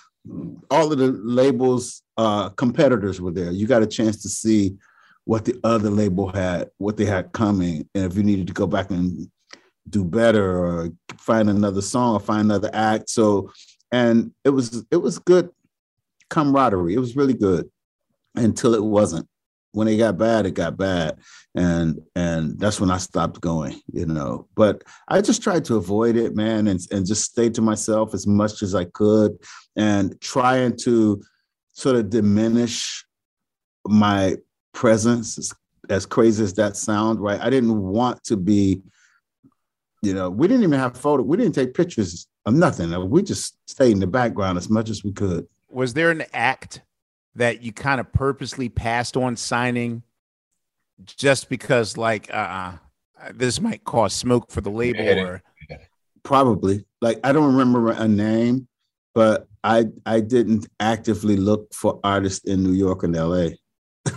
all 0.71 0.93
of 0.93 0.99
the 0.99 1.13
labels 1.13 2.03
uh 2.19 2.51
competitors 2.51 3.19
were 3.19 3.33
there. 3.33 3.51
You 3.51 3.67
got 3.67 3.83
a 3.83 3.87
chance 3.87 4.21
to 4.23 4.29
see 4.29 4.77
what 5.25 5.47
the 5.47 5.59
other 5.65 5.91
label 5.91 6.29
had, 6.29 6.69
what 6.77 6.99
they 6.99 7.07
had 7.07 7.33
coming 7.33 7.89
and 7.95 8.05
if 8.05 8.17
you 8.17 8.23
needed 8.23 8.47
to 8.49 8.53
go 8.53 8.67
back 8.67 8.91
and 8.91 9.31
do 9.89 10.05
better 10.05 10.59
or 10.59 10.91
find 11.17 11.49
another 11.49 11.83
song 11.83 12.15
or 12.15 12.21
find 12.21 12.43
another 12.43 12.71
act. 12.73 13.11
So, 13.11 13.53
and 13.91 14.33
it 14.45 14.51
was 14.51 14.85
it 14.91 14.97
was 14.97 15.19
good 15.19 15.51
camaraderie. 16.31 16.95
It 16.95 17.01
was 17.01 17.17
really 17.17 17.35
good 17.35 17.71
until 18.35 18.75
it 18.75 18.83
wasn't. 18.83 19.27
When 19.73 19.87
it 19.87 19.99
got 19.99 20.19
bad, 20.19 20.47
it 20.47 20.55
got 20.55 20.77
bad, 20.77 21.19
and 21.55 22.01
and 22.17 22.59
that's 22.59 22.81
when 22.81 22.91
I 22.91 22.97
stopped 22.97 23.41
going. 23.41 23.81
You 23.93 24.07
know, 24.07 24.49
but 24.57 24.83
I 25.07 25.21
just 25.21 25.45
tried 25.45 25.65
to 25.67 25.77
avoid 25.77 26.17
it, 26.17 26.35
man, 26.35 26.67
and 26.67 26.81
and 26.91 27.07
just 27.07 27.31
stay 27.31 27.51
to 27.51 27.63
myself 27.63 28.13
as 28.13 28.27
much 28.27 28.63
as 28.63 28.75
I 28.75 28.87
could, 28.87 29.39
and 29.77 30.21
trying 30.21 30.77
to 30.79 31.23
sort 31.73 31.95
of 31.95 32.11
diminish 32.11 33.05
my 33.87 34.39
presence. 34.73 35.39
As, 35.39 35.53
as 35.89 36.07
crazy 36.07 36.45
as 36.45 36.55
that 36.55 36.77
sound, 36.77 37.21
right? 37.21 37.41
I 37.41 37.51
didn't 37.51 37.81
want 37.81 38.23
to 38.25 38.37
be 38.37 38.83
you 40.03 40.15
know, 40.15 40.31
we 40.31 40.49
didn't 40.49 40.63
even 40.63 40.79
have 40.79 40.97
photo. 40.97 41.23
We 41.23 41.37
didn't 41.37 41.55
take 41.55 41.75
pictures 41.75 42.27
of 42.47 42.55
nothing. 42.55 43.11
We 43.11 43.23
just 43.23 43.57
stayed 43.69 43.93
in 43.93 44.01
the 44.01 44.07
background 44.07 44.59
as 44.59 44.71
much 44.71 44.89
as 44.89 45.05
we 45.05 45.13
could. 45.13 45.47
Was 45.71 45.95
there 45.95 46.11
an 46.11 46.25
act 46.33 46.83
that 47.37 47.63
you 47.63 47.73
kind 47.73 48.01
of 48.01 48.13
purposely 48.13 48.69
passed 48.69 49.17
on 49.17 49.37
signing 49.37 50.03
just 51.05 51.49
because, 51.49 51.97
like, 51.97 52.33
uh, 52.33 52.37
uh 52.37 52.73
this 53.35 53.61
might 53.61 53.85
cause 53.85 54.15
smoke 54.15 54.51
for 54.51 54.61
the 54.61 54.71
label, 54.71 55.07
or 55.19 55.43
Probably, 56.23 56.85
like 57.01 57.19
I 57.25 57.33
don't 57.33 57.57
remember 57.57 57.91
a 57.91 58.07
name, 58.07 58.69
but 59.15 59.49
I 59.65 59.87
I 60.05 60.21
didn't 60.21 60.67
actively 60.79 61.37
look 61.37 61.73
for 61.73 62.01
artists 62.05 62.45
in 62.45 62.63
New 62.63 62.73
York 62.73 63.03
and 63.03 63.17
L.A. 63.17 63.57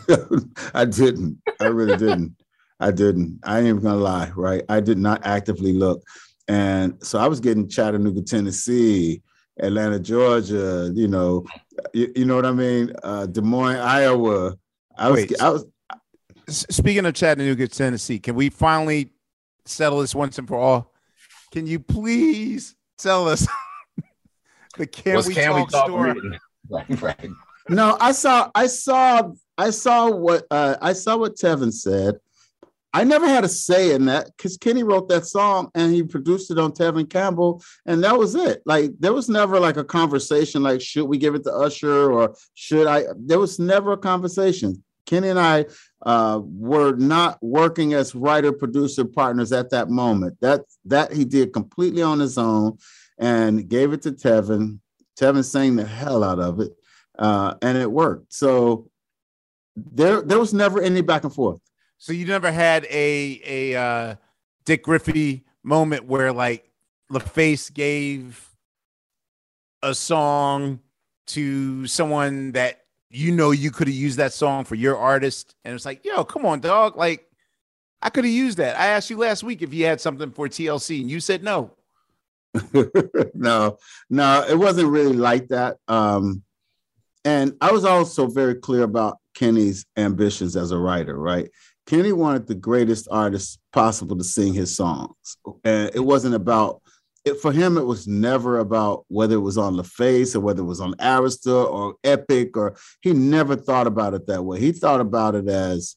I 0.73 0.85
didn't. 0.85 1.41
I 1.59 1.67
really 1.67 1.97
didn't. 1.97 2.35
I 2.79 2.91
didn't. 2.91 3.39
I 3.43 3.59
ain't 3.59 3.67
even 3.67 3.81
gonna 3.81 3.97
lie, 3.97 4.31
right? 4.35 4.63
I 4.67 4.79
did 4.79 4.97
not 4.97 5.25
actively 5.25 5.73
look, 5.73 6.03
and 6.47 6.97
so 7.01 7.19
I 7.19 7.27
was 7.27 7.39
getting 7.39 7.69
Chattanooga, 7.69 8.21
Tennessee, 8.21 9.21
Atlanta, 9.59 9.99
Georgia. 9.99 10.91
You 10.93 11.07
know, 11.07 11.45
you, 11.93 12.11
you 12.15 12.25
know 12.25 12.35
what 12.35 12.45
I 12.45 12.51
mean? 12.51 12.93
Uh, 13.03 13.25
Des 13.25 13.41
Moines, 13.41 13.79
Iowa. 13.79 14.57
I 14.97 15.09
was. 15.09 15.19
Wait, 15.19 15.41
I 15.41 15.49
was. 15.49 15.65
Speaking 16.47 17.05
of 17.05 17.13
Chattanooga, 17.13 17.67
Tennessee, 17.67 18.19
can 18.19 18.35
we 18.35 18.49
finally 18.49 19.11
settle 19.65 20.01
this 20.01 20.13
once 20.13 20.37
and 20.37 20.47
for 20.47 20.57
all? 20.57 20.93
Can 21.51 21.67
you 21.67 21.79
please 21.79 22.75
tell 22.97 23.27
us 23.27 23.47
the 24.77 24.85
Can 24.87 25.15
What's 25.15 25.27
We 25.27 25.35
Can 25.35 25.53
We 25.55 25.61
Talk 25.61 25.71
Talk 25.71 25.85
store? 25.87 26.15
Right, 26.69 27.01
right. 27.01 27.29
No, 27.67 27.97
I 27.99 28.13
saw, 28.13 28.49
I 28.55 28.67
saw, 28.67 29.33
I 29.57 29.69
saw 29.69 30.09
what 30.09 30.45
uh, 30.49 30.77
I 30.81 30.93
saw 30.93 31.17
what 31.17 31.35
Tevin 31.35 31.73
said. 31.73 32.15
I 32.95 33.03
never 33.03 33.27
had 33.27 33.43
a 33.43 33.49
say 33.49 33.91
in 33.91 34.05
that 34.05 34.27
because 34.37 34.55
Kenny 34.57 34.83
wrote 34.83 35.09
that 35.09 35.25
song 35.25 35.71
and 35.73 35.91
he 35.91 36.03
produced 36.03 36.51
it 36.51 36.59
on 36.59 36.73
Tevin 36.73 37.09
Campbell, 37.09 37.63
and 37.87 38.03
that 38.03 38.17
was 38.17 38.35
it. 38.35 38.61
Like 38.65 38.91
there 38.99 39.13
was 39.13 39.29
never 39.29 39.59
like 39.59 39.77
a 39.77 39.83
conversation 39.83 40.61
like 40.61 40.79
should 40.79 41.05
we 41.05 41.17
give 41.17 41.33
it 41.33 41.43
to 41.45 41.53
Usher 41.53 42.11
or 42.11 42.35
should 42.53 42.85
I? 42.85 43.05
There 43.17 43.39
was 43.39 43.57
never 43.57 43.93
a 43.93 43.97
conversation. 43.97 44.83
Kenny 45.05 45.29
and 45.29 45.39
I 45.39 45.65
uh, 46.05 46.39
were 46.43 46.95
not 46.95 47.39
working 47.41 47.93
as 47.93 48.15
writer 48.15 48.51
producer 48.51 49.05
partners 49.05 49.51
at 49.51 49.71
that 49.71 49.89
moment. 49.89 50.37
That 50.41 50.61
that 50.85 51.13
he 51.13 51.25
did 51.25 51.51
completely 51.51 52.03
on 52.03 52.19
his 52.19 52.37
own 52.37 52.77
and 53.17 53.67
gave 53.67 53.91
it 53.93 54.03
to 54.03 54.11
Tevin. 54.11 54.79
Tevin 55.19 55.43
sang 55.43 55.75
the 55.75 55.85
hell 55.85 56.23
out 56.23 56.39
of 56.39 56.59
it, 56.59 56.71
uh, 57.17 57.55
and 57.61 57.77
it 57.77 57.91
worked. 57.91 58.33
So 58.33 58.89
there 59.75 60.21
there 60.21 60.39
was 60.39 60.53
never 60.53 60.79
any 60.79 61.01
back 61.01 61.23
and 61.23 61.33
forth. 61.33 61.59
So 62.03 62.11
you 62.11 62.25
never 62.25 62.51
had 62.51 62.83
a 62.89 63.41
a 63.45 63.79
uh, 63.79 64.15
Dick 64.65 64.83
Griffey 64.83 65.45
moment 65.63 66.03
where 66.03 66.33
like 66.33 66.69
LaFace 67.09 67.73
gave 67.73 68.45
a 69.81 69.95
song 69.95 70.81
to 71.27 71.87
someone 71.87 72.51
that 72.51 72.81
you 73.09 73.31
know 73.31 73.51
you 73.51 73.71
could 73.71 73.87
have 73.87 73.95
used 73.95 74.17
that 74.17 74.33
song 74.33 74.65
for 74.65 74.75
your 74.75 74.97
artist, 74.97 75.55
and 75.63 75.73
it's 75.73 75.85
like, 75.85 76.03
yo, 76.03 76.25
come 76.25 76.45
on, 76.45 76.59
dog, 76.59 76.97
like 76.97 77.25
I 78.01 78.09
could 78.09 78.25
have 78.25 78.33
used 78.33 78.57
that. 78.57 78.77
I 78.77 78.87
asked 78.87 79.09
you 79.09 79.17
last 79.17 79.41
week 79.41 79.61
if 79.61 79.73
you 79.73 79.85
had 79.85 80.01
something 80.01 80.31
for 80.31 80.49
TLC, 80.49 80.99
and 80.99 81.09
you 81.09 81.21
said 81.21 81.41
no. 81.41 81.71
no, 83.33 83.77
no, 84.09 84.45
it 84.49 84.59
wasn't 84.59 84.89
really 84.89 85.15
like 85.15 85.47
that. 85.47 85.77
Um, 85.87 86.43
and 87.23 87.55
I 87.61 87.71
was 87.71 87.85
also 87.85 88.27
very 88.27 88.55
clear 88.55 88.83
about 88.83 89.19
Kenny's 89.33 89.85
ambitions 89.95 90.57
as 90.57 90.71
a 90.71 90.77
writer, 90.77 91.17
right? 91.17 91.49
Kenny 91.85 92.13
wanted 92.13 92.47
the 92.47 92.55
greatest 92.55 93.07
artists 93.11 93.57
possible 93.71 94.17
to 94.17 94.23
sing 94.23 94.53
his 94.53 94.75
songs. 94.75 95.37
And 95.63 95.91
it 95.93 95.99
wasn't 95.99 96.35
about 96.35 96.81
it 97.25 97.39
for 97.39 97.53
him, 97.53 97.77
it 97.77 97.85
was 97.85 98.05
never 98.05 98.59
about 98.59 99.05
whether 99.07 99.35
it 99.35 99.39
was 99.39 99.57
on 99.57 99.75
LaFace 99.75 100.35
or 100.35 100.41
whether 100.41 100.61
it 100.61 100.65
was 100.65 100.81
on 100.81 100.93
Arista 100.95 101.65
or 101.71 101.95
Epic, 102.03 102.57
or 102.57 102.75
he 103.01 103.13
never 103.13 103.55
thought 103.55 103.87
about 103.87 104.13
it 104.13 104.27
that 104.27 104.43
way. 104.43 104.59
He 104.59 104.73
thought 104.73 104.99
about 104.99 105.33
it 105.35 105.47
as 105.47 105.95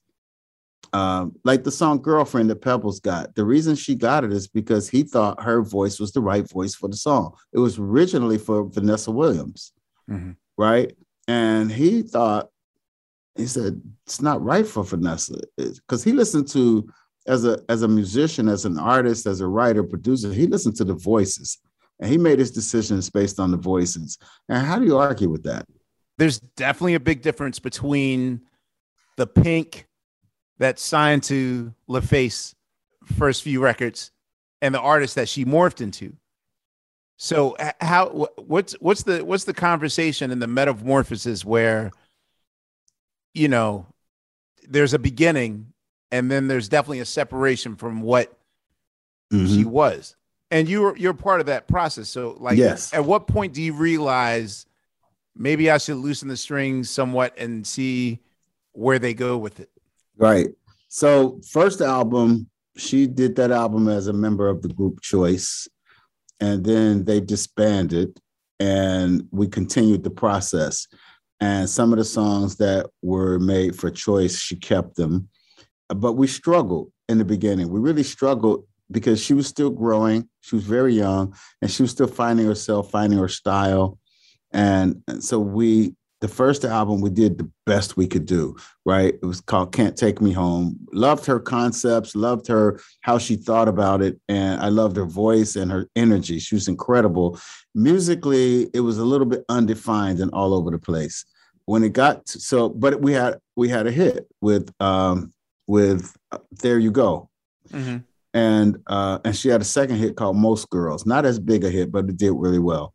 um, 0.93 1.35
like 1.45 1.65
the 1.65 1.73
song 1.73 2.01
Girlfriend 2.01 2.49
that 2.51 2.63
Pebbles 2.63 3.01
got. 3.01 3.35
The 3.35 3.45
reason 3.45 3.75
she 3.75 3.97
got 3.97 4.23
it 4.23 4.33
is 4.33 4.47
because 4.47 4.89
he 4.89 5.03
thought 5.03 5.43
her 5.43 5.63
voice 5.63 5.99
was 5.99 6.13
the 6.13 6.21
right 6.21 6.49
voice 6.49 6.77
for 6.77 6.89
the 6.89 6.97
song. 6.97 7.35
It 7.53 7.59
was 7.59 7.77
originally 7.77 8.39
for 8.39 8.63
Vanessa 8.65 9.11
Williams, 9.11 9.73
Mhm. 10.09 10.37
right? 10.57 10.97
And 11.27 11.73
he 11.73 12.03
thought, 12.03 12.51
he 13.37 13.47
said, 13.47 13.81
it's 14.05 14.21
not 14.21 14.43
right 14.43 14.67
for 14.67 14.83
Vanessa. 14.85 15.35
Because 15.57 16.03
he 16.03 16.13
listened 16.13 16.49
to 16.49 16.89
as 17.27 17.45
a 17.45 17.59
as 17.69 17.83
a 17.83 17.89
musician, 17.89 18.49
as 18.49 18.65
an 18.65 18.79
artist, 18.79 19.27
as 19.27 19.41
a 19.41 19.47
writer, 19.47 19.83
producer, 19.83 20.33
he 20.33 20.47
listened 20.47 20.77
to 20.77 20.85
the 20.85 20.95
voices 20.95 21.59
and 21.99 22.11
he 22.11 22.19
made 22.19 22.39
his 22.39 22.51
decisions 22.51 23.11
based 23.11 23.41
on 23.41 23.51
the 23.51 23.57
voices. 23.57 24.19
And 24.49 24.65
how 24.65 24.79
do 24.79 24.85
you 24.85 24.97
argue 24.97 25.29
with 25.29 25.43
that? 25.45 25.67
there's 26.19 26.41
definitely 26.57 26.95
a 26.95 27.01
big 27.01 27.23
difference 27.23 27.59
between 27.59 28.41
the 29.17 29.27
pink 29.27 29.87
that 30.59 30.79
signed 30.79 31.23
to 31.25 31.75
LaFace 31.89 32.55
first 33.19 33.43
few 33.43 33.61
records 33.61 34.11
and 34.63 34.75
the 34.75 34.81
artist 34.81 35.15
that 35.17 35.29
she 35.29 35.45
morphed 35.45 35.81
into. 35.81 36.15
So 37.19 37.57
how 37.81 38.29
what's 38.37 38.75
what's 38.75 39.03
the 39.03 39.25
what's 39.25 39.45
the 39.45 39.55
conversation 39.55 40.31
and 40.31 40.41
the 40.41 40.47
metamorphosis 40.47 41.45
where 41.45 41.91
you 43.37 43.49
know 43.49 43.87
there's 44.69 44.95
a 44.95 44.99
beginning 44.99 45.73
and 46.11 46.31
then 46.31 46.49
there's 46.49 46.69
definitely 46.69 47.01
a 47.01 47.05
separation 47.07 47.77
from 47.77 48.01
what 48.01 48.37
mm-hmm. 49.33 49.47
she 49.47 49.65
was. 49.65 50.17
And 50.51 50.69
you're 50.69 50.97
you're 50.97 51.15
part 51.15 51.41
of 51.41 51.47
that 51.47 51.67
process. 51.67 52.09
So 52.09 52.37
like 52.39 52.57
yes. 52.57 52.95
at 52.95 53.05
what 53.05 53.27
point 53.27 53.53
do 53.53 53.63
you 53.63 53.73
realize 53.73 54.67
maybe 55.35 55.71
I 55.71 55.79
should 55.79 55.97
loosen 55.97 56.29
the 56.29 56.37
strings 56.37 56.89
somewhat 56.89 57.37
and 57.37 57.67
see 57.67 58.21
where 58.73 58.99
they 58.99 59.13
go 59.13 59.37
with 59.37 59.61
it? 59.61 59.71
Right. 60.17 60.49
So 60.89 61.41
first 61.51 61.81
album, 61.81 62.49
she 62.77 63.07
did 63.07 63.37
that 63.37 63.51
album 63.51 63.89
as 63.89 64.07
a 64.07 64.13
member 64.13 64.49
of 64.49 64.63
the 64.63 64.69
group 64.69 65.01
Choice. 65.01 65.69
And 66.39 66.65
then 66.65 67.05
they 67.05 67.21
disbanded 67.21 68.21
and 68.61 69.27
we 69.33 69.49
continued 69.49 70.05
the 70.05 70.11
process. 70.11 70.87
And 71.41 71.69
some 71.69 71.93
of 71.93 71.99
the 71.99 72.05
songs 72.05 72.57
that 72.57 72.87
were 73.03 73.39
made 73.39 73.77
for 73.77 73.91
Choice, 73.91 74.39
she 74.39 74.57
kept 74.57 74.97
them. 74.97 75.29
But 75.89 76.15
we 76.15 76.27
struggled 76.27 76.91
in 77.09 77.19
the 77.19 77.25
beginning. 77.25 77.69
We 77.69 77.81
really 77.81 78.03
struggled 78.03 78.65
because 78.91 79.21
she 79.21 79.35
was 79.35 79.47
still 79.47 79.71
growing. 79.71 80.29
She 80.41 80.57
was 80.57 80.65
very 80.65 80.95
young 80.95 81.35
and 81.61 81.71
she 81.71 81.83
was 81.83 81.91
still 81.91 82.07
finding 82.07 82.47
herself, 82.47 82.91
finding 82.91 83.19
her 83.19 83.29
style. 83.29 83.99
And, 84.53 85.03
so 85.21 85.39
we, 85.39 85.95
the 86.21 86.29
first 86.29 86.65
album, 86.65 87.01
we 87.01 87.11
did 87.11 87.39
the 87.39 87.51
best 87.67 87.97
we 87.97 88.07
could 88.07 88.25
do, 88.25 88.57
right? 88.85 89.15
It 89.15 89.25
was 89.25 89.41
called 89.41 89.73
Can't 89.73 89.97
Take 89.97 90.21
Me 90.21 90.33
Home. 90.33 90.79
Loved 90.93 91.27
her 91.27 91.39
concepts, 91.39 92.17
loved 92.17 92.47
her, 92.47 92.81
how 93.03 93.19
she 93.19 93.37
thought 93.37 93.69
about 93.69 94.01
it. 94.01 94.19
And 94.29 94.61
I 94.61 94.69
loved 94.69 94.97
her 94.97 95.05
voice 95.05 95.57
and 95.57 95.71
her 95.71 95.89
energy. 95.95 96.39
She 96.39 96.55
was 96.55 96.69
incredible. 96.69 97.39
Musically, 97.75 98.71
it 98.73 98.81
was 98.81 98.99
a 98.99 99.05
little 99.05 99.27
bit 99.27 99.45
undefined 99.49 100.21
and 100.21 100.31
all 100.33 100.55
over 100.55 100.71
the 100.71 100.79
place. 100.79 101.25
When 101.67 101.85
it 101.85 101.93
got 101.93 102.27
to, 102.27 102.41
so, 102.41 102.69
but 102.69 103.03
we 103.03 103.13
had, 103.13 103.39
we 103.57 103.69
had 103.69 103.87
a 103.87 103.91
hit 103.91 104.27
with, 104.41 104.73
um, 104.81 105.35
with 105.67 106.17
uh, 106.33 106.39
There 106.51 106.79
You 106.79 106.93
Go. 106.93 107.29
Mm-hmm 107.71 107.99
and 108.37 108.83
uh, 108.87 109.19
and 109.25 109.35
she 109.35 109.49
had 109.49 109.63
a 109.63 109.65
second 109.65 109.97
hit 109.97 110.15
called 110.15 110.37
Most 110.37 110.69
Girls. 110.69 111.07
Not 111.07 111.25
as 111.25 111.39
big 111.39 111.65
a 111.65 111.71
hit, 111.71 111.91
but 111.91 112.05
it 112.07 112.19
did 112.19 112.33
really 112.33 112.59
well. 112.59 112.93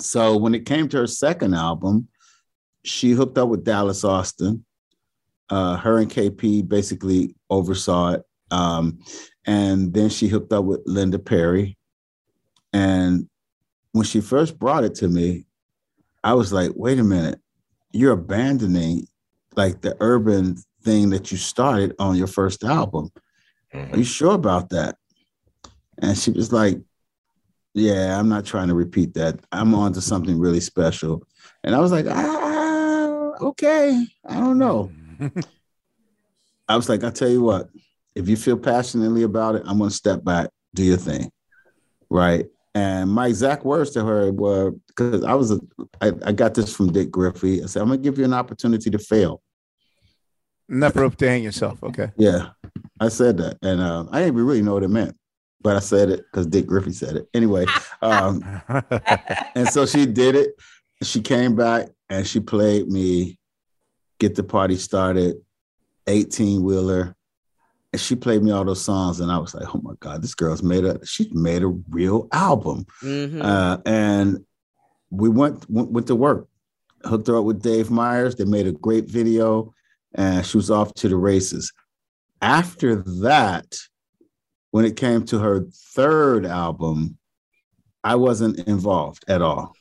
So 0.00 0.36
when 0.36 0.54
it 0.54 0.66
came 0.66 0.88
to 0.90 0.98
her 0.98 1.06
second 1.08 1.54
album, 1.54 2.06
she 2.86 3.10
hooked 3.10 3.38
up 3.38 3.48
with 3.48 3.64
Dallas 3.64 4.04
Austin. 4.04 4.64
Uh, 5.48 5.76
her 5.76 5.98
and 5.98 6.10
KP 6.10 6.66
basically 6.66 7.36
oversaw 7.50 8.14
it, 8.14 8.22
um, 8.50 8.98
and 9.46 9.94
then 9.94 10.08
she 10.08 10.26
hooked 10.26 10.52
up 10.52 10.64
with 10.64 10.80
Linda 10.86 11.18
Perry. 11.20 11.76
And 12.72 13.28
when 13.92 14.04
she 14.04 14.20
first 14.20 14.58
brought 14.58 14.82
it 14.82 14.96
to 14.96 15.08
me, 15.08 15.46
I 16.24 16.34
was 16.34 16.52
like, 16.52 16.72
"Wait 16.74 16.98
a 16.98 17.04
minute, 17.04 17.40
you're 17.92 18.12
abandoning 18.12 19.06
like 19.54 19.82
the 19.82 19.96
urban 20.00 20.56
thing 20.82 21.10
that 21.10 21.30
you 21.30 21.38
started 21.38 21.94
on 22.00 22.16
your 22.16 22.26
first 22.26 22.64
album." 22.64 23.10
Mm-hmm. 23.72 23.94
Are 23.94 23.98
you 23.98 24.04
sure 24.04 24.34
about 24.34 24.70
that? 24.70 24.96
And 25.98 26.16
she 26.16 26.30
was 26.30 26.52
like, 26.52 26.80
Yeah, 27.74 28.18
I'm 28.18 28.28
not 28.28 28.44
trying 28.44 28.68
to 28.68 28.74
repeat 28.74 29.14
that. 29.14 29.40
I'm 29.52 29.74
on 29.74 29.92
to 29.94 30.00
something 30.00 30.38
really 30.38 30.60
special. 30.60 31.22
And 31.64 31.74
I 31.74 31.80
was 31.80 31.92
like, 31.92 32.06
ah, 32.08 32.45
okay. 33.40 34.06
I 34.24 34.34
don't 34.34 34.58
know. 34.58 34.90
I 36.68 36.76
was 36.76 36.88
like, 36.88 37.04
I'll 37.04 37.12
tell 37.12 37.28
you 37.28 37.42
what, 37.42 37.68
if 38.14 38.28
you 38.28 38.36
feel 38.36 38.56
passionately 38.56 39.22
about 39.22 39.54
it, 39.54 39.62
I'm 39.66 39.78
gonna 39.78 39.90
step 39.90 40.24
back, 40.24 40.50
do 40.74 40.82
your 40.82 40.96
thing. 40.96 41.30
Right. 42.10 42.46
And 42.74 43.10
my 43.10 43.28
exact 43.28 43.64
words 43.64 43.90
to 43.92 44.04
her 44.04 44.32
were 44.32 44.72
because 44.88 45.24
I 45.24 45.34
was 45.34 45.50
a, 45.52 45.60
I, 46.00 46.12
I 46.24 46.32
got 46.32 46.54
this 46.54 46.74
from 46.74 46.92
Dick 46.92 47.10
Griffey. 47.10 47.62
I 47.62 47.66
said, 47.66 47.82
I'm 47.82 47.88
gonna 47.88 47.98
give 47.98 48.18
you 48.18 48.24
an 48.24 48.34
opportunity 48.34 48.90
to 48.90 48.98
fail. 48.98 49.42
Never 50.68 51.04
up 51.04 51.16
to 51.16 51.28
hang 51.28 51.44
yourself. 51.44 51.82
Okay. 51.82 52.10
Yeah. 52.16 52.50
I 52.98 53.08
said 53.08 53.36
that, 53.38 53.58
and 53.62 53.80
uh, 53.80 54.06
I 54.10 54.20
didn't 54.20 54.36
really 54.36 54.62
know 54.62 54.74
what 54.74 54.82
it 54.82 54.88
meant, 54.88 55.16
but 55.60 55.76
I 55.76 55.80
said 55.80 56.08
it 56.08 56.24
because 56.30 56.46
Dick 56.46 56.66
Griffey 56.66 56.92
said 56.92 57.16
it. 57.16 57.28
Anyway, 57.34 57.66
um, 58.02 58.42
and 59.54 59.68
so 59.68 59.86
she 59.86 60.06
did 60.06 60.34
it. 60.34 60.54
She 61.02 61.20
came 61.20 61.54
back 61.54 61.88
and 62.08 62.26
she 62.26 62.40
played 62.40 62.88
me 62.88 63.38
"Get 64.18 64.34
the 64.34 64.42
Party 64.42 64.76
Started," 64.76 65.36
"18 66.06 66.62
Wheeler," 66.62 67.14
and 67.92 68.00
she 68.00 68.16
played 68.16 68.42
me 68.42 68.50
all 68.50 68.64
those 68.64 68.82
songs, 68.82 69.20
and 69.20 69.30
I 69.30 69.38
was 69.38 69.54
like, 69.54 69.74
"Oh 69.74 69.80
my 69.82 69.94
God, 70.00 70.22
this 70.22 70.34
girl's 70.34 70.62
made 70.62 70.84
a 70.84 71.04
she's 71.04 71.32
made 71.32 71.62
a 71.62 71.68
real 71.68 72.28
album." 72.32 72.86
Mm-hmm. 73.02 73.42
Uh, 73.42 73.78
and 73.84 74.44
we 75.10 75.28
went, 75.28 75.68
went 75.70 75.90
went 75.90 76.06
to 76.08 76.16
work, 76.16 76.48
hooked 77.04 77.28
her 77.28 77.38
up 77.38 77.44
with 77.44 77.62
Dave 77.62 77.90
Meyers. 77.90 78.34
They 78.34 78.44
made 78.44 78.66
a 78.66 78.72
great 78.72 79.08
video, 79.08 79.74
and 80.14 80.44
she 80.44 80.56
was 80.56 80.70
off 80.70 80.94
to 80.94 81.08
the 81.08 81.16
races 81.16 81.72
after 82.42 82.96
that, 82.96 83.76
when 84.70 84.84
it 84.84 84.96
came 84.96 85.24
to 85.26 85.38
her 85.38 85.66
third 85.94 86.44
album, 86.44 87.18
I 88.04 88.16
wasn't 88.16 88.58
involved 88.68 89.24
at 89.28 89.42
all. 89.42 89.74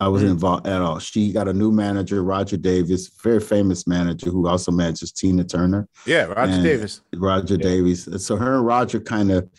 I 0.00 0.08
wasn't 0.08 0.30
mm. 0.30 0.34
involved 0.34 0.66
at 0.66 0.80
all. 0.80 0.98
She 1.00 1.32
got 1.32 1.48
a 1.48 1.52
new 1.52 1.72
manager, 1.72 2.22
Roger 2.22 2.56
Davies, 2.56 3.08
very 3.20 3.40
famous 3.40 3.86
manager 3.86 4.30
who 4.30 4.46
also 4.46 4.70
manages 4.70 5.10
Tina 5.10 5.42
Turner. 5.44 5.88
Yeah, 6.06 6.24
Roger 6.24 6.62
Davies. 6.62 7.00
Roger 7.16 7.54
yeah. 7.54 7.62
Davies. 7.62 8.24
So 8.24 8.36
her 8.36 8.54
and 8.54 8.66
Roger 8.66 9.00
kind 9.00 9.32
of 9.32 9.50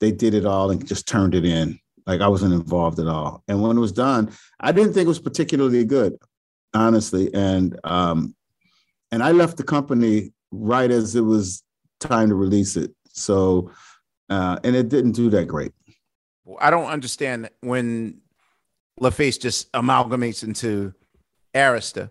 they 0.00 0.12
did 0.12 0.34
it 0.34 0.46
all 0.46 0.70
and 0.70 0.86
just 0.86 1.08
turned 1.08 1.34
it 1.34 1.44
in. 1.44 1.78
Like 2.06 2.20
I 2.20 2.28
wasn't 2.28 2.54
involved 2.54 3.00
at 3.00 3.08
all. 3.08 3.42
And 3.48 3.60
when 3.60 3.76
it 3.76 3.80
was 3.80 3.92
done, 3.92 4.30
I 4.60 4.72
didn't 4.72 4.92
think 4.92 5.06
it 5.06 5.08
was 5.08 5.18
particularly 5.18 5.84
good, 5.84 6.16
honestly. 6.72 7.32
And 7.34 7.78
um, 7.84 8.34
and 9.10 9.22
I 9.22 9.32
left 9.32 9.56
the 9.56 9.64
company 9.64 10.32
right 10.50 10.90
as 10.90 11.16
it 11.16 11.22
was 11.22 11.62
time 12.00 12.28
to 12.28 12.34
release 12.34 12.76
it. 12.76 12.92
So, 13.08 13.72
uh, 14.30 14.58
and 14.62 14.76
it 14.76 14.88
didn't 14.88 15.12
do 15.12 15.28
that 15.30 15.46
great. 15.46 15.72
I 16.60 16.70
don't 16.70 16.86
understand 16.86 17.50
when 17.60 18.20
LaFace 19.00 19.40
just 19.40 19.70
amalgamates 19.72 20.42
into 20.42 20.92
Arista. 21.54 22.10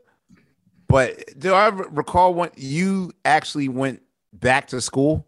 But 0.88 1.38
do 1.38 1.54
I 1.54 1.68
recall 1.68 2.34
when 2.34 2.52
you 2.56 3.12
actually 3.26 3.68
went 3.68 4.02
back 4.34 4.68
to 4.68 4.82
school? 4.82 5.28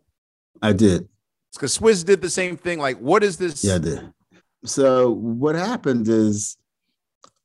I 0.61 0.73
did. 0.73 1.07
Because 1.53 1.77
Swizz 1.77 2.05
did 2.05 2.21
the 2.21 2.29
same 2.29 2.55
thing. 2.55 2.79
Like, 2.79 2.97
what 2.99 3.23
is 3.23 3.37
this? 3.37 3.63
Yeah, 3.63 3.75
I 3.75 3.79
did. 3.79 4.13
So 4.65 5.11
what 5.11 5.55
happened 5.55 6.07
is 6.07 6.57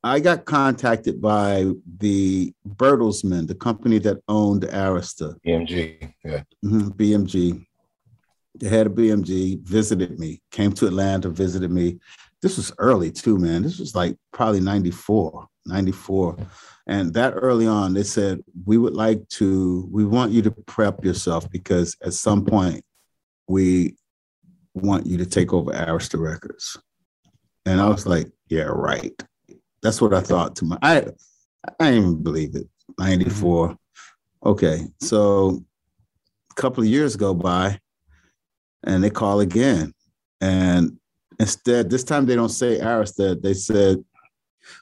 I 0.03 0.21
got 0.21 0.45
contacted 0.45 1.21
by 1.21 1.71
the 1.99 2.53
Bertelsmann, 2.69 3.47
the 3.47 3.55
company 3.55 3.99
that 4.01 4.19
owned 4.29 4.63
Arista. 4.63 5.35
BMG, 5.47 6.13
yeah. 6.25 6.43
Mm-hmm, 6.65 6.89
BMG. 6.89 7.67
The 8.57 8.69
head 8.69 8.87
of 8.87 8.93
BMG 8.93 9.61
visited 9.63 10.19
me, 10.19 10.41
came 10.53 10.73
to 10.75 10.87
Atlanta, 10.87 11.29
visited 11.31 11.71
me. 11.71 11.99
This 12.45 12.59
was 12.59 12.73
early 12.77 13.11
too, 13.11 13.39
man. 13.39 13.63
This 13.63 13.79
was 13.79 13.95
like 13.95 14.19
probably 14.31 14.61
94, 14.61 15.49
94. 15.65 16.37
And 16.87 17.15
that 17.15 17.31
early 17.31 17.67
on, 17.67 17.95
they 17.95 18.03
said, 18.03 18.41
we 18.67 18.77
would 18.77 18.93
like 18.93 19.27
to, 19.31 19.89
we 19.91 20.05
want 20.05 20.31
you 20.31 20.43
to 20.43 20.51
prep 20.51 21.03
yourself 21.03 21.51
because 21.51 21.97
at 22.05 22.13
some 22.13 22.45
point 22.45 22.85
we 23.49 23.97
want 24.75 25.07
you 25.07 25.17
to 25.17 25.25
take 25.25 25.55
over 25.55 25.73
Arista 25.73 26.21
Records. 26.21 26.77
And 27.65 27.81
I 27.81 27.89
was 27.89 28.07
like, 28.07 28.31
yeah, 28.51 28.65
right. 28.65 29.19
That's 29.83 30.03
what 30.03 30.13
I 30.13 30.21
thought 30.21 30.55
to 30.57 30.67
my 30.67 30.79
I 30.83 31.07
I 31.79 31.93
didn't 31.93 31.99
even 31.99 32.23
believe 32.23 32.55
it. 32.57 32.69
94. 32.99 33.69
Mm-hmm. 33.69 34.49
Okay. 34.51 34.83
So 35.01 35.65
a 36.51 36.55
couple 36.61 36.83
of 36.83 36.91
years 36.91 37.17
go 37.17 37.33
by 37.33 37.81
and 38.83 39.03
they 39.03 39.09
call 39.09 39.41
again. 39.41 39.95
And 40.43 40.99
instead, 41.39 41.91
this 41.91 42.05
time 42.05 42.27
they 42.27 42.35
don't 42.35 42.49
say 42.49 42.79
Arista, 42.79 43.41
they 43.41 43.55
said, 43.55 44.05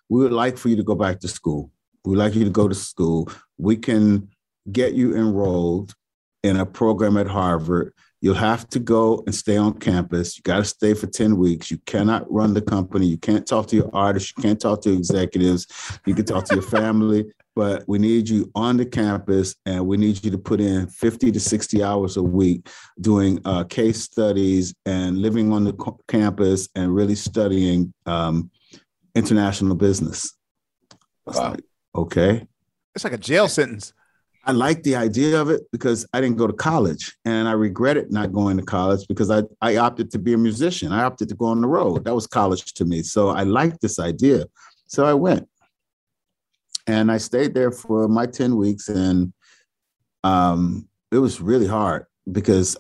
We 0.09 0.23
would 0.23 0.33
like 0.33 0.59
for 0.59 0.69
you 0.69 0.77
to 0.77 0.83
go 0.83 0.95
back 0.95 1.21
to 1.21 1.29
school. 1.29 1.71
We'd 2.05 2.17
like 2.17 2.35
you 2.35 2.45
to 2.45 2.51
go 2.51 2.69
to 2.69 2.75
school. 2.75 3.31
We 3.59 3.77
can 3.77 4.29
get 4.71 4.95
you 4.95 5.17
enrolled 5.17 5.95
in 6.43 6.57
a 6.57 6.67
program 6.67 7.17
at 7.17 7.29
Harvard 7.29 7.93
You'll 8.23 8.35
have 8.37 8.69
to 8.69 8.79
go 8.79 9.25
and 9.27 9.35
stay 9.35 9.57
on 9.57 9.75
campus. 9.81 10.37
You 10.37 10.43
got 10.45 10.59
to 10.59 10.65
stay 10.65 10.95
for 10.95 11.09
10 11.09 11.37
weeks. 11.37 11.73
You 11.73 11.79
cannot 11.87 12.33
run 12.33 12.55
the 12.55 12.63
company. 12.63 13.05
You 13.07 13.19
can't 13.19 13.45
talk 13.45 13.67
to 13.67 13.77
your 13.77 13.91
artists. 13.93 14.33
You 14.37 14.43
can't 14.45 14.61
talk 14.61 14.81
to 14.83 14.93
executives. 14.93 15.67
You 16.07 16.15
can 16.15 16.25
talk 16.25 16.45
to 16.45 16.55
your 16.55 16.63
family, 16.63 17.25
but 17.55 17.85
we 17.87 17.99
need 17.99 18.29
you 18.29 18.51
on 18.55 18.77
the 18.77 18.87
campus 18.87 19.55
and 19.67 19.87
we 19.87 19.97
need 19.97 20.25
you 20.25 20.31
to 20.31 20.39
put 20.39 20.61
in 20.61 20.87
50 20.87 21.33
to 21.33 21.41
60 21.41 21.83
hours 21.83 22.17
a 22.17 22.23
week 22.23 22.69
doing 23.01 23.41
uh, 23.45 23.65
case 23.65 24.01
studies 24.01 24.75
and 24.87 25.19
living 25.19 25.53
on 25.53 25.65
the 25.65 25.73
co- 25.75 26.01
campus 26.09 26.69
and 26.75 26.95
really 26.95 27.15
studying 27.15 27.93
um, 28.07 28.51
international 29.15 29.75
business. 29.75 30.35
Wow. 31.27 31.51
Like, 31.51 31.65
okay. 31.95 32.47
It's 32.95 33.05
like 33.05 33.13
a 33.13 33.19
jail 33.19 33.49
sentence. 33.49 33.93
I 34.45 34.53
like 34.53 34.83
the 34.83 34.97
idea 34.97 35.41
of 35.41 35.51
it 35.51 35.63
because 35.71 36.05
I 36.13 36.21
didn't 36.21 36.37
go 36.37 36.49
to 36.49 36.53
college 36.53 37.17
and 37.25 37.47
I 37.47 37.53
regretted 37.53 38.11
not 38.11 38.33
going 38.33 38.57
to 38.57 38.65
college 38.65 39.07
because 39.07 39.31
I, 39.31 39.45
I 39.61 39.77
opted 39.77 40.11
to 40.13 40.19
be 40.19 40.33
a 40.33 40.39
musician. 40.39 40.91
I 40.91 41.05
opted 41.05 41.29
to 41.29 41.37
go 41.37 41.47
on 41.47 41.61
the 41.61 41.69
road. 41.69 42.05
That 42.05 42.15
was 42.15 42.27
college 42.27 42.75
to 42.75 42.85
me. 42.85 43.03
So 43.03 43.29
I 43.29 43.45
liked 43.45 43.81
this 43.81 44.01
idea. 44.01 44.47
So 44.89 45.05
I 45.05 45.15
went 45.15 45.49
and 46.87 47.11
I 47.11 47.19
stayed 47.19 47.55
there 47.55 47.71
for 47.71 48.09
my 48.09 48.27
10 48.27 48.57
weeks 48.57 48.89
and 48.89 49.33
um, 50.25 50.89
it 51.11 51.19
was 51.19 51.41
really 51.41 51.67
hard 51.67 52.07
because 52.31 52.77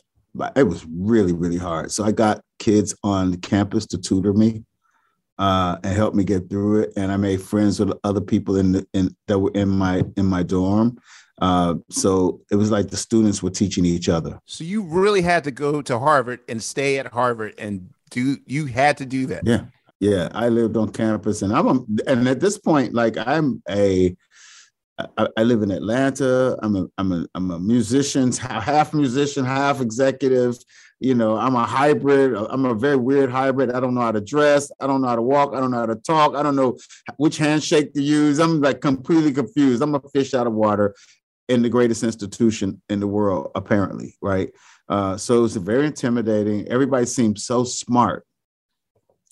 it 0.57 0.67
was 0.67 0.87
really, 0.87 1.33
really 1.33 1.59
hard. 1.59 1.91
So 1.93 2.05
I 2.05 2.13
got 2.13 2.43
kids 2.59 2.95
on 3.03 3.37
campus 3.39 3.87
to 3.87 3.99
tutor 3.99 4.33
me 4.33 4.65
uh, 5.39 5.77
and 5.83 5.95
help 5.95 6.15
me 6.15 6.25
get 6.25 6.49
through 6.49 6.83
it. 6.83 6.93
And 6.97 7.13
I 7.13 7.17
made 7.17 7.43
friends 7.43 7.81
with 7.81 7.93
other 8.05 8.21
people 8.21 8.57
in 8.57 8.73
the 8.73 8.87
in 8.95 9.15
that 9.29 9.39
were 9.39 9.51
in 9.55 9.69
my 9.69 10.05
in 10.17 10.27
my 10.27 10.43
dorm. 10.43 10.99
Uh, 11.41 11.75
so 11.91 12.41
it 12.51 12.57
was 12.57 12.71
like 12.71 12.89
the 12.89 12.97
students 12.97 13.43
were 13.43 13.51
teaching 13.51 13.85
each 13.85 14.09
other. 14.09 14.41
So 14.47 14.65
you 14.65 14.83
really 14.83 15.23
had 15.23 15.45
to 15.45 15.51
go 15.51 15.83
to 15.83 15.99
Harvard 15.99 16.41
and 16.49 16.63
stay 16.63 16.99
at 16.99 17.09
Harvard 17.09 17.55
and 17.59 17.91
do 18.11 18.39
you 18.47 18.67
had 18.67 18.99
to 18.99 19.07
do 19.07 19.27
that. 19.27 19.43
Yeah. 19.45 19.65
Yeah. 20.03 20.31
I 20.35 20.49
lived 20.49 20.77
on 20.77 20.91
campus 20.91 21.43
and 21.43 21.53
I'm 21.53 21.69
a, 21.69 21.85
and 22.09 22.27
at 22.27 22.41
this 22.41 22.59
point, 22.59 22.93
like 22.93 23.17
I'm 23.17 23.63
a 23.71 24.17
I, 24.99 25.29
I 25.37 25.43
live 25.45 25.63
in 25.63 25.71
Atlanta. 25.71 26.59
I'm 26.61 26.75
a 26.75 26.87
I'm 26.99 27.13
a 27.13 27.27
I'm 27.37 27.53
a 27.53 27.61
musician, 27.61 28.33
half 28.37 28.93
musician, 28.95 29.45
half 29.45 29.81
executive. 29.81 30.59
You 30.99 31.15
know, 31.15 31.37
I'm 31.37 31.55
a 31.55 31.65
hybrid. 31.65 32.35
I'm 32.35 32.65
a 32.65 32.75
very 32.75 32.97
weird 32.97 33.31
hybrid. 33.31 33.71
I 33.71 33.79
don't 33.79 33.95
know 33.95 34.01
how 34.01 34.11
to 34.11 34.21
dress. 34.21 34.73
I 34.81 34.89
don't 34.89 35.03
know 35.03 35.09
how 35.09 35.15
to 35.15 35.23
walk. 35.23 35.55
I 35.55 35.61
don't 35.61 35.71
know 35.71 35.79
how 35.79 35.87
to 35.87 35.95
talk. 35.95 36.35
I 36.35 36.43
don't 36.43 36.57
know 36.57 36.79
which 37.17 37.37
handshake 37.37 37.95
to 37.95 38.03
use. 38.03 38.41
I'm 38.41 38.61
like 38.61 38.81
completely 38.81 39.33
confused. 39.33 39.83
I'm 39.83 39.95
a 39.95 40.01
fish 40.13 40.35
out 40.35 40.49
of 40.49 40.53
water 40.53 40.97
in 41.49 41.63
the 41.63 41.69
greatest 41.69 42.03
institution 42.03 42.83
in 42.89 42.99
the 42.99 43.07
world, 43.07 43.53
apparently, 43.55 44.17
right? 44.21 44.51
Uh, 44.89 45.17
so 45.17 45.39
it 45.39 45.43
was 45.43 45.57
very 45.57 45.87
intimidating. 45.87 46.67
Everybody 46.67 47.07
seemed 47.07 47.39
so 47.39 47.63
smart. 47.63 48.27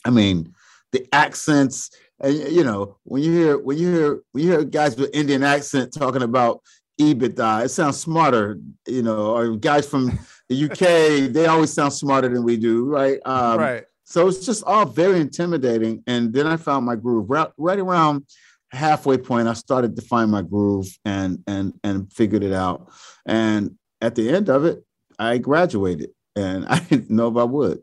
I 0.05 0.11
mean, 0.11 0.55
the 0.93 1.07
accents, 1.13 1.91
and 2.21 2.35
you 2.35 2.65
know, 2.65 2.97
when 3.05 3.23
you 3.23 3.33
hear 3.33 3.59
when 3.59 3.79
you 3.79 3.93
hear 3.93 4.23
when 4.33 4.45
you 4.45 4.51
hear 4.51 4.65
guys 4.65 4.97
with 4.97 5.15
Indian 5.15 5.43
accent 5.43 5.93
talking 5.93 6.23
about 6.23 6.63
EBITDA, 7.01 7.65
it 7.65 7.69
sounds 7.71 7.99
smarter, 7.99 8.59
you 8.87 9.03
know, 9.03 9.35
or 9.35 9.57
guys 9.57 9.87
from 9.87 10.19
the 10.49 10.65
UK, 10.65 10.79
they 11.33 11.47
always 11.47 11.73
sound 11.73 11.93
smarter 11.93 12.29
than 12.29 12.45
we 12.45 12.57
do, 12.57 12.85
right? 12.85 13.21
Um, 13.25 13.59
right. 13.59 13.85
So 14.05 14.27
it's 14.27 14.45
just 14.45 14.65
all 14.65 14.87
very 14.87 15.21
intimidating. 15.21 16.03
And 16.09 16.33
then 16.33 16.47
I 16.47 16.57
found 16.57 16.85
my 16.85 16.97
groove 16.97 17.31
right, 17.31 17.49
right 17.57 17.79
around 17.79 18.27
halfway 18.73 19.19
point, 19.19 19.49
I 19.49 19.55
started 19.55 19.97
to 19.97 20.03
find 20.03 20.31
my 20.31 20.43
groove 20.43 20.87
and 21.05 21.43
and 21.47 21.75
and 21.83 22.13
figured 22.13 22.43
it 22.43 22.53
out. 22.53 22.91
And 23.27 23.77
at 24.01 24.15
the 24.15 24.31
end 24.31 24.49
of 24.49 24.65
it, 24.65 24.85
I 25.19 25.39
graduated, 25.39 26.11
and 26.37 26.67
I 26.69 26.81
didn't 26.81 27.11
know 27.11 27.29
if 27.29 27.37
I 27.37 27.45
would. 27.45 27.81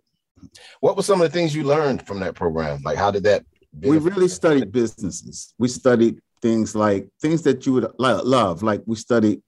What 0.79 0.95
were 0.95 1.03
some 1.03 1.21
of 1.21 1.31
the 1.31 1.33
things 1.38 1.55
you 1.55 1.63
learned 1.63 2.05
from 2.05 2.19
that 2.19 2.35
program? 2.35 2.81
Like, 2.83 2.97
how 2.97 3.11
did 3.11 3.23
that? 3.23 3.45
We 3.79 3.97
really 3.97 4.27
studied 4.27 4.71
businesses. 4.71 5.53
We 5.57 5.67
studied 5.67 6.19
things 6.41 6.75
like 6.75 7.09
things 7.21 7.41
that 7.43 7.65
you 7.65 7.73
would 7.73 7.91
love. 7.97 8.63
Like 8.63 8.81
we 8.85 8.95
studied 8.95 9.41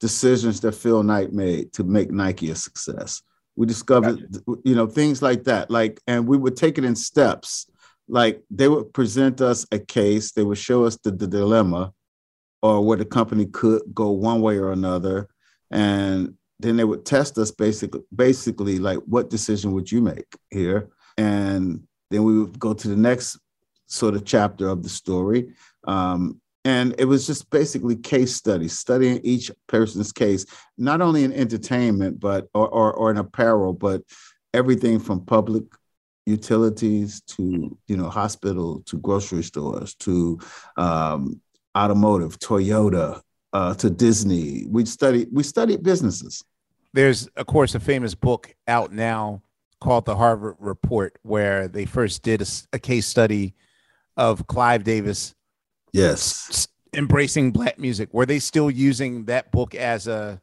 decisions 0.00 0.60
that 0.60 0.72
Phil 0.72 1.02
Knight 1.02 1.32
made 1.32 1.72
to 1.74 1.84
make 1.84 2.10
Nike 2.10 2.50
a 2.50 2.54
success. 2.54 3.22
We 3.56 3.66
discovered, 3.66 4.30
gotcha. 4.32 4.60
you 4.64 4.74
know, 4.74 4.86
things 4.86 5.22
like 5.22 5.44
that. 5.44 5.70
Like, 5.70 6.00
and 6.06 6.26
we 6.26 6.36
would 6.36 6.56
take 6.56 6.78
it 6.78 6.84
in 6.84 6.96
steps 6.96 7.66
like 8.08 8.42
they 8.50 8.68
would 8.68 8.92
present 8.92 9.40
us 9.40 9.66
a 9.72 9.78
case, 9.78 10.32
they 10.32 10.42
would 10.42 10.58
show 10.58 10.84
us 10.84 10.96
the, 10.98 11.10
the 11.10 11.26
dilemma 11.26 11.92
or 12.62 12.84
where 12.84 12.98
the 12.98 13.04
company 13.04 13.46
could 13.46 13.82
go 13.92 14.10
one 14.10 14.40
way 14.40 14.58
or 14.58 14.72
another. 14.72 15.28
And 15.70 16.34
then 16.60 16.76
they 16.76 16.84
would 16.84 17.04
test 17.04 17.36
us 17.38 17.50
basically, 17.50 18.02
basically 18.14 18.78
like 18.78 18.98
what 19.06 19.30
decision 19.30 19.72
would 19.72 19.90
you 19.90 20.00
make 20.00 20.36
here? 20.50 20.88
And 21.16 21.82
then 22.10 22.24
we 22.24 22.40
would 22.40 22.58
go 22.58 22.74
to 22.74 22.88
the 22.88 22.96
next 22.96 23.38
sort 23.86 24.14
of 24.14 24.24
chapter 24.24 24.68
of 24.68 24.82
the 24.82 24.88
story. 24.88 25.52
Um, 25.86 26.40
and 26.64 26.94
it 26.98 27.04
was 27.04 27.26
just 27.26 27.50
basically 27.50 27.96
case 27.96 28.34
studies, 28.34 28.78
studying 28.78 29.20
each 29.22 29.50
person's 29.66 30.12
case, 30.12 30.46
not 30.78 31.02
only 31.02 31.24
in 31.24 31.32
entertainment, 31.32 32.20
but 32.20 32.48
or, 32.54 32.68
or, 32.68 32.92
or 32.94 33.10
in 33.10 33.18
apparel, 33.18 33.74
but 33.74 34.02
everything 34.54 34.98
from 34.98 35.24
public 35.24 35.64
utilities 36.26 37.20
to 37.22 37.76
you 37.86 37.96
know 37.96 38.08
hospital 38.08 38.80
to 38.86 38.96
grocery 38.96 39.42
stores 39.42 39.94
to 39.94 40.38
um, 40.76 41.40
automotive 41.76 42.38
toyota 42.38 43.20
uh, 43.54 43.72
to 43.74 43.88
disney. 43.88 44.66
We 44.68 44.84
studied 44.84 45.28
we 45.32 45.42
studied 45.42 45.82
businesses. 45.82 46.44
There's 46.92 47.28
of 47.28 47.46
course 47.46 47.74
a 47.74 47.80
famous 47.80 48.14
book 48.14 48.54
out 48.68 48.92
now 48.92 49.42
called 49.80 50.04
the 50.04 50.16
harvard 50.16 50.56
report 50.58 51.18
where 51.22 51.68
they 51.68 51.84
first 51.84 52.22
did 52.22 52.42
a, 52.42 52.46
a 52.72 52.78
case 52.78 53.06
study 53.06 53.54
of 54.16 54.46
clive 54.46 54.84
davis 54.84 55.34
yes. 55.92 56.68
embracing 56.94 57.52
black 57.52 57.78
music. 57.78 58.12
Were 58.12 58.26
they 58.26 58.38
still 58.38 58.70
using 58.70 59.24
that 59.26 59.50
book 59.52 59.74
as 59.74 60.06
a 60.06 60.40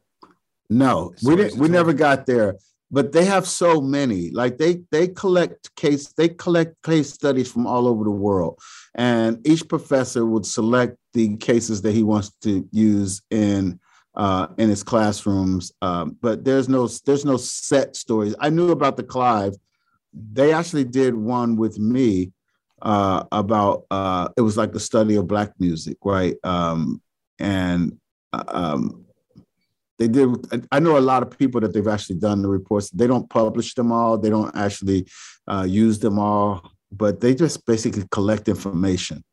no 0.69 1.13
we 1.23 1.35
didn't 1.35 1.59
we 1.59 1.67
never 1.67 1.91
got 1.91 2.25
there 2.25 2.55
but 2.91 3.13
they 3.13 3.23
have 3.23 3.47
so 3.47 3.79
many 3.81 4.29
like 4.31 4.57
they 4.57 4.81
they 4.91 5.07
collect 5.07 5.73
case 5.75 6.11
they 6.13 6.27
collect 6.27 6.75
case 6.83 7.11
studies 7.11 7.51
from 7.51 7.65
all 7.65 7.87
over 7.87 8.03
the 8.03 8.11
world. 8.11 8.59
And 8.93 9.45
each 9.47 9.67
professor 9.67 10.25
would 10.25 10.45
select 10.45 10.97
the 11.13 11.37
cases 11.37 11.81
that 11.83 11.93
he 11.93 12.03
wants 12.03 12.31
to 12.41 12.67
use 12.71 13.21
in 13.31 13.79
uh, 14.15 14.47
in 14.57 14.69
his 14.69 14.83
classrooms. 14.83 15.71
Um, 15.81 16.17
but 16.21 16.43
there's 16.43 16.67
no 16.67 16.87
there's 17.05 17.25
no 17.25 17.37
set 17.37 17.95
stories. 17.95 18.35
I 18.39 18.49
knew 18.49 18.71
about 18.71 18.97
the 18.97 19.03
clive. 19.03 19.53
They 20.13 20.51
actually 20.51 20.83
did 20.83 21.15
one 21.15 21.55
with 21.55 21.79
me 21.79 22.33
uh, 22.81 23.23
about 23.31 23.85
uh, 23.89 24.27
it 24.35 24.41
was 24.41 24.57
like 24.57 24.73
the 24.73 24.79
study 24.81 25.15
of 25.15 25.27
black 25.27 25.53
music 25.59 25.97
right? 26.03 26.35
Um, 26.43 27.01
and 27.39 27.97
uh, 28.33 28.43
um, 28.47 29.05
they 30.01 30.07
did 30.07 30.27
i 30.71 30.79
know 30.79 30.97
a 30.97 31.07
lot 31.11 31.21
of 31.21 31.37
people 31.37 31.61
that 31.61 31.73
they've 31.73 31.87
actually 31.87 32.15
done 32.15 32.41
the 32.41 32.49
reports 32.49 32.89
they 32.89 33.05
don't 33.05 33.29
publish 33.29 33.75
them 33.75 33.91
all 33.91 34.17
they 34.17 34.31
don't 34.31 34.55
actually 34.55 35.05
uh, 35.47 35.65
use 35.69 35.99
them 35.99 36.17
all 36.17 36.71
but 36.91 37.21
they 37.21 37.35
just 37.35 37.63
basically 37.67 38.03
collect 38.09 38.47
information 38.47 39.23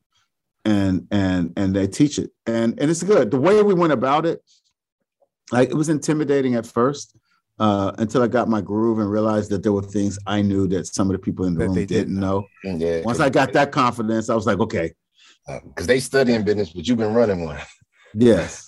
and 0.67 1.07
and 1.11 1.55
and 1.57 1.75
they 1.75 1.87
teach 1.87 2.19
it 2.19 2.31
and 2.47 2.79
and 2.79 2.91
it's 2.91 3.03
good 3.03 3.31
the 3.31 3.41
way 3.41 3.63
we 3.63 3.73
went 3.73 3.95
about 3.95 4.27
it 4.27 4.43
like 5.51 5.71
it 5.71 5.75
was 5.75 5.89
intimidating 5.89 6.55
at 6.55 6.67
first 6.67 7.17
uh, 7.59 7.91
until 7.99 8.23
I 8.23 8.29
got 8.29 8.49
my 8.49 8.61
groove 8.61 9.01
and 9.01 9.11
realized 9.11 9.51
that 9.51 9.65
there 9.65 9.73
were 9.73 9.83
things 9.83 10.17
I 10.29 10.43
knew 10.43 10.69
that 10.69 10.87
some 10.87 11.09
of 11.11 11.15
the 11.15 11.19
people 11.19 11.45
in 11.45 11.55
the 11.55 11.65
room 11.65 11.75
didn't, 11.75 11.89
didn't 11.89 12.21
know. 12.21 12.47
Yeah, 12.63 13.01
Once 13.03 13.19
I 13.19 13.31
got 13.31 13.53
that 13.55 13.73
confidence, 13.73 14.31
I 14.31 14.37
was 14.37 14.47
like, 14.47 14.61
okay. 14.61 14.93
Because 15.45 15.87
uh, 15.87 15.89
they 15.89 15.99
study 15.99 16.35
in 16.35 16.45
business, 16.45 16.71
but 16.71 16.87
you've 16.87 16.99
been 16.99 17.15
running 17.15 17.45
one. 17.45 17.59
Yes. 18.15 18.68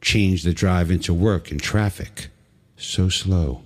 Change 0.00 0.42
the 0.42 0.54
drive 0.54 0.90
into 0.90 1.12
work 1.12 1.50
and 1.50 1.60
traffic. 1.60 2.28
So 2.76 3.08
slow. 3.08 3.62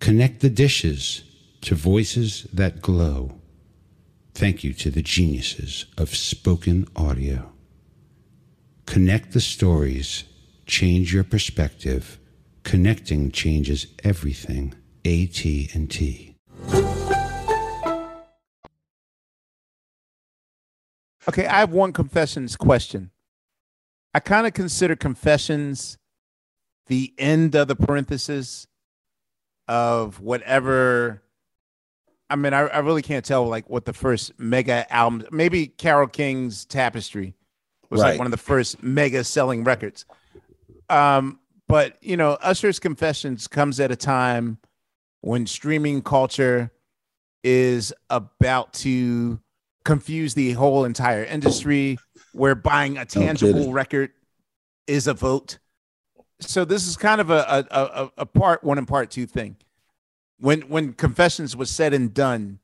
Connect 0.00 0.40
the 0.40 0.50
dishes 0.50 1.22
to 1.62 1.74
voices 1.74 2.46
that 2.52 2.82
glow. 2.82 3.40
Thank 4.34 4.64
you 4.64 4.74
to 4.74 4.90
the 4.90 5.02
geniuses 5.02 5.86
of 5.96 6.14
spoken 6.14 6.86
audio. 6.94 7.52
Connect 8.86 9.32
the 9.32 9.40
stories, 9.40 10.24
change 10.66 11.14
your 11.14 11.24
perspective. 11.24 12.18
Connecting 12.64 13.30
changes 13.30 13.86
everything. 14.02 14.74
AT&T. 15.04 16.36
Okay, 21.26 21.46
I 21.46 21.58
have 21.60 21.72
one 21.72 21.92
confessions 21.92 22.56
question. 22.56 23.10
I 24.14 24.20
kind 24.20 24.46
of 24.46 24.54
consider 24.54 24.94
confessions 24.96 25.98
the 26.86 27.12
end 27.18 27.54
of 27.56 27.68
the 27.68 27.76
parenthesis 27.76 28.66
of 29.66 30.20
whatever. 30.20 31.22
I 32.30 32.36
mean, 32.36 32.54
I, 32.54 32.60
I 32.60 32.78
really 32.78 33.02
can't 33.02 33.24
tell 33.24 33.46
like 33.46 33.68
what 33.68 33.84
the 33.84 33.92
first 33.92 34.38
mega 34.38 34.90
album, 34.92 35.26
maybe 35.30 35.66
Carole 35.66 36.06
King's 36.06 36.64
Tapestry 36.64 37.34
was 37.90 38.00
Right. 38.00 38.10
like 38.10 38.18
one 38.18 38.26
of 38.26 38.30
the 38.30 38.36
first 38.36 38.82
mega 38.82 39.24
selling 39.24 39.64
records. 39.64 40.06
Um, 40.88 41.40
but 41.66 41.96
you 42.00 42.16
know, 42.16 42.32
Usher's 42.40 42.78
Confessions 42.78 43.48
comes 43.48 43.80
at 43.80 43.90
a 43.90 43.96
time 43.96 44.58
when 45.22 45.46
streaming 45.46 46.02
culture 46.02 46.70
is 47.42 47.92
about 48.10 48.72
to 48.74 49.40
confuse 49.84 50.34
the 50.34 50.52
whole 50.52 50.84
entire 50.84 51.24
industry, 51.24 51.98
where 52.32 52.54
buying 52.54 52.98
a 52.98 53.04
tangible 53.04 53.52
kidding. 53.52 53.72
record 53.72 54.10
is 54.86 55.06
a 55.06 55.14
vote. 55.14 55.58
So 56.40 56.64
this 56.64 56.86
is 56.86 56.96
kind 56.96 57.20
of 57.20 57.30
a 57.30 57.66
a, 57.70 57.80
a 57.80 58.10
a 58.18 58.26
part 58.26 58.64
one 58.64 58.78
and 58.78 58.88
part 58.88 59.10
two 59.10 59.26
thing. 59.26 59.56
When 60.38 60.62
when 60.62 60.92
Confessions 60.92 61.56
was 61.56 61.70
said 61.70 61.94
and 61.94 62.12
done, 62.12 62.58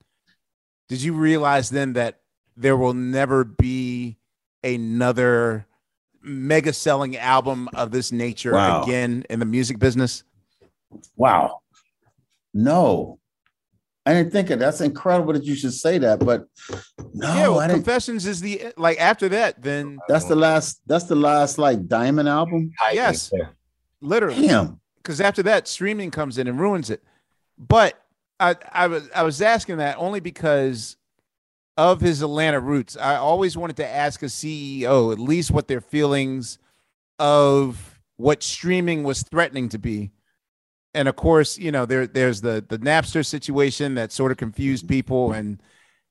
did 0.88 1.03
you 1.03 1.12
realize 1.14 1.70
then 1.70 1.92
that 1.94 2.20
there 2.57 2.76
will 2.76 2.94
never 2.94 3.44
be 3.44 4.18
another 4.62 5.66
mega 6.20 6.72
selling 6.72 7.16
album 7.16 7.68
of 7.74 7.92
this 7.92 8.12
nature 8.12 8.53
Wow. 8.53 8.82
again 8.82 9.24
in 9.30 9.38
the 9.38 9.46
music 9.46 9.78
business? 9.78 10.24
Wow. 11.16 11.61
No. 12.53 13.20
I 14.07 14.14
didn't 14.14 14.32
think 14.32 14.51
it. 14.51 14.59
That's 14.59 14.80
incredible 14.80 15.34
that 15.34 15.44
you 15.44 15.55
should 15.55 15.74
say 15.74 15.98
that, 15.98 16.20
but 16.20 16.46
no, 17.12 17.34
yeah, 17.34 17.48
well, 17.48 17.61
I 17.61 17.66
didn't. 17.66 17.84
Confessions 17.84 18.26
is 18.26 18.40
the 18.40 18.72
like 18.76 18.98
after 18.98 19.28
that, 19.30 19.62
then 19.62 19.98
That's 20.09 20.24
the 20.24 20.36
last. 20.36 20.80
That's 20.86 21.05
the 21.05 21.16
last 21.16 21.59
like 21.59 21.86
Diamond 21.86 22.28
album. 22.28 22.72
yes, 22.92 23.30
literally. 24.01 24.48
Damn. 24.48 24.80
because 25.03 25.20
after 25.20 25.42
that 25.44 25.68
streaming 25.68 26.11
comes 26.11 26.38
in 26.38 26.46
and 26.46 26.59
ruins 26.59 26.88
it 26.90 27.03
but 27.59 28.03
I, 28.38 28.57
I 28.72 28.86
was 28.86 29.09
i 29.14 29.22
was 29.22 29.42
asking 29.42 29.76
that 29.78 29.96
only 29.98 30.20
because 30.20 30.96
of 31.76 32.01
his 32.01 32.22
atlanta 32.22 32.59
roots 32.61 32.96
i 32.96 33.16
always 33.16 33.57
wanted 33.57 33.76
to 33.76 33.86
ask 33.86 34.22
a 34.22 34.26
ceo 34.26 35.12
at 35.12 35.18
least 35.18 35.51
what 35.51 35.68
their 35.68 35.80
feelings 35.82 36.59
of 37.18 38.01
what 38.16 38.42
streaming 38.42 39.03
was 39.03 39.22
threatening 39.22 39.68
to 39.70 39.78
be 39.78 40.11
and 40.95 41.09
of 41.09 41.16
course 41.16 41.59
you 41.59 41.70
know 41.72 41.86
there 41.86 42.07
there's 42.07 42.41
the 42.41 42.64
the 42.68 42.78
napster 42.78 43.24
situation 43.24 43.95
that 43.95 44.12
sort 44.12 44.32
of 44.32 44.38
confused 44.38 44.88
people 44.88 45.32
and 45.32 45.62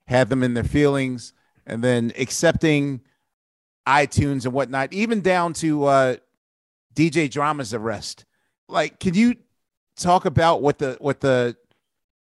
had 0.07 0.29
them 0.29 0.43
in 0.43 0.53
their 0.53 0.63
feelings 0.63 1.33
and 1.67 1.83
then 1.83 2.11
accepting 2.17 3.01
itunes 3.87 4.45
and 4.45 4.53
whatnot 4.53 4.91
even 4.93 5.21
down 5.21 5.53
to 5.53 5.85
uh 5.85 6.15
dj 6.95 7.29
drama's 7.29 7.73
arrest. 7.73 8.25
Like 8.67 8.99
can 8.99 9.13
you 9.13 9.35
talk 9.97 10.25
about 10.25 10.61
what 10.61 10.77
the 10.77 10.97
what 10.99 11.19
the 11.19 11.55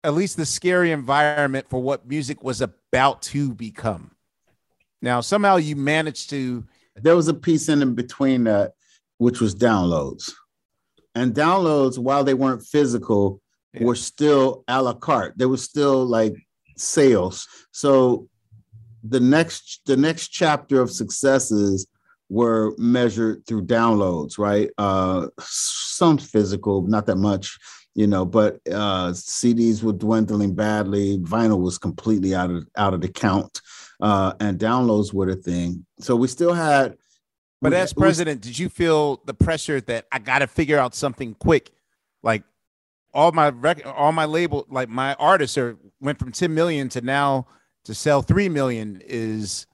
at 0.04 0.14
least 0.14 0.36
the 0.36 0.46
scary 0.46 0.92
environment 0.92 1.66
for 1.68 1.82
what 1.82 2.08
music 2.08 2.42
was 2.42 2.60
about 2.60 3.22
to 3.22 3.54
become? 3.54 4.12
Now 5.02 5.20
somehow 5.20 5.56
you 5.56 5.76
managed 5.76 6.30
to 6.30 6.64
There 6.96 7.16
was 7.16 7.28
a 7.28 7.34
piece 7.34 7.68
in 7.68 7.94
between 7.94 8.44
that, 8.44 8.74
which 9.18 9.40
was 9.40 9.54
downloads, 9.54 10.32
and 11.18 11.34
downloads 11.34 11.98
while 11.98 12.24
they 12.24 12.34
weren't 12.34 12.62
physical 12.74 13.40
Yeah. 13.74 13.84
were 13.86 13.96
still 13.96 14.64
a 14.68 14.82
la 14.82 14.94
carte. 14.94 15.34
They 15.38 15.46
were 15.46 15.58
still 15.72 16.04
like 16.06 16.34
sales. 16.76 17.46
So 17.72 18.28
the 19.04 19.20
next 19.20 19.80
the 19.86 19.96
next 19.96 20.28
chapter 20.28 20.80
of 20.80 20.90
successes 20.90 21.86
were 22.30 22.74
measured 22.78 23.46
through 23.46 23.64
downloads, 23.66 24.38
right? 24.38 24.68
Uh, 24.78 25.28
some 25.40 26.18
physical, 26.18 26.82
not 26.82 27.06
that 27.06 27.16
much, 27.16 27.58
you 27.94 28.06
know, 28.06 28.24
but 28.26 28.56
uh, 28.70 29.08
CDs 29.12 29.82
were 29.82 29.94
dwindling 30.04 30.54
badly. 30.54 31.18
Vinyl 31.18 31.60
was 31.60 31.78
completely 31.78 32.34
out 32.34 32.50
of 32.50 32.66
out 32.76 32.94
of 32.94 33.00
the 33.00 33.08
count, 33.08 33.60
uh, 34.00 34.32
and 34.40 34.58
downloads 34.58 35.12
were 35.14 35.26
the 35.26 35.36
thing. 35.36 35.84
So 36.00 36.16
we 36.16 36.28
still 36.28 36.52
had. 36.54 36.96
But 37.60 37.72
as 37.72 37.94
was- 37.94 38.02
president 38.02 38.40
did 38.40 38.58
you 38.58 38.68
feel 38.68 39.20
the 39.26 39.34
pressure 39.34 39.80
that 39.82 40.06
i 40.12 40.18
gotta 40.18 40.46
figure 40.46 40.78
out 40.78 40.94
something 40.94 41.34
quick 41.34 41.70
like 42.22 42.42
all 43.14 43.32
my 43.32 43.48
rec- 43.50 43.86
all 43.86 44.12
my 44.12 44.24
label 44.24 44.66
like 44.70 44.88
my 44.88 45.14
artists 45.14 45.56
are 45.58 45.76
went 46.00 46.18
from 46.18 46.30
10 46.32 46.52
million 46.54 46.88
to 46.88 47.00
now 47.00 47.46
to 47.84 47.94
sell 47.94 48.22
3 48.22 48.48
million 48.48 49.00
is 49.06 49.66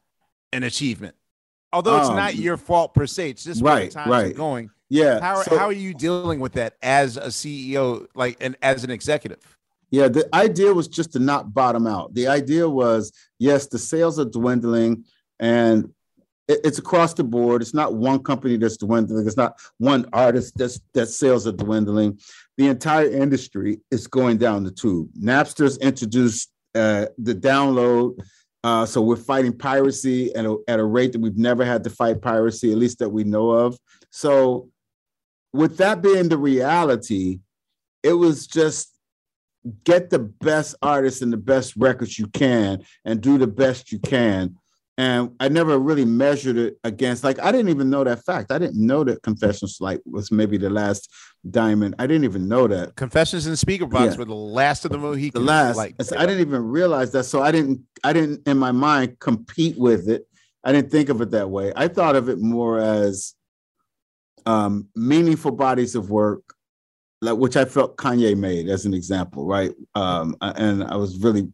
an 0.53 0.63
achievement 0.63 1.15
although 1.73 1.99
it's 1.99 2.09
Um, 2.09 2.17
not 2.17 2.37
your 2.37 2.57
fault 2.57 2.95
per 2.95 3.07
se 3.07 3.31
it's 3.31 3.45
just 3.45 3.63
where 3.63 3.75
the 3.77 3.81
right, 3.83 3.97
are 3.97 4.09
right. 4.11 4.37
going 4.37 4.71
yeah. 4.89 5.19
how, 5.21 5.43
so- 5.43 5.59
how 5.59 5.67
are 5.67 5.73
you 5.73 5.95
dealing 5.95 6.39
with 6.41 6.53
that 6.53 6.77
as 6.83 7.17
a 7.17 7.27
ceo 7.29 8.07
like 8.15 8.37
and 8.41 8.57
as 8.63 8.85
an 8.85 8.91
executive 8.91 9.41
Yeah, 9.91 10.09
the 10.09 10.25
idea 10.35 10.73
was 10.75 10.89
just 10.89 11.13
to 11.13 11.19
not 11.21 11.55
bottom 11.55 11.87
out. 11.87 12.15
The 12.15 12.27
idea 12.27 12.69
was 12.69 13.13
yes, 13.39 13.67
the 13.69 13.79
sales 13.79 14.19
are 14.19 14.25
dwindling 14.39 15.05
and 15.39 15.93
it's 16.49 16.79
across 16.79 17.15
the 17.15 17.25
board. 17.25 17.63
It's 17.63 17.75
not 17.75 17.95
one 17.95 18.23
company 18.23 18.57
that's 18.57 18.77
dwindling. 18.77 19.27
It's 19.27 19.37
not 19.37 19.59
one 19.79 20.07
artist 20.13 20.57
that's 20.57 20.81
that 20.93 21.07
sales 21.07 21.47
are 21.47 21.53
dwindling. 21.53 22.19
The 22.59 22.69
entire 22.69 23.09
industry 23.09 23.81
is 23.91 24.07
going 24.07 24.39
down 24.39 24.65
the 24.65 24.71
tube. 24.71 25.09
Napster's 25.19 25.79
introduced 25.79 26.51
uh, 26.75 27.07
the 27.19 27.35
download. 27.35 28.19
Uh, 28.63 28.87
so 28.87 29.01
we're 29.03 29.17
fighting 29.17 29.57
piracy 29.57 30.35
at 30.35 30.47
a, 30.47 30.57
at 30.69 30.79
a 30.79 30.85
rate 30.85 31.13
that 31.13 31.21
we've 31.21 31.37
never 31.37 31.65
had 31.65 31.85
to 31.85 31.91
fight 31.91 32.23
piracy, 32.23 32.73
at 32.73 32.79
least 32.79 32.99
that 32.99 33.11
we 33.11 33.23
know 33.23 33.51
of. 33.51 33.79
So 34.11 34.71
with 35.53 35.77
that 35.79 36.03
being 36.03 36.29
the 36.29 36.39
reality, 36.39 37.41
it 38.03 38.15
was 38.15 38.47
just 38.47 38.95
get 39.85 40.11
the 40.11 40.19
best 40.19 40.75
artists 40.83 41.23
and 41.23 41.33
the 41.33 41.39
best 41.39 41.75
records 41.77 42.19
you 42.19 42.27
can 42.29 42.85
and 43.05 43.21
do 43.21 43.39
the 43.39 43.47
best 43.47 43.93
you 43.93 43.99
can. 43.99 44.57
And 44.97 45.35
I 45.41 45.49
never 45.49 45.77
really 45.77 46.05
measured 46.05 46.57
it 46.57 46.79
against, 46.85 47.25
like, 47.25 47.41
I 47.41 47.51
didn't 47.51 47.69
even 47.71 47.91
know 47.91 48.05
that 48.05 48.25
fact. 48.25 48.53
I 48.53 48.59
didn't 48.59 48.85
know 48.85 49.03
that 49.03 49.23
Confessions 49.23 49.79
Light 49.81 50.01
was 50.07 50.31
maybe 50.31 50.57
the 50.57 50.71
last 50.71 51.11
diamond. 51.51 51.97
I 51.99 52.07
didn't 52.07 52.23
even 52.23 52.47
know 52.47 52.69
that. 52.69 52.95
Confessions 52.95 53.47
and 53.47 53.57
Speakerboxxx 53.57 54.13
Yeah. 54.13 54.17
were 54.19 54.25
the 54.25 54.35
last 54.35 54.85
of 54.85 54.93
the 54.93 54.99
Mohicans. 54.99 55.33
The 55.33 55.41
last, 55.41 55.77
like 55.77 56.01
so 56.01 56.17
I 56.17 56.27
didn't 56.27 56.43
even 56.47 56.63
realize 56.63 57.11
that. 57.11 57.25
So 57.25 57.43
I 57.43 57.51
didn't, 57.51 57.81
I 58.05 58.13
didn't 58.13 58.47
in 58.47 58.57
my 58.57 58.71
mind 58.71 59.19
compete 59.19 59.77
with 59.77 60.09
it. 60.09 60.29
I 60.63 60.71
didn't 60.71 60.93
think 60.93 61.09
of 61.09 61.21
it 61.21 61.33
that 61.33 61.51
way. 61.51 61.73
I 61.75 61.89
thought 61.89 62.15
of 62.15 62.29
it 62.29 62.39
more 62.39 62.79
as 62.79 63.35
um, 64.47 64.89
meaningful 64.95 65.51
bodies 65.51 65.97
of 65.97 66.11
work, 66.11 66.55
like 67.21 67.37
which 67.37 67.57
I 67.57 67.65
felt 67.65 67.97
Kanye 67.97 68.37
made 68.37 68.69
as 68.69 68.87
an 68.87 68.95
example, 68.95 69.45
right? 69.45 69.73
Um, 69.97 70.37
and 70.41 70.85
I 70.85 70.97
was 70.97 71.19
really 71.19 71.51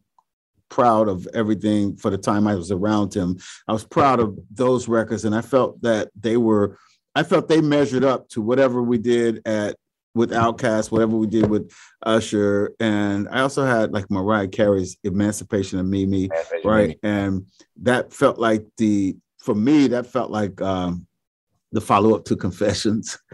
proud 0.71 1.07
of 1.07 1.27
everything 1.35 1.95
for 1.97 2.09
the 2.09 2.17
time 2.17 2.47
I 2.47 2.55
was 2.55 2.71
around 2.71 3.13
him. 3.13 3.37
I 3.67 3.73
was 3.73 3.83
proud 3.83 4.19
of 4.19 4.39
those 4.49 4.87
records, 4.87 5.25
and 5.25 5.35
I 5.35 5.41
felt 5.41 5.79
that 5.83 6.09
they 6.19 6.37
were, 6.37 6.79
I 7.13 7.21
felt 7.21 7.47
they 7.47 7.61
measured 7.61 8.03
up 8.03 8.27
to 8.29 8.41
whatever 8.41 8.81
we 8.81 8.97
did 8.97 9.41
at 9.45 9.75
with 10.15 10.31
Outkast, 10.31 10.91
whatever 10.91 11.15
we 11.15 11.27
did 11.27 11.49
with 11.49 11.71
Usher, 12.03 12.73
and 12.79 13.29
I 13.29 13.41
also 13.41 13.65
had 13.65 13.93
like 13.93 14.09
Mariah 14.09 14.47
Carey's 14.47 14.97
"Emancipation 15.03 15.77
of 15.77 15.85
Mimi," 15.85 16.29
right? 16.63 16.97
And 17.03 17.45
that 17.83 18.11
felt 18.11 18.39
like 18.39 18.65
the 18.77 19.15
for 19.39 19.55
me 19.55 19.87
that 19.89 20.07
felt 20.07 20.31
like 20.31 20.61
um, 20.61 21.05
the 21.71 21.81
follow 21.81 22.15
up 22.15 22.25
to 22.25 22.35
Confessions. 22.35 23.17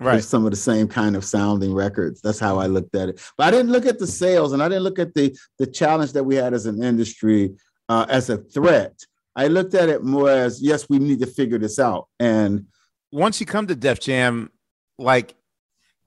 Right. 0.00 0.24
Some 0.24 0.44
of 0.46 0.50
the 0.50 0.56
same 0.56 0.88
kind 0.88 1.14
of 1.14 1.24
sounding 1.24 1.74
records. 1.74 2.20
That's 2.22 2.38
how 2.38 2.58
I 2.58 2.66
looked 2.66 2.94
at 2.94 3.10
it. 3.10 3.20
But 3.36 3.48
I 3.48 3.50
didn't 3.50 3.70
look 3.70 3.84
at 3.84 3.98
the 3.98 4.06
sales 4.06 4.52
and 4.52 4.62
I 4.62 4.68
didn't 4.68 4.84
look 4.84 4.98
at 4.98 5.12
the 5.14 5.36
the 5.58 5.66
challenge 5.66 6.12
that 6.14 6.24
we 6.24 6.36
had 6.36 6.54
as 6.54 6.64
an 6.66 6.82
industry 6.82 7.54
uh, 7.88 8.06
as 8.08 8.30
a 8.30 8.38
threat. 8.38 8.94
I 9.36 9.48
looked 9.48 9.74
at 9.74 9.88
it 9.90 10.02
more 10.02 10.30
as 10.30 10.62
yes, 10.62 10.88
we 10.88 10.98
need 10.98 11.20
to 11.20 11.26
figure 11.26 11.58
this 11.58 11.78
out. 11.78 12.08
And 12.18 12.66
once 13.12 13.40
you 13.40 13.46
come 13.46 13.66
to 13.66 13.74
Def 13.74 14.00
Jam, 14.00 14.50
like 14.98 15.34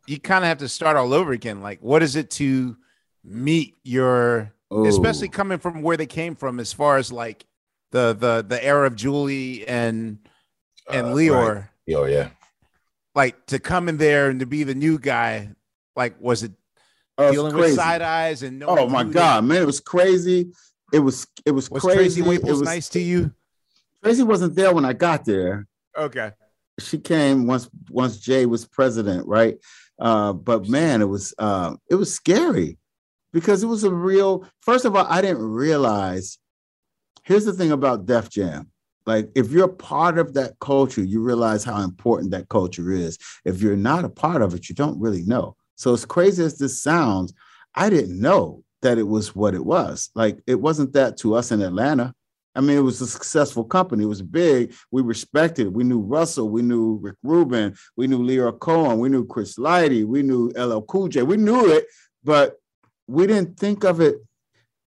you 0.07 0.19
kind 0.19 0.43
of 0.43 0.47
have 0.49 0.57
to 0.59 0.67
start 0.69 0.97
all 0.97 1.13
over 1.13 1.31
again. 1.31 1.61
Like, 1.61 1.79
what 1.81 2.01
is 2.03 2.15
it 2.15 2.29
to 2.31 2.75
meet 3.23 3.75
your, 3.83 4.51
Oh. 4.71 4.85
especially 4.87 5.29
coming 5.29 5.59
from 5.59 5.83
where 5.83 5.97
they 5.97 6.07
came 6.07 6.35
from, 6.35 6.59
as 6.59 6.73
far 6.73 6.97
as 6.97 7.11
like 7.11 7.45
the 7.91 8.13
the 8.13 8.43
the 8.47 8.63
era 8.65 8.87
of 8.87 8.95
Julie 8.95 9.67
and 9.67 10.17
and 10.91 11.07
Uh, 11.07 11.13
Lyor, 11.13 11.55
right. 11.55 11.95
Oh 11.95 12.05
yeah. 12.05 12.29
Like 13.15 13.45
to 13.47 13.59
come 13.59 13.89
in 13.89 13.97
there 13.97 14.29
and 14.29 14.39
to 14.39 14.45
be 14.45 14.63
the 14.63 14.75
new 14.75 14.97
guy. 14.99 15.49
Like, 15.95 16.15
was 16.19 16.43
it 16.43 16.51
it's 17.17 17.31
dealing 17.31 17.55
with 17.55 17.75
side 17.75 18.01
eyes 18.01 18.43
and 18.43 18.59
no? 18.59 18.67
Oh 18.67 18.87
my 18.89 19.03
God, 19.03 19.45
man, 19.45 19.61
it 19.61 19.65
was 19.65 19.79
crazy. 19.79 20.51
It 20.91 20.99
was 20.99 21.27
it 21.45 21.51
was, 21.51 21.69
Was 21.69 21.83
crazy. 21.83 22.21
Tracy 22.21 22.35
It 22.35 22.43
was 22.43 22.61
nice 22.61 22.89
to 22.89 22.99
you? 22.99 23.33
Tracy 24.03 24.23
wasn't 24.23 24.55
there 24.55 24.73
when 24.73 24.85
I 24.85 24.93
got 24.93 25.25
there. 25.25 25.67
Okay. 25.97 26.31
she 26.79 26.97
came 26.97 27.45
once 27.47 27.69
once 27.89 28.17
Jay 28.17 28.45
was 28.45 28.65
president, 28.65 29.27
right? 29.27 29.57
Uh, 29.99 30.33
but 30.33 30.67
man, 30.67 31.01
it 31.01 31.07
was 31.07 31.33
uh, 31.37 31.75
it 31.89 31.95
was 31.95 32.13
scary 32.13 32.77
because 33.31 33.63
it 33.63 33.67
was 33.67 33.83
a 33.83 33.91
real. 33.91 34.47
First 34.61 34.85
of 34.85 34.95
all, 34.95 35.05
I 35.07 35.21
didn't 35.21 35.43
realize. 35.43 36.37
Here's 37.23 37.45
the 37.45 37.53
thing 37.53 37.71
about 37.71 38.05
Def 38.05 38.29
Jam. 38.29 38.69
Like, 39.05 39.29
if 39.35 39.51
you're 39.51 39.67
part 39.67 40.17
of 40.17 40.33
that 40.33 40.59
culture, 40.59 41.03
you 41.03 41.21
realize 41.21 41.63
how 41.63 41.81
important 41.81 42.31
that 42.31 42.49
culture 42.49 42.91
is. 42.91 43.17
If 43.43 43.61
you're 43.61 43.75
not 43.75 44.05
a 44.05 44.09
part 44.09 44.41
of 44.41 44.53
it, 44.53 44.69
you 44.69 44.75
don't 44.75 44.99
really 44.99 45.23
know. 45.23 45.55
So, 45.75 45.93
as 45.93 46.05
crazy 46.05 46.43
as 46.43 46.57
this 46.57 46.81
sounds, 46.81 47.33
I 47.75 47.89
didn't 47.89 48.19
know 48.19 48.63
that 48.81 48.97
it 48.97 49.07
was 49.07 49.35
what 49.35 49.55
it 49.55 49.65
was. 49.65 50.09
Like, 50.15 50.39
it 50.47 50.55
wasn't 50.55 50.93
that 50.93 51.17
to 51.17 51.35
us 51.35 51.51
in 51.51 51.61
Atlanta. 51.61 52.13
I 52.55 52.61
mean, 52.61 52.77
it 52.77 52.81
was 52.81 53.01
a 53.01 53.07
successful 53.07 53.63
company. 53.63 54.03
It 54.03 54.07
was 54.07 54.21
big. 54.21 54.73
We 54.91 55.01
respected. 55.01 55.67
it. 55.67 55.73
We 55.73 55.83
knew 55.83 55.99
Russell. 55.99 56.49
We 56.49 56.61
knew 56.61 56.99
Rick 57.01 57.15
Rubin. 57.23 57.75
We 57.97 58.07
knew 58.07 58.19
Lyor 58.19 58.57
Cohen. 58.59 58.99
We 58.99 59.09
knew 59.09 59.25
Chris 59.25 59.57
Lighty. 59.57 60.05
We 60.05 60.21
knew 60.21 60.51
LL 60.55 60.81
Cool 60.81 61.07
J. 61.07 61.23
We 61.23 61.37
knew 61.37 61.71
it, 61.71 61.87
but 62.23 62.57
we 63.07 63.25
didn't 63.25 63.57
think 63.57 63.83
of 63.83 64.01
it 64.01 64.17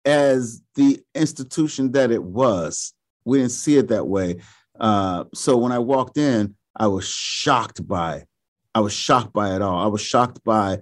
as 0.05 0.63
the 0.77 1.01
institution 1.15 1.93
that 1.93 2.11
it 2.11 2.23
was. 2.23 2.95
We 3.29 3.39
didn't 3.39 3.53
see 3.53 3.77
it 3.77 3.89
that 3.89 4.07
way. 4.07 4.39
Uh, 4.81 5.25
so 5.35 5.57
when 5.57 5.73
I 5.73 5.79
walked 5.79 6.19
in, 6.19 6.55
I 6.77 6.87
was 6.87 7.07
shocked 7.07 7.87
by. 7.87 8.25
I 8.75 8.81
was 8.81 8.93
shocked 8.93 9.33
by 9.33 9.55
it 9.55 9.63
all. 9.63 9.79
I 9.79 9.87
was 9.87 10.01
shocked 10.01 10.43
by 10.45 10.79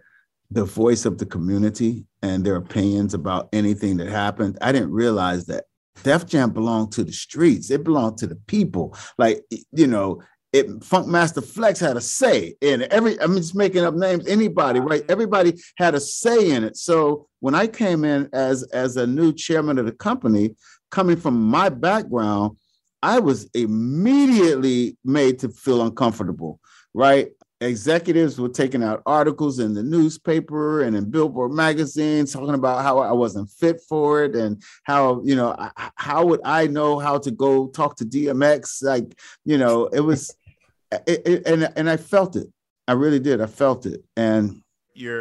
the 0.50 0.64
voice 0.64 1.04
of 1.04 1.18
the 1.18 1.26
community 1.26 2.04
and 2.22 2.44
their 2.44 2.56
opinions 2.56 3.14
about 3.14 3.48
anything 3.52 3.96
that 3.96 4.08
happened. 4.08 4.58
I 4.60 4.72
didn't 4.72 4.92
realize 4.92 5.46
that 5.46 5.64
Def 6.02 6.26
Jam 6.26 6.50
belonged 6.50 6.92
to 6.92 7.04
the 7.04 7.12
streets. 7.12 7.70
It 7.70 7.84
belonged 7.84 8.18
to 8.18 8.26
the 8.26 8.36
people. 8.46 8.96
Like 9.18 9.42
you 9.72 9.86
know, 9.86 10.22
it 10.52 10.68
Funkmaster 10.80 11.44
Flex 11.44 11.80
had 11.80 11.96
a 11.96 12.00
say 12.00 12.54
in 12.60 12.82
it. 12.82 12.92
Every 12.92 13.20
I'm 13.20 13.36
just 13.36 13.54
making 13.54 13.84
up 13.84 13.94
names. 13.94 14.26
Anybody, 14.26 14.80
right? 14.80 15.04
Everybody 15.08 15.54
had 15.78 15.94
a 15.94 16.00
say 16.00 16.50
in 16.50 16.64
it. 16.64 16.76
So 16.76 17.26
when 17.40 17.54
I 17.54 17.66
came 17.66 18.04
in 18.04 18.28
as 18.32 18.62
as 18.64 18.96
a 18.96 19.06
new 19.06 19.32
chairman 19.32 19.78
of 19.78 19.86
the 19.86 19.92
company, 19.92 20.54
coming 20.96 21.16
from 21.18 21.38
my 21.38 21.68
background, 21.68 22.56
I 23.02 23.18
was 23.18 23.50
immediately 23.52 24.96
made 25.04 25.38
to 25.40 25.50
feel 25.50 25.82
uncomfortable. 25.82 26.58
Right? 26.94 27.28
Executives 27.60 28.40
were 28.40 28.48
taking 28.48 28.82
out 28.82 29.02
articles 29.04 29.58
in 29.58 29.74
the 29.74 29.82
newspaper 29.82 30.82
and 30.82 30.96
in 30.96 31.10
Billboard 31.10 31.52
magazine 31.52 32.24
talking 32.24 32.54
about 32.54 32.82
how 32.82 32.98
I 32.98 33.12
wasn't 33.12 33.50
fit 33.50 33.80
for 33.86 34.24
it 34.24 34.34
and 34.34 34.62
how 34.84 35.20
you 35.22 35.36
know 35.36 35.54
how 35.96 36.24
would 36.24 36.40
I 36.44 36.66
know 36.66 36.98
how 36.98 37.18
to 37.18 37.30
go 37.30 37.68
talk 37.68 37.96
to 37.96 38.04
DMX? 38.06 38.82
Like 38.82 39.18
you 39.44 39.58
know, 39.58 39.86
it 39.88 40.00
was, 40.00 40.34
it, 41.06 41.22
it- 41.26 41.46
and 41.46 41.70
and 41.76 41.90
I 41.90 41.98
felt 41.98 42.36
it. 42.36 42.48
I 42.88 42.92
really 42.92 43.20
did. 43.20 43.40
I 43.42 43.46
felt 43.46 43.84
it, 43.84 44.02
and 44.16 44.62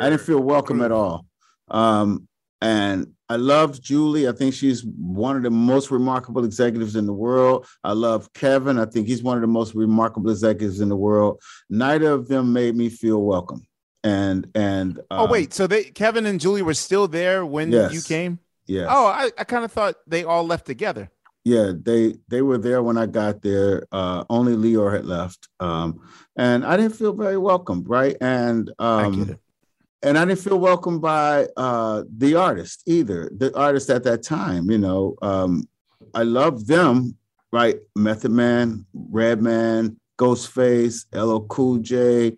I 0.01 0.09
didn't 0.09 0.21
feel 0.25 0.39
welcome 0.39 0.81
at 0.81 0.91
all. 0.93 1.25
Um, 1.69 2.27
and 2.61 3.14
I 3.27 3.37
loved 3.37 3.81
Julie. 3.81 4.27
I 4.27 4.31
think 4.31 4.53
she's 4.53 4.83
one 4.85 5.35
of 5.35 5.43
the 5.43 5.49
most 5.49 5.89
remarkable 5.89 6.45
executives 6.45 6.95
in 6.95 7.05
the 7.07 7.13
world. 7.13 7.65
I 7.83 7.93
love 7.93 8.31
Kevin. 8.33 8.77
I 8.77 8.85
think 8.85 9.07
he's 9.07 9.23
one 9.23 9.35
of 9.37 9.41
the 9.41 9.47
most 9.47 9.73
remarkable 9.73 10.29
executives 10.29 10.79
in 10.79 10.89
the 10.89 10.95
world. 10.95 11.41
Neither 11.69 12.11
of 12.11 12.27
them 12.27 12.53
made 12.53 12.75
me 12.75 12.89
feel 12.89 13.21
welcome. 13.23 13.65
And 14.03 14.47
and 14.53 14.99
Oh 15.09 15.23
um, 15.23 15.29
wait, 15.31 15.53
so 15.53 15.65
they 15.65 15.85
Kevin 15.85 16.27
and 16.27 16.39
Julie 16.39 16.61
were 16.61 16.75
still 16.75 17.07
there 17.07 17.43
when 17.45 17.71
Yes. 17.71 17.91
you 17.93 18.01
came? 18.01 18.37
yeah, 18.67 18.85
Oh, 18.89 19.07
I, 19.07 19.31
I 19.37 19.43
kind 19.43 19.65
of 19.65 19.71
thought 19.71 19.95
they 20.05 20.23
all 20.23 20.45
left 20.45 20.67
together. 20.67 21.09
yeah, 21.43 21.71
they 21.75 22.15
they 22.27 22.43
were 22.43 22.59
there 22.59 22.83
when 22.83 22.97
I 22.99 23.07
got 23.07 23.41
there. 23.41 23.87
Uh, 23.91 24.23
only 24.29 24.53
Lyor 24.55 24.91
had 24.93 25.05
left, 25.05 25.47
um, 25.59 25.99
and 26.35 26.63
I 26.63 26.77
didn't 26.77 26.95
feel 26.95 27.13
very 27.13 27.37
welcome, 27.37 27.83
right? 27.87 28.15
And 28.21 28.71
um. 28.77 29.39
And 30.05 30.19
I 30.19 30.25
didn't 30.25 30.39
feel 30.39 30.59
welcomed 30.59 31.01
by 31.01 31.47
uh, 31.57 32.03
the 32.15 32.35
artist 32.35 32.83
either. 32.85 33.29
The 33.35 33.57
artist 33.57 33.89
at 33.89 34.03
that 34.03 34.21
time, 34.21 34.69
you 34.69 34.77
know, 34.77 35.15
um, 35.23 35.67
I 36.13 36.21
loved 36.21 36.67
them, 36.67 37.17
right? 37.51 37.77
Method 37.95 38.29
Man, 38.31 38.85
Redman, 38.93 39.99
Ghostface, 40.19 41.05
LL 41.11 41.45
Cool 41.47 41.79
J. 41.79 42.37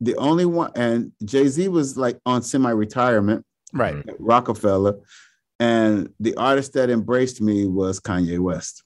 The 0.00 0.16
only 0.16 0.44
one, 0.44 0.72
and 0.74 1.12
Jay 1.24 1.46
Z 1.46 1.68
was 1.68 1.96
like 1.96 2.18
on 2.26 2.42
semi-retirement, 2.42 3.46
Right. 3.72 4.04
Rockefeller, 4.18 4.98
and 5.60 6.12
the 6.18 6.36
artist 6.36 6.72
that 6.72 6.90
embraced 6.90 7.40
me 7.40 7.66
was 7.66 8.00
Kanye 8.00 8.40
West. 8.40 8.82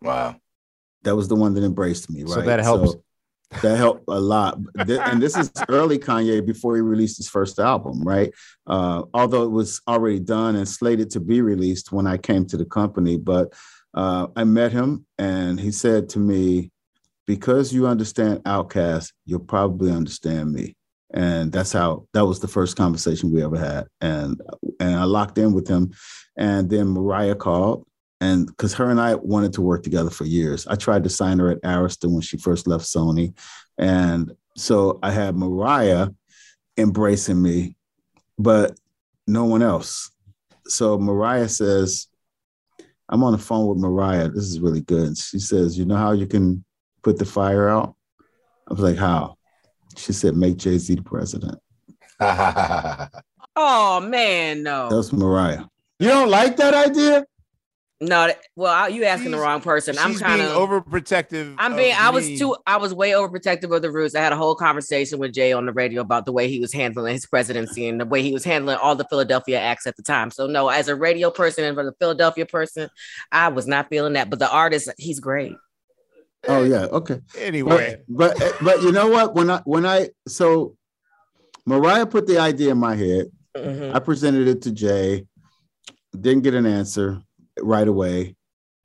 Wow. 0.00 0.36
That 1.02 1.14
was 1.14 1.28
the 1.28 1.36
one 1.36 1.54
that 1.54 1.64
embraced 1.64 2.10
me, 2.10 2.22
right? 2.22 2.30
So 2.30 2.40
that 2.40 2.60
helps. 2.60 2.96
That 3.62 3.76
helped 3.76 4.04
a 4.08 4.20
lot. 4.20 4.58
And 4.78 5.22
this 5.22 5.36
is 5.36 5.50
early 5.68 5.98
Kanye 5.98 6.44
before 6.44 6.76
he 6.76 6.82
released 6.82 7.16
his 7.16 7.28
first 7.28 7.58
album, 7.58 8.02
right? 8.02 8.32
Uh, 8.66 9.04
although 9.14 9.44
it 9.44 9.50
was 9.50 9.80
already 9.88 10.20
done 10.20 10.56
and 10.56 10.68
slated 10.68 11.10
to 11.10 11.20
be 11.20 11.40
released 11.40 11.92
when 11.92 12.06
I 12.06 12.18
came 12.18 12.46
to 12.46 12.56
the 12.56 12.66
company. 12.66 13.16
But 13.16 13.54
uh, 13.94 14.28
I 14.36 14.44
met 14.44 14.72
him 14.72 15.06
and 15.18 15.58
he 15.58 15.72
said 15.72 16.10
to 16.10 16.18
me, 16.18 16.70
because 17.26 17.74
you 17.74 17.86
understand 17.86 18.42
Outkast, 18.44 19.12
you'll 19.26 19.40
probably 19.40 19.92
understand 19.92 20.52
me. 20.52 20.74
And 21.12 21.52
that's 21.52 21.72
how 21.72 22.06
that 22.12 22.26
was 22.26 22.40
the 22.40 22.48
first 22.48 22.76
conversation 22.76 23.32
we 23.32 23.42
ever 23.42 23.58
had. 23.58 23.86
And 24.00 24.40
and 24.80 24.94
I 24.94 25.04
locked 25.04 25.38
in 25.38 25.52
with 25.52 25.68
him. 25.68 25.92
And 26.36 26.68
then 26.68 26.88
Mariah 26.88 27.34
called 27.34 27.86
and 28.20 28.46
because 28.46 28.74
her 28.74 28.90
and 28.90 29.00
I 29.00 29.14
wanted 29.14 29.52
to 29.54 29.62
work 29.62 29.82
together 29.82 30.10
for 30.10 30.24
years. 30.24 30.66
I 30.66 30.74
tried 30.74 31.04
to 31.04 31.10
sign 31.10 31.38
her 31.38 31.50
at 31.50 31.62
Arista 31.62 32.10
when 32.10 32.20
she 32.20 32.36
first 32.36 32.66
left 32.66 32.84
Sony, 32.84 33.34
and 33.78 34.32
so 34.56 34.98
I 35.02 35.10
had 35.10 35.36
Mariah 35.36 36.08
embracing 36.76 37.40
me, 37.40 37.76
but 38.38 38.78
no 39.26 39.44
one 39.44 39.62
else. 39.62 40.10
So 40.66 40.98
Mariah 40.98 41.48
says, 41.48 42.08
"I'm 43.08 43.22
on 43.22 43.32
the 43.32 43.38
phone 43.38 43.66
with 43.68 43.78
Mariah. 43.78 44.28
This 44.28 44.44
is 44.44 44.60
really 44.60 44.82
good." 44.82 45.16
She 45.16 45.38
says, 45.38 45.78
"You 45.78 45.84
know 45.84 45.96
how 45.96 46.12
you 46.12 46.26
can 46.26 46.64
put 47.02 47.18
the 47.18 47.24
fire 47.24 47.68
out?" 47.68 47.94
I 48.68 48.74
was 48.74 48.82
like, 48.82 48.96
"How?" 48.96 49.36
She 49.96 50.12
said, 50.12 50.36
"Make 50.36 50.56
Jay 50.56 50.78
Z 50.78 50.94
the 50.94 51.02
president." 51.02 51.58
Oh 53.60 53.98
man, 53.98 54.62
no. 54.62 54.88
That's 54.88 55.12
Mariah. 55.12 55.64
You 55.98 56.06
don't 56.06 56.30
like 56.30 56.56
that 56.58 56.74
idea? 56.74 57.26
No, 58.00 58.32
well, 58.54 58.72
I- 58.72 58.88
you 58.88 59.04
asking 59.04 59.32
the 59.32 59.38
wrong 59.38 59.60
person. 59.60 59.98
I'm 59.98 60.12
She's 60.12 60.20
kind 60.20 60.40
of 60.40 60.50
overprotective. 60.52 61.56
I'm 61.58 61.72
of 61.72 61.78
being. 61.78 61.94
I 61.98 62.10
was 62.10 62.28
me. 62.28 62.38
too. 62.38 62.54
I 62.64 62.76
was 62.76 62.94
way 62.94 63.10
overprotective 63.10 63.74
of 63.74 63.82
the 63.82 63.90
roots. 63.90 64.14
I 64.14 64.20
had 64.20 64.32
a 64.32 64.36
whole 64.36 64.54
conversation 64.54 65.18
with 65.18 65.32
Jay 65.32 65.52
on 65.52 65.66
the 65.66 65.72
radio 65.72 66.00
about 66.00 66.24
the 66.24 66.30
way 66.30 66.48
he 66.48 66.60
was 66.60 66.72
handling 66.72 67.12
his 67.14 67.26
presidency 67.26 67.88
and 67.88 68.00
the 68.00 68.04
way 68.06 68.22
he 68.22 68.32
was 68.32 68.44
handling 68.44 68.76
all 68.76 68.94
the 68.94 69.04
Philadelphia 69.10 69.58
acts 69.58 69.84
at 69.88 69.96
the 69.96 70.04
time. 70.04 70.30
So 70.30 70.46
no, 70.46 70.68
as 70.68 70.86
a 70.86 70.94
radio 70.94 71.30
person 71.32 71.64
and 71.64 71.74
for 71.76 71.84
the 71.84 71.92
Philadelphia 71.98 72.46
person, 72.46 72.88
I 73.32 73.48
was 73.48 73.66
not 73.66 73.88
feeling 73.88 74.12
that. 74.12 74.30
But 74.30 74.38
the 74.38 74.48
artist, 74.50 74.88
he's 74.96 75.18
great. 75.18 75.56
Oh 76.46 76.62
yeah, 76.62 76.84
okay. 76.84 77.20
Anyway, 77.36 77.96
But 78.08 78.36
but 78.38 78.56
but 78.62 78.82
you 78.82 78.92
know 78.92 79.08
what? 79.08 79.34
When 79.34 79.50
I 79.50 79.60
when 79.64 79.84
I 79.84 80.10
so 80.28 80.76
Mariah 81.66 82.06
put 82.06 82.28
the 82.28 82.38
idea 82.38 82.70
in 82.70 82.78
my 82.78 82.94
head. 82.94 83.26
Mhm. 83.56 83.92
I 83.92 83.98
presented 83.98 84.46
it 84.46 84.62
to 84.62 84.70
Jay. 84.70 85.26
Didn't 86.12 86.44
get 86.44 86.54
an 86.54 86.64
answer 86.64 87.20
right 87.62 87.88
away. 87.88 88.36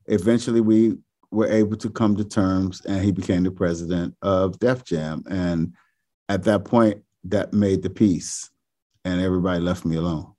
Eventually, 0.07 0.61
we 0.61 0.97
were 1.31 1.47
able 1.47 1.77
to 1.77 1.89
come 1.89 2.15
to 2.15 2.23
terms, 2.23 2.81
and 2.85 3.03
he 3.03 3.11
became 3.11 3.43
the 3.43 3.51
president 3.51 4.15
of 4.21 4.59
Def 4.59 4.83
Jam. 4.83 5.23
And 5.29 5.73
at 6.29 6.43
that 6.43 6.65
point, 6.65 7.03
that 7.25 7.53
made 7.53 7.81
the 7.81 7.89
peace, 7.89 8.49
and 9.05 9.21
everybody 9.21 9.59
left 9.59 9.85
me 9.85 9.95
alone. 9.95 10.33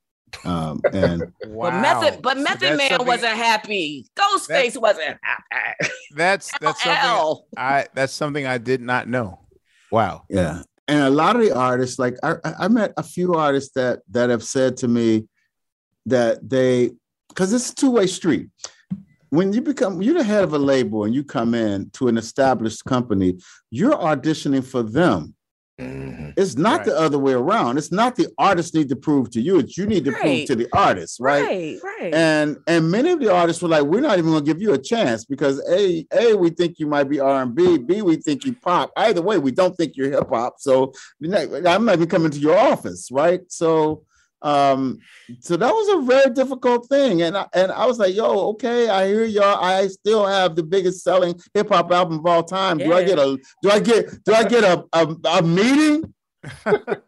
Um, 0.44 0.80
and 0.92 1.32
wow. 1.46 1.70
But 1.70 1.80
Method, 1.80 2.22
but 2.22 2.38
Method 2.38 2.78
that's 2.78 2.90
Man 2.90 3.06
wasn't 3.06 3.34
happy. 3.34 4.06
Ghostface 4.16 4.80
wasn't 4.80 5.18
happy. 5.22 5.90
That's 6.16 6.50
that's 6.60 6.82
something 6.82 7.00
Hell. 7.00 7.46
I 7.56 7.86
that's 7.94 8.12
something 8.12 8.46
I 8.46 8.58
did 8.58 8.80
not 8.80 9.08
know. 9.08 9.40
Wow. 9.90 10.24
Yeah. 10.28 10.62
And 10.86 11.00
a 11.00 11.10
lot 11.10 11.36
of 11.36 11.42
the 11.42 11.54
artists, 11.56 11.98
like 11.98 12.16
I, 12.22 12.34
I 12.44 12.54
I 12.60 12.68
met 12.68 12.92
a 12.96 13.02
few 13.02 13.34
artists 13.34 13.72
that 13.74 14.00
that 14.10 14.30
have 14.30 14.44
said 14.44 14.76
to 14.78 14.88
me 14.88 15.26
that 16.06 16.48
they 16.48 16.90
because 17.34 17.52
it's 17.52 17.70
a 17.70 17.74
two-way 17.74 18.06
street. 18.06 18.48
When 19.30 19.52
you 19.52 19.60
become 19.60 20.00
you're 20.00 20.14
the 20.14 20.22
head 20.24 20.44
of 20.44 20.54
a 20.54 20.58
label 20.58 21.04
and 21.04 21.12
you 21.14 21.24
come 21.24 21.54
in 21.54 21.90
to 21.94 22.06
an 22.06 22.16
established 22.16 22.84
company, 22.84 23.38
you're 23.70 23.96
auditioning 23.96 24.64
for 24.64 24.84
them. 24.84 25.34
Mhm. 25.80 26.34
It's 26.36 26.56
not 26.56 26.78
Right. 26.78 26.86
the 26.86 26.96
other 26.96 27.18
way 27.18 27.32
around. 27.32 27.78
It's 27.78 27.90
not 27.90 28.14
the 28.14 28.28
artist 28.38 28.76
need 28.76 28.88
to 28.90 28.94
prove 28.96 29.28
to 29.30 29.40
you, 29.40 29.58
it's 29.58 29.76
you 29.76 29.86
need 29.86 30.04
to 30.04 30.12
prove 30.12 30.44
to 30.46 30.54
the 30.54 30.68
artist, 30.72 31.18
right? 31.18 31.42
Right, 31.42 31.78
right. 31.82 32.14
And 32.14 32.58
and 32.68 32.88
many 32.92 33.10
of 33.10 33.18
the 33.18 33.32
artists 33.32 33.60
were 33.60 33.68
like, 33.68 33.82
we're 33.82 34.00
not 34.00 34.18
even 34.18 34.30
gonna 34.30 34.44
give 34.44 34.62
you 34.62 34.72
a 34.72 34.78
chance 34.78 35.24
because 35.24 35.60
a 35.68 36.06
a 36.16 36.34
we 36.34 36.50
think 36.50 36.78
you 36.78 36.86
might 36.86 37.08
be 37.10 37.18
R 37.18 37.42
and 37.42 37.56
B, 37.56 37.76
B 37.78 38.02
we 38.02 38.14
think 38.16 38.44
you 38.44 38.54
pop. 38.54 38.92
Either 38.96 39.20
way, 39.20 39.38
we 39.38 39.50
don't 39.50 39.76
think 39.76 39.96
you're 39.96 40.12
hip 40.12 40.28
hop. 40.28 40.54
So 40.60 40.92
I'm 41.66 41.84
not 41.84 41.94
even 41.94 42.08
coming 42.08 42.30
to 42.30 42.38
your 42.38 42.56
office, 42.56 43.08
right? 43.10 43.40
So 43.48 44.04
um, 44.44 44.98
so 45.40 45.56
that 45.56 45.72
was 45.72 45.88
a 45.88 46.06
very 46.06 46.34
difficult 46.34 46.86
thing, 46.86 47.22
and 47.22 47.36
I, 47.36 47.46
and 47.54 47.72
I 47.72 47.86
was 47.86 47.98
like, 47.98 48.14
yo, 48.14 48.48
okay, 48.50 48.90
I 48.90 49.06
hear 49.06 49.24
y'all. 49.24 49.64
I 49.64 49.88
still 49.88 50.26
have 50.26 50.54
the 50.54 50.62
biggest 50.62 51.02
selling 51.02 51.40
hip 51.54 51.70
hop 51.70 51.90
album 51.90 52.18
of 52.18 52.26
all 52.26 52.42
time. 52.42 52.76
Do 52.76 52.92
I 52.92 53.04
get 53.04 53.18
a 53.18 53.38
do 53.62 53.70
I 53.70 53.80
get 53.80 54.22
do 54.24 54.34
I 54.34 54.44
get 54.44 54.62
a 54.62 54.84
a, 54.92 55.16
a 55.38 55.42
meeting? 55.42 56.12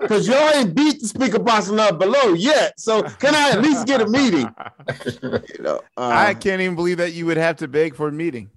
Because 0.00 0.26
y'all 0.26 0.50
ain't 0.54 0.74
beat 0.74 0.98
the 1.02 1.06
Speakerboxxx 1.06 1.70
love 1.70 1.98
below 1.98 2.32
yet. 2.32 2.72
So 2.80 3.02
can 3.02 3.34
I 3.34 3.50
at 3.50 3.60
least 3.60 3.86
get 3.86 4.00
a 4.00 4.06
meeting? 4.06 4.48
You 5.22 5.62
know, 5.62 5.80
uh, 5.96 6.08
I 6.10 6.32
can't 6.32 6.62
even 6.62 6.74
believe 6.74 6.96
that 6.98 7.12
you 7.12 7.26
would 7.26 7.36
have 7.36 7.56
to 7.56 7.68
beg 7.68 7.94
for 7.96 8.08
a 8.08 8.12
meeting. 8.12 8.48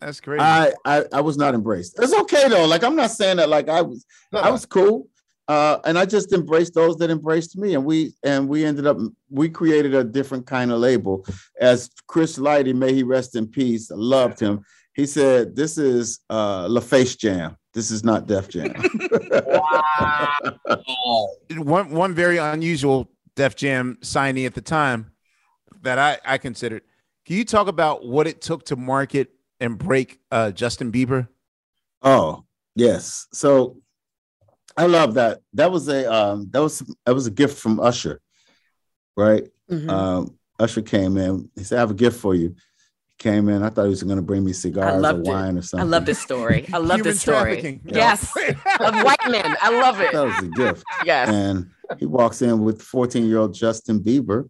That's 0.00 0.20
crazy. 0.20 0.40
I, 0.40 0.72
I 0.86 1.04
I 1.12 1.20
was 1.20 1.36
not 1.36 1.54
embraced. 1.54 1.98
It's 1.98 2.14
okay 2.14 2.48
though. 2.48 2.64
Like 2.64 2.84
I'm 2.84 2.96
not 2.96 3.10
saying 3.10 3.36
that 3.36 3.50
like 3.50 3.68
I 3.68 3.82
was 3.82 4.06
I 4.32 4.50
was 4.50 4.64
cool. 4.64 5.08
Uh, 5.46 5.78
and 5.84 5.98
I 5.98 6.06
just 6.06 6.32
embraced 6.32 6.74
those 6.74 6.96
that 6.96 7.10
embraced 7.10 7.58
me, 7.58 7.74
and 7.74 7.84
we 7.84 8.14
and 8.22 8.48
we 8.48 8.64
ended 8.64 8.86
up 8.86 8.96
we 9.30 9.48
created 9.50 9.94
a 9.94 10.02
different 10.02 10.46
kind 10.46 10.72
of 10.72 10.78
label. 10.78 11.26
As 11.60 11.90
Chris 12.06 12.38
Lighty, 12.38 12.74
may 12.74 12.94
he 12.94 13.02
rest 13.02 13.36
in 13.36 13.46
peace, 13.46 13.90
I 13.90 13.96
loved 13.96 14.40
him. 14.40 14.64
He 14.94 15.04
said, 15.04 15.54
"This 15.54 15.76
is 15.76 16.20
uh, 16.30 16.66
LaFace 16.66 17.18
Jam. 17.18 17.58
This 17.74 17.90
is 17.90 18.02
not 18.04 18.26
Def 18.26 18.48
Jam." 18.48 18.72
wow. 19.30 21.28
one 21.56 21.90
one 21.90 22.14
very 22.14 22.38
unusual 22.38 23.10
Def 23.36 23.54
Jam 23.54 23.98
signee 24.00 24.46
at 24.46 24.54
the 24.54 24.62
time 24.62 25.10
that 25.82 25.98
I, 25.98 26.18
I 26.24 26.38
considered. 26.38 26.82
Can 27.26 27.36
you 27.36 27.44
talk 27.44 27.68
about 27.68 28.06
what 28.06 28.26
it 28.26 28.40
took 28.40 28.64
to 28.66 28.76
market 28.76 29.30
and 29.60 29.76
break 29.78 30.20
uh, 30.30 30.50
Justin 30.52 30.90
Bieber? 30.90 31.28
Oh, 32.02 32.44
yes. 32.74 33.26
So 33.32 33.78
I 34.76 34.86
love 34.86 35.14
that. 35.14 35.40
That 35.52 35.70
was 35.70 35.88
a 35.88 36.12
um 36.12 36.48
that 36.50 36.60
was 36.60 36.82
that 37.06 37.14
was 37.14 37.26
a 37.26 37.30
gift 37.30 37.58
from 37.58 37.78
Usher, 37.80 38.20
right? 39.16 39.44
Mhm. 39.70 39.88
Um 39.88 40.38
Usher 40.58 40.82
came 40.82 41.16
in. 41.16 41.50
He 41.56 41.64
said, 41.64 41.78
I 41.78 41.80
have 41.80 41.90
a 41.90 41.94
gift 41.94 42.20
for 42.20 42.34
you. 42.34 42.54
He 43.08 43.14
came 43.18 43.48
in. 43.48 43.62
I 43.62 43.70
thought 43.70 43.84
he 43.84 43.88
was 43.90 44.02
gonna 44.02 44.22
bring 44.22 44.44
me 44.44 44.52
cigars 44.52 44.94
or 44.94 45.00
loved 45.00 45.26
it. 45.26 45.30
wine 45.30 45.58
or 45.58 45.62
something. 45.62 45.86
I 45.86 45.90
love 45.90 46.06
this 46.06 46.20
story. 46.20 46.66
I 46.72 46.78
love 46.78 46.98
Human 46.98 47.02
this 47.04 47.20
story. 47.20 47.80
Yes, 47.86 48.32
of 48.36 48.94
white 49.04 49.30
men. 49.30 49.56
I 49.60 49.70
love 49.80 50.00
it. 50.00 50.12
That 50.12 50.26
was 50.26 50.38
a 50.38 50.48
gift. 50.48 50.84
Yes. 51.04 51.28
And 51.28 51.70
he 51.98 52.06
walks 52.06 52.42
in 52.42 52.62
with 52.64 52.80
14-year-old 52.82 53.52
Justin 53.54 54.00
Bieber. 54.00 54.48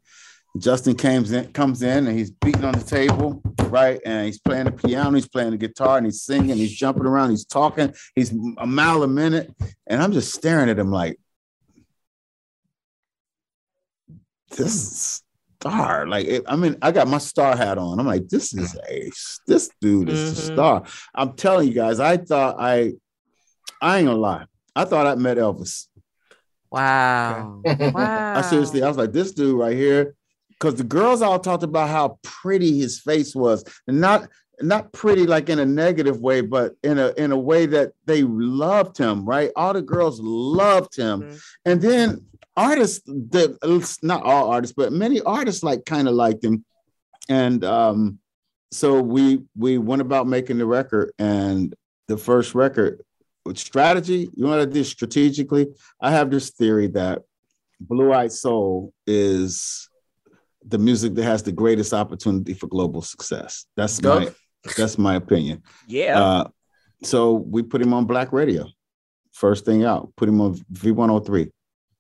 Justin 0.59 0.95
comes 0.95 1.33
in, 1.33 1.53
comes 1.53 1.83
in 1.83 2.07
and 2.07 2.17
he's 2.17 2.31
beating 2.31 2.65
on 2.65 2.73
the 2.73 2.85
table, 2.85 3.43
right? 3.65 4.01
And 4.07 4.25
he's 4.27 4.39
playing 4.39 4.67
the 4.67 4.73
piano, 4.73 5.13
he's 5.13 5.29
playing 5.29 5.51
the 5.51 5.57
guitar, 5.59 5.97
and 5.97 6.07
he's 6.07 6.23
singing, 6.23 6.57
he's 6.57 6.73
jumping 6.73 7.07
around, 7.07 7.31
he's 7.31 7.45
talking, 7.45 7.93
he's 8.15 8.33
a 8.59 8.67
mile 8.67 9.03
a 9.03 9.09
minute. 9.09 9.53
And 9.89 10.01
I'm 10.01 10.13
just 10.13 10.33
staring 10.33 10.71
at 10.71 10.79
him 10.79 10.93
like, 10.93 11.19
this 14.51 14.75
is 14.75 15.23
star. 15.61 16.07
Like, 16.07 16.27
it, 16.27 16.45
I 16.47 16.55
mean, 16.55 16.77
I 16.83 16.93
got 16.93 17.09
my 17.09 17.19
star 17.19 17.57
hat 17.57 17.79
on. 17.79 17.99
I'm 17.99 18.07
like, 18.07 18.29
this 18.29 18.55
is 18.55 18.77
a 18.89 19.11
this 19.49 19.71
dude 19.81 20.11
is 20.11 20.33
a 20.33 20.35
Mhm. 20.43 20.53
star. 20.53 20.85
I'm 21.15 21.33
telling 21.33 21.67
you 21.69 21.75
guys, 21.75 21.99
I 21.99 22.17
thought 22.19 22.57
I 22.59 22.93
I 23.81 23.99
ain't 23.99 24.07
gonna 24.07 24.19
lie. 24.19 24.45
I 24.77 24.85
thought 24.85 25.07
I 25.07 25.15
met 25.17 25.37
Elvis. 25.37 25.89
Wow. 26.71 27.63
Wow. 27.65 28.33
I 28.37 28.43
seriously, 28.43 28.83
I 28.83 28.89
was 28.89 28.97
like, 28.97 29.13
this 29.13 29.33
dude 29.33 29.59
right 29.59 29.77
here, 29.77 30.15
because 30.59 30.77
the 30.77 30.85
girls 30.85 31.23
all 31.23 31.39
talked 31.39 31.63
about 31.63 31.89
how 31.89 32.19
pretty 32.23 32.79
his 32.79 33.01
face 33.01 33.35
was, 33.35 33.65
and 33.87 34.01
not 34.01 34.29
not 34.61 34.93
pretty 34.93 35.27
like 35.27 35.49
in 35.49 35.59
a 35.59 35.67
negative 35.67 36.21
way, 36.21 36.41
but 36.41 36.75
in 36.85 36.99
a 36.99 37.09
in 37.17 37.33
a 37.33 37.39
way 37.39 37.67
that 37.67 37.93
they 38.07 38.23
loved 38.23 38.97
him. 38.97 39.25
Right, 39.25 39.51
all 39.57 39.73
the 39.73 39.83
girls 39.83 40.21
loved 40.21 40.97
him, 40.97 41.23
Mhm. 41.23 41.41
and 41.65 41.83
then 41.83 42.27
artists 42.57 43.03
that 43.07 43.97
not 44.03 44.23
all 44.23 44.51
artists, 44.51 44.75
but 44.77 44.93
many 44.93 45.21
artists 45.23 45.63
like 45.65 45.85
kind 45.85 46.07
of 46.09 46.15
liked 46.15 46.45
him, 46.45 46.65
and 47.29 47.65
um, 47.65 48.19
so 48.71 49.01
we 49.01 49.43
we 49.57 49.79
went 49.79 50.03
about 50.03 50.29
making 50.29 50.59
the 50.59 50.67
record, 50.67 51.13
and 51.19 51.75
the 52.07 52.17
first 52.17 52.55
record 52.55 53.03
with 53.45 53.59
strategy. 53.59 54.31
You 54.35 54.47
want 54.47 54.61
to 54.63 54.73
do 54.73 54.85
strategically? 54.85 55.67
I 56.01 56.11
have 56.13 56.31
this 56.31 56.51
theory 56.51 56.87
that 56.89 57.23
Blue 57.81 58.13
Eyed 58.13 58.31
Soul 58.33 58.93
is 59.07 59.89
the 60.67 60.79
music 60.79 61.15
that 61.15 61.25
has 61.25 61.43
the 61.43 61.53
greatest 61.53 61.93
opportunity 61.93 62.55
for 62.55 62.67
global 62.67 63.03
success. 63.03 63.67
That's 63.77 64.01
my 64.03 64.31
that's 64.77 64.99
my 64.99 65.15
opinion. 65.15 65.63
Yeah. 65.87 66.21
Uh, 66.21 66.49
so 67.03 67.35
we 67.35 67.63
put 67.63 67.83
him 67.83 67.93
on 67.93 68.07
Black 68.07 68.33
Radio, 68.33 68.67
first 69.33 69.65
thing 69.65 69.85
out. 69.85 70.13
Put 70.17 70.29
him 70.29 70.41
on 70.41 70.55
V103 70.73 71.51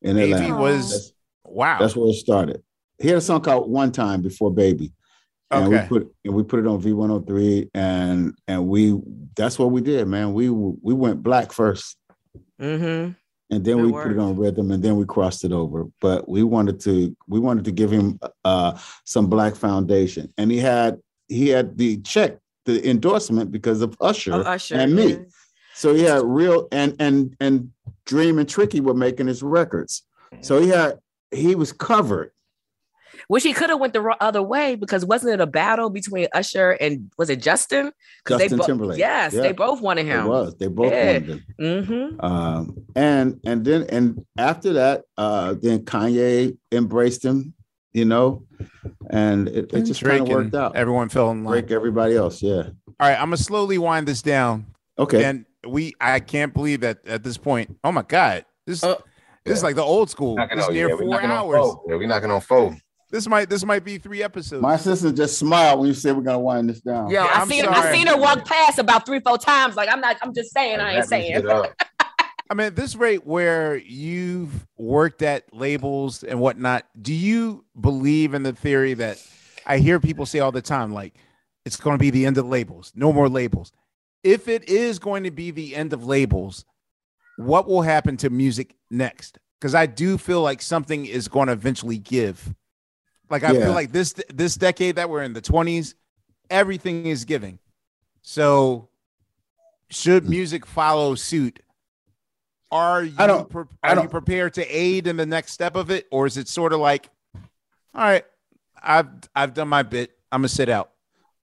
in 0.02 0.16
Baby 0.16 0.32
Atlanta. 0.32 0.56
was 0.56 0.90
That's, 0.90 1.12
wow. 1.44 1.78
that's 1.78 1.96
where 1.96 2.08
it 2.08 2.14
started. 2.14 2.62
He 2.98 3.08
had 3.08 3.18
a 3.18 3.20
song 3.20 3.40
called 3.40 3.70
"One 3.70 3.92
Time" 3.92 4.22
before 4.22 4.52
"Baby," 4.52 4.92
and 5.50 5.66
Okay. 5.66 5.82
we 5.82 5.88
put 5.88 6.14
and 6.24 6.34
we 6.34 6.42
put 6.42 6.60
it 6.60 6.66
on 6.66 6.80
V103, 6.80 7.70
and 7.74 8.34
and 8.46 8.66
we 8.66 8.98
that's 9.36 9.58
what 9.58 9.72
we 9.72 9.80
did, 9.80 10.06
man. 10.08 10.32
We 10.32 10.48
we 10.48 10.94
went 10.94 11.22
black 11.22 11.52
first 11.52 11.96
mm-hmm. 12.60 13.12
And 13.50 13.64
then 13.64 13.76
Good 13.76 13.86
we 13.86 13.92
put 13.92 14.10
it 14.12 14.18
on 14.18 14.36
rhythm 14.36 14.70
and 14.70 14.82
then 14.82 14.96
we 14.96 15.04
crossed 15.04 15.44
it 15.44 15.52
over. 15.52 15.86
But 16.00 16.28
we 16.28 16.42
wanted 16.42 16.80
to 16.80 17.14
we 17.28 17.38
wanted 17.38 17.64
to 17.66 17.72
give 17.72 17.90
him 17.90 18.18
uh 18.44 18.78
some 19.04 19.26
black 19.28 19.54
foundation. 19.54 20.32
And 20.38 20.50
he 20.50 20.58
had 20.58 20.98
he 21.28 21.48
had 21.48 21.76
the 21.78 21.98
check 21.98 22.38
the 22.64 22.88
endorsement 22.88 23.52
because 23.52 23.82
of 23.82 23.94
Usher, 24.00 24.32
Oh, 24.32 24.40
Usher. 24.40 24.76
and 24.76 24.94
me. 24.96 25.10
yeah. 25.12 25.18
so 25.74 25.92
he 25.94 26.02
had 26.02 26.22
real 26.24 26.68
and 26.72 26.96
and 26.98 27.36
and 27.38 27.70
Dream 28.06 28.38
and 28.38 28.48
Tricky 28.48 28.80
were 28.80 28.94
making 28.94 29.26
his 29.26 29.42
records. 29.42 30.02
So 30.40 30.60
he 30.60 30.68
had 30.68 30.98
he 31.30 31.54
was 31.54 31.72
covered 31.72 32.32
Which 33.28 33.42
he 33.42 33.52
could 33.52 33.70
have 33.70 33.80
went 33.80 33.92
the 33.94 34.16
other 34.20 34.42
way 34.42 34.74
because 34.74 35.04
wasn't 35.04 35.34
it 35.34 35.40
a 35.40 35.46
battle 35.46 35.88
between 35.90 36.26
Usher 36.34 36.72
and 36.72 37.10
was 37.18 37.30
it 37.30 37.40
Justin? 37.40 37.90
'Cause 38.24 38.40
Justin 38.40 38.58
bo- 38.58 38.66
Timberlake. 38.66 38.98
Yes, 38.98 39.32
Yeah. 39.32 39.40
they 39.42 39.52
both 39.52 39.80
wanted 39.80 40.06
it 40.06 40.10
him. 40.10 40.26
was 40.26 40.54
they 40.58 40.66
both 40.66 40.92
Yeah. 40.92 41.06
wanted 41.12 41.26
him 41.30 41.42
Mm-hmm. 41.60 42.24
um 42.24 42.76
and 42.96 43.40
and 43.44 43.64
then 43.64 43.86
and 43.88 44.24
after 44.38 44.72
that 44.74 45.02
uh 45.16 45.54
then 45.60 45.80
Kanye 45.84 46.56
embraced 46.72 47.24
him 47.24 47.54
you 47.92 48.04
know 48.04 48.42
and 49.10 49.48
it, 49.48 49.72
it 49.72 49.82
just 49.82 50.02
kind 50.02 50.20
of 50.22 50.28
worked 50.28 50.54
out 50.54 50.76
Everyone 50.76 51.08
fell 51.08 51.30
in 51.30 51.44
line. 51.44 51.52
break 51.52 51.70
everybody 51.70 52.16
else 52.16 52.42
yeah 52.42 52.64
All 53.00 53.08
right, 53.08 53.14
I'm 53.18 53.26
gonna 53.26 53.36
slowly 53.38 53.78
wind 53.78 54.06
this 54.08 54.22
down. 54.22 54.66
okay 54.98 55.24
And 55.24 55.46
we 55.66 55.94
I 56.00 56.20
can't 56.20 56.52
believe 56.52 56.80
that 56.80 56.98
at 57.06 57.24
this 57.24 57.38
point. 57.38 57.74
Oh 57.82 57.90
my 57.92 58.02
god, 58.02 58.44
this 58.66 58.84
Uh, 58.84 58.96
this 59.46 59.56
is 59.58 59.64
like 59.64 59.76
the 59.76 59.82
old 59.82 60.10
school. 60.10 60.36
Knocking 60.36 60.58
This 60.58 60.66
on, 60.68 60.74
near 60.74 60.88
yeah, 60.88 60.94
we're 60.94 61.00
four 61.00 61.08
knocking 61.08 61.30
on 61.30 61.36
hours. 61.38 61.56
four. 61.56 61.82
Yeah, 61.88 61.96
we're 61.96 62.06
knocking 62.06 62.30
on 62.30 62.40
four. 62.42 62.76
This 63.10 63.28
might 63.28 63.48
this 63.48 63.64
might 63.64 63.84
be 63.84 63.98
three 63.98 64.22
episodes. 64.22 64.62
My 64.62 64.76
sister 64.76 65.12
just 65.12 65.38
smiled 65.38 65.80
when 65.80 65.88
you 65.88 65.94
said 65.94 66.16
we're 66.16 66.22
gonna 66.22 66.38
wind 66.40 66.68
this 66.68 66.80
down. 66.80 67.08
Yo, 67.08 67.22
Yeah, 67.22 67.30
I 67.32 67.40
I'm 67.42 67.48
seen 67.48 67.64
sorry. 67.64 67.76
I 67.76 67.92
seen 67.92 68.06
her 68.06 68.16
walk 68.16 68.44
past 68.44 68.78
about 68.78 69.06
three, 69.06 69.20
four 69.20 69.38
times. 69.38 69.76
Like 69.76 69.88
I'm 69.90 70.00
not. 70.00 70.16
I'm 70.22 70.34
just 70.34 70.52
saying. 70.52 70.80
I 70.80 70.96
ain't 70.96 71.06
saying. 71.06 71.42
shit. 71.42 71.46
I 72.50 72.54
mean, 72.54 72.66
at 72.66 72.76
this 72.76 72.94
rate 72.94 73.26
where 73.26 73.76
you've 73.76 74.66
worked 74.76 75.22
at 75.22 75.52
labels 75.54 76.22
and 76.22 76.40
whatnot, 76.40 76.84
do 77.00 77.14
you 77.14 77.64
believe 77.80 78.34
in 78.34 78.42
the 78.42 78.52
theory 78.52 78.92
that 78.94 79.24
I 79.66 79.78
hear 79.78 79.98
people 79.98 80.26
say 80.26 80.40
all 80.40 80.52
the 80.52 80.60
time, 80.60 80.92
like 80.92 81.14
it's 81.64 81.76
going 81.76 81.94
to 81.96 82.00
be 82.00 82.10
the 82.10 82.26
end 82.26 82.36
of 82.36 82.46
labels, 82.46 82.92
no 82.94 83.12
more 83.12 83.30
labels? 83.30 83.72
If 84.22 84.46
it 84.48 84.68
is 84.68 84.98
going 84.98 85.24
to 85.24 85.30
be 85.30 85.52
the 85.52 85.74
end 85.74 85.92
of 85.94 86.04
labels, 86.04 86.66
what 87.36 87.66
will 87.66 87.82
happen 87.82 88.16
to 88.18 88.30
music 88.30 88.74
next? 88.90 89.38
Because 89.60 89.74
I 89.74 89.86
do 89.86 90.18
feel 90.18 90.42
like 90.42 90.60
something 90.60 91.06
is 91.06 91.28
going 91.28 91.46
to 91.46 91.54
eventually 91.54 91.98
give. 91.98 92.54
Like 93.30 93.44
I 93.44 93.52
Yeah. 93.52 93.64
feel 93.64 93.72
like 93.72 93.92
this 93.92 94.14
this 94.32 94.54
decade 94.56 94.96
that 94.96 95.08
we're 95.10 95.22
in, 95.22 95.32
the 95.32 95.40
twenties, 95.40 95.94
everything 96.50 97.06
is 97.06 97.24
giving. 97.24 97.58
So, 98.22 98.88
should 99.90 100.28
music 100.28 100.66
follow 100.66 101.14
suit? 101.14 101.60
Are 102.70 103.04
you 103.04 103.14
I 103.18 103.26
don't- 103.26 103.48
pre- 103.48 103.64
are 103.82 103.90
you 103.90 103.94
don't- 103.96 104.10
prepared 104.10 104.54
to 104.54 104.66
aid 104.66 105.06
in 105.06 105.16
the 105.16 105.26
next 105.26 105.52
step 105.52 105.76
of 105.76 105.90
it, 105.90 106.06
or 106.10 106.26
is 106.26 106.36
it 106.36 106.48
sort 106.48 106.72
of 106.72 106.80
like, 106.80 107.08
all 107.94 108.02
right, 108.02 108.24
I've 108.82 109.08
I've 109.34 109.54
done 109.54 109.68
my 109.68 109.82
bit, 109.82 110.10
I'm 110.32 110.40
gonna 110.40 110.48
sit 110.48 110.68
out. 110.68 110.90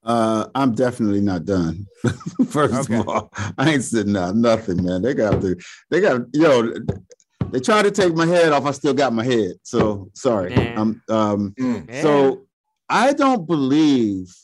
Uh, 0.04 0.46
I'm 0.54 0.74
definitely 0.74 1.20
not 1.20 1.44
done. 1.44 1.86
First 2.48 2.74
Okay. 2.90 2.96
of 2.98 3.08
all, 3.08 3.32
I 3.56 3.70
ain't 3.70 3.84
sitting 3.84 4.16
out 4.16 4.34
nothing, 4.34 4.82
man. 4.82 5.00
They 5.02 5.14
got 5.14 5.40
to, 5.40 5.56
they 5.90 6.00
got, 6.00 6.22
yo, 6.32 6.72
they 7.52 7.60
tried 7.60 7.82
to 7.82 7.90
take 7.90 8.14
my 8.14 8.26
head 8.26 8.52
off. 8.52 8.64
I 8.64 8.70
still 8.72 8.94
got 8.94 9.12
my 9.12 9.24
head. 9.24 9.52
So 9.62 10.10
sorry. 10.14 10.50
Man. 10.54 10.78
I'm, 10.78 11.02
um, 11.14 11.54
Mm. 11.58 12.02
so 12.02 12.42
I 12.88 13.12
don't 13.12 13.46
believe 13.46 14.34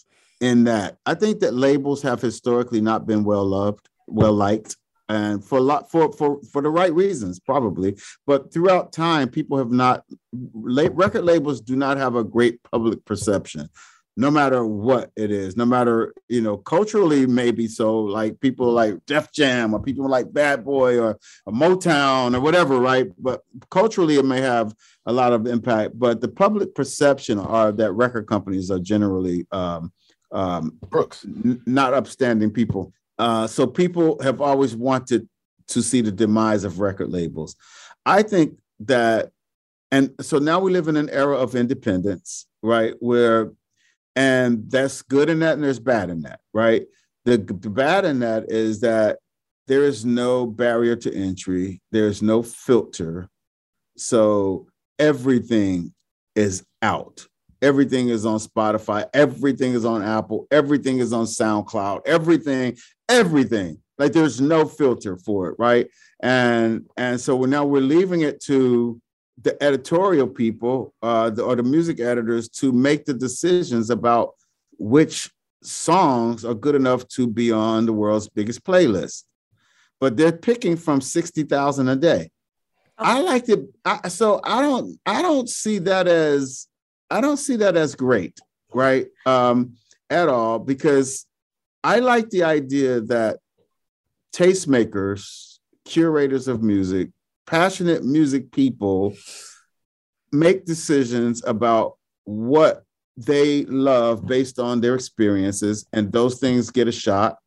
in 0.40 0.64
that. 0.64 0.98
I 1.06 1.14
think 1.14 1.40
that 1.40 1.54
labels 1.54 2.02
have 2.02 2.20
historically 2.22 2.80
not 2.80 3.06
been 3.06 3.24
well 3.24 3.44
loved, 3.44 3.88
well 4.06 4.32
liked, 4.32 4.76
and 5.08 5.42
for 5.44 5.58
a 5.58 5.62
lot 5.62 5.90
for 5.90 6.12
for 6.12 6.40
for 6.52 6.62
the 6.62 6.70
right 6.70 6.92
reasons, 6.94 7.40
probably. 7.40 7.96
But 8.26 8.52
throughout 8.52 8.92
time, 8.92 9.28
people 9.28 9.58
have 9.58 9.70
not. 9.72 10.04
La- 10.54 10.88
record 10.92 11.24
labels 11.24 11.60
do 11.60 11.76
not 11.76 11.96
have 11.96 12.14
a 12.14 12.22
great 12.24 12.62
public 12.70 13.04
perception 13.04 13.68
no 14.18 14.32
matter 14.32 14.66
what 14.66 15.12
it 15.14 15.30
is, 15.30 15.56
no 15.56 15.64
matter, 15.64 16.12
you 16.28 16.40
know, 16.40 16.56
culturally, 16.56 17.24
maybe 17.24 17.68
so, 17.68 18.00
like 18.00 18.40
people 18.40 18.72
like 18.72 18.96
Def 19.06 19.30
Jam 19.30 19.72
or 19.72 19.80
people 19.80 20.08
like 20.08 20.32
Bad 20.32 20.64
Boy 20.64 20.98
or, 20.98 21.16
or 21.46 21.52
Motown 21.52 22.36
or 22.36 22.40
whatever, 22.40 22.80
right? 22.80 23.06
But 23.16 23.42
culturally, 23.70 24.16
it 24.16 24.24
may 24.24 24.40
have 24.40 24.74
a 25.06 25.12
lot 25.12 25.32
of 25.32 25.46
impact. 25.46 25.96
But 25.96 26.20
the 26.20 26.26
public 26.26 26.74
perception 26.74 27.38
are 27.38 27.70
that 27.70 27.92
record 27.92 28.26
companies 28.26 28.72
are 28.72 28.80
generally 28.80 29.46
um, 29.52 29.92
um, 30.32 30.76
Brooks. 30.90 31.24
n- 31.24 31.62
not 31.64 31.94
upstanding 31.94 32.50
people. 32.50 32.92
Uh, 33.20 33.46
so 33.46 33.68
people 33.68 34.20
have 34.20 34.40
always 34.40 34.74
wanted 34.74 35.28
to 35.68 35.80
see 35.80 36.00
the 36.00 36.10
demise 36.10 36.64
of 36.64 36.80
record 36.80 37.08
labels. 37.08 37.54
I 38.04 38.24
think 38.24 38.54
that, 38.80 39.30
and 39.92 40.12
so 40.20 40.38
now 40.38 40.58
we 40.58 40.72
live 40.72 40.88
in 40.88 40.96
an 40.96 41.08
era 41.10 41.36
of 41.36 41.54
independence, 41.54 42.48
right? 42.64 42.94
Where, 42.98 43.52
and 44.18 44.68
that's 44.68 45.02
good 45.02 45.30
in 45.30 45.38
that, 45.38 45.54
and 45.54 45.62
there's 45.62 45.78
bad 45.78 46.10
in 46.10 46.22
that, 46.22 46.40
right? 46.52 46.82
The, 47.24 47.36
the 47.36 47.70
bad 47.70 48.04
in 48.04 48.18
that 48.18 48.50
is 48.50 48.80
that 48.80 49.20
there 49.68 49.84
is 49.84 50.04
no 50.04 50.44
barrier 50.44 50.96
to 50.96 51.14
entry, 51.14 51.80
there's 51.92 52.20
no 52.20 52.42
filter. 52.42 53.28
So 53.96 54.66
everything 54.98 55.94
is 56.34 56.64
out. 56.82 57.28
Everything 57.62 58.08
is 58.08 58.26
on 58.26 58.40
Spotify. 58.40 59.08
Everything 59.14 59.74
is 59.74 59.84
on 59.84 60.02
Apple. 60.02 60.48
Everything 60.50 60.98
is 60.98 61.12
on 61.12 61.26
SoundCloud. 61.26 62.00
Everything, 62.04 62.76
everything. 63.08 63.78
Like 63.98 64.12
there's 64.12 64.40
no 64.40 64.64
filter 64.64 65.16
for 65.16 65.50
it, 65.50 65.56
right? 65.60 65.86
And 66.20 66.86
and 66.96 67.20
so 67.20 67.44
now 67.44 67.64
we're 67.64 67.82
leaving 67.82 68.22
it 68.22 68.42
to 68.44 69.00
the 69.42 69.62
editorial 69.62 70.26
people 70.26 70.94
uh, 71.02 71.30
the, 71.30 71.42
or 71.42 71.56
the 71.56 71.62
music 71.62 72.00
editors 72.00 72.48
to 72.48 72.72
make 72.72 73.04
the 73.04 73.14
decisions 73.14 73.90
about 73.90 74.34
which 74.78 75.30
songs 75.62 76.44
are 76.44 76.54
good 76.54 76.74
enough 76.74 77.06
to 77.08 77.26
be 77.26 77.52
on 77.52 77.86
the 77.86 77.92
world's 77.92 78.28
biggest 78.28 78.64
playlist. 78.64 79.24
But 80.00 80.16
they're 80.16 80.32
picking 80.32 80.76
from 80.76 81.00
sixty 81.00 81.42
thousand 81.42 81.88
a 81.88 81.96
day. 81.96 82.30
I 82.96 83.20
like 83.20 83.48
it. 83.48 83.60
I, 83.84 84.08
so 84.08 84.40
I 84.44 84.62
don't. 84.62 84.98
I 85.06 85.22
don't 85.22 85.48
see 85.48 85.78
that 85.78 86.08
as. 86.08 86.66
I 87.10 87.20
don't 87.20 87.36
see 87.36 87.56
that 87.56 87.76
as 87.76 87.94
great, 87.94 88.38
right? 88.72 89.06
Um, 89.24 89.74
at 90.10 90.28
all, 90.28 90.58
because 90.58 91.26
I 91.82 92.00
like 92.00 92.30
the 92.30 92.44
idea 92.44 93.00
that 93.02 93.38
tastemakers, 94.32 95.58
curators 95.84 96.48
of 96.48 96.62
music, 96.62 97.10
passionate 97.48 98.04
music 98.04 98.52
people 98.52 99.14
make 100.30 100.66
decisions 100.66 101.42
about 101.46 101.96
what 102.24 102.84
they 103.16 103.64
love 103.64 104.26
based 104.26 104.58
on 104.58 104.80
their 104.80 104.94
experiences, 104.94 105.86
and 105.92 106.12
those 106.12 106.38
things 106.38 106.70
get 106.70 106.86
a 106.86 106.92
shot. 106.92 107.38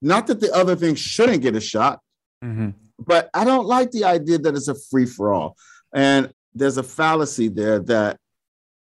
Not 0.00 0.28
that 0.28 0.40
the 0.40 0.52
other 0.54 0.76
things 0.76 1.00
shouldn't 1.00 1.42
get 1.42 1.56
a 1.56 1.60
shot, 1.60 2.00
mm-hmm. 2.42 2.70
but 2.98 3.28
I 3.34 3.44
don't 3.44 3.66
like 3.66 3.90
the 3.90 4.04
idea 4.04 4.38
that 4.38 4.54
it's 4.54 4.68
a 4.68 4.76
free 4.90 5.06
for 5.06 5.32
all. 5.32 5.56
And 5.92 6.32
there's 6.54 6.78
a 6.78 6.82
fallacy 6.82 7.48
there 7.48 7.80
that 7.80 8.16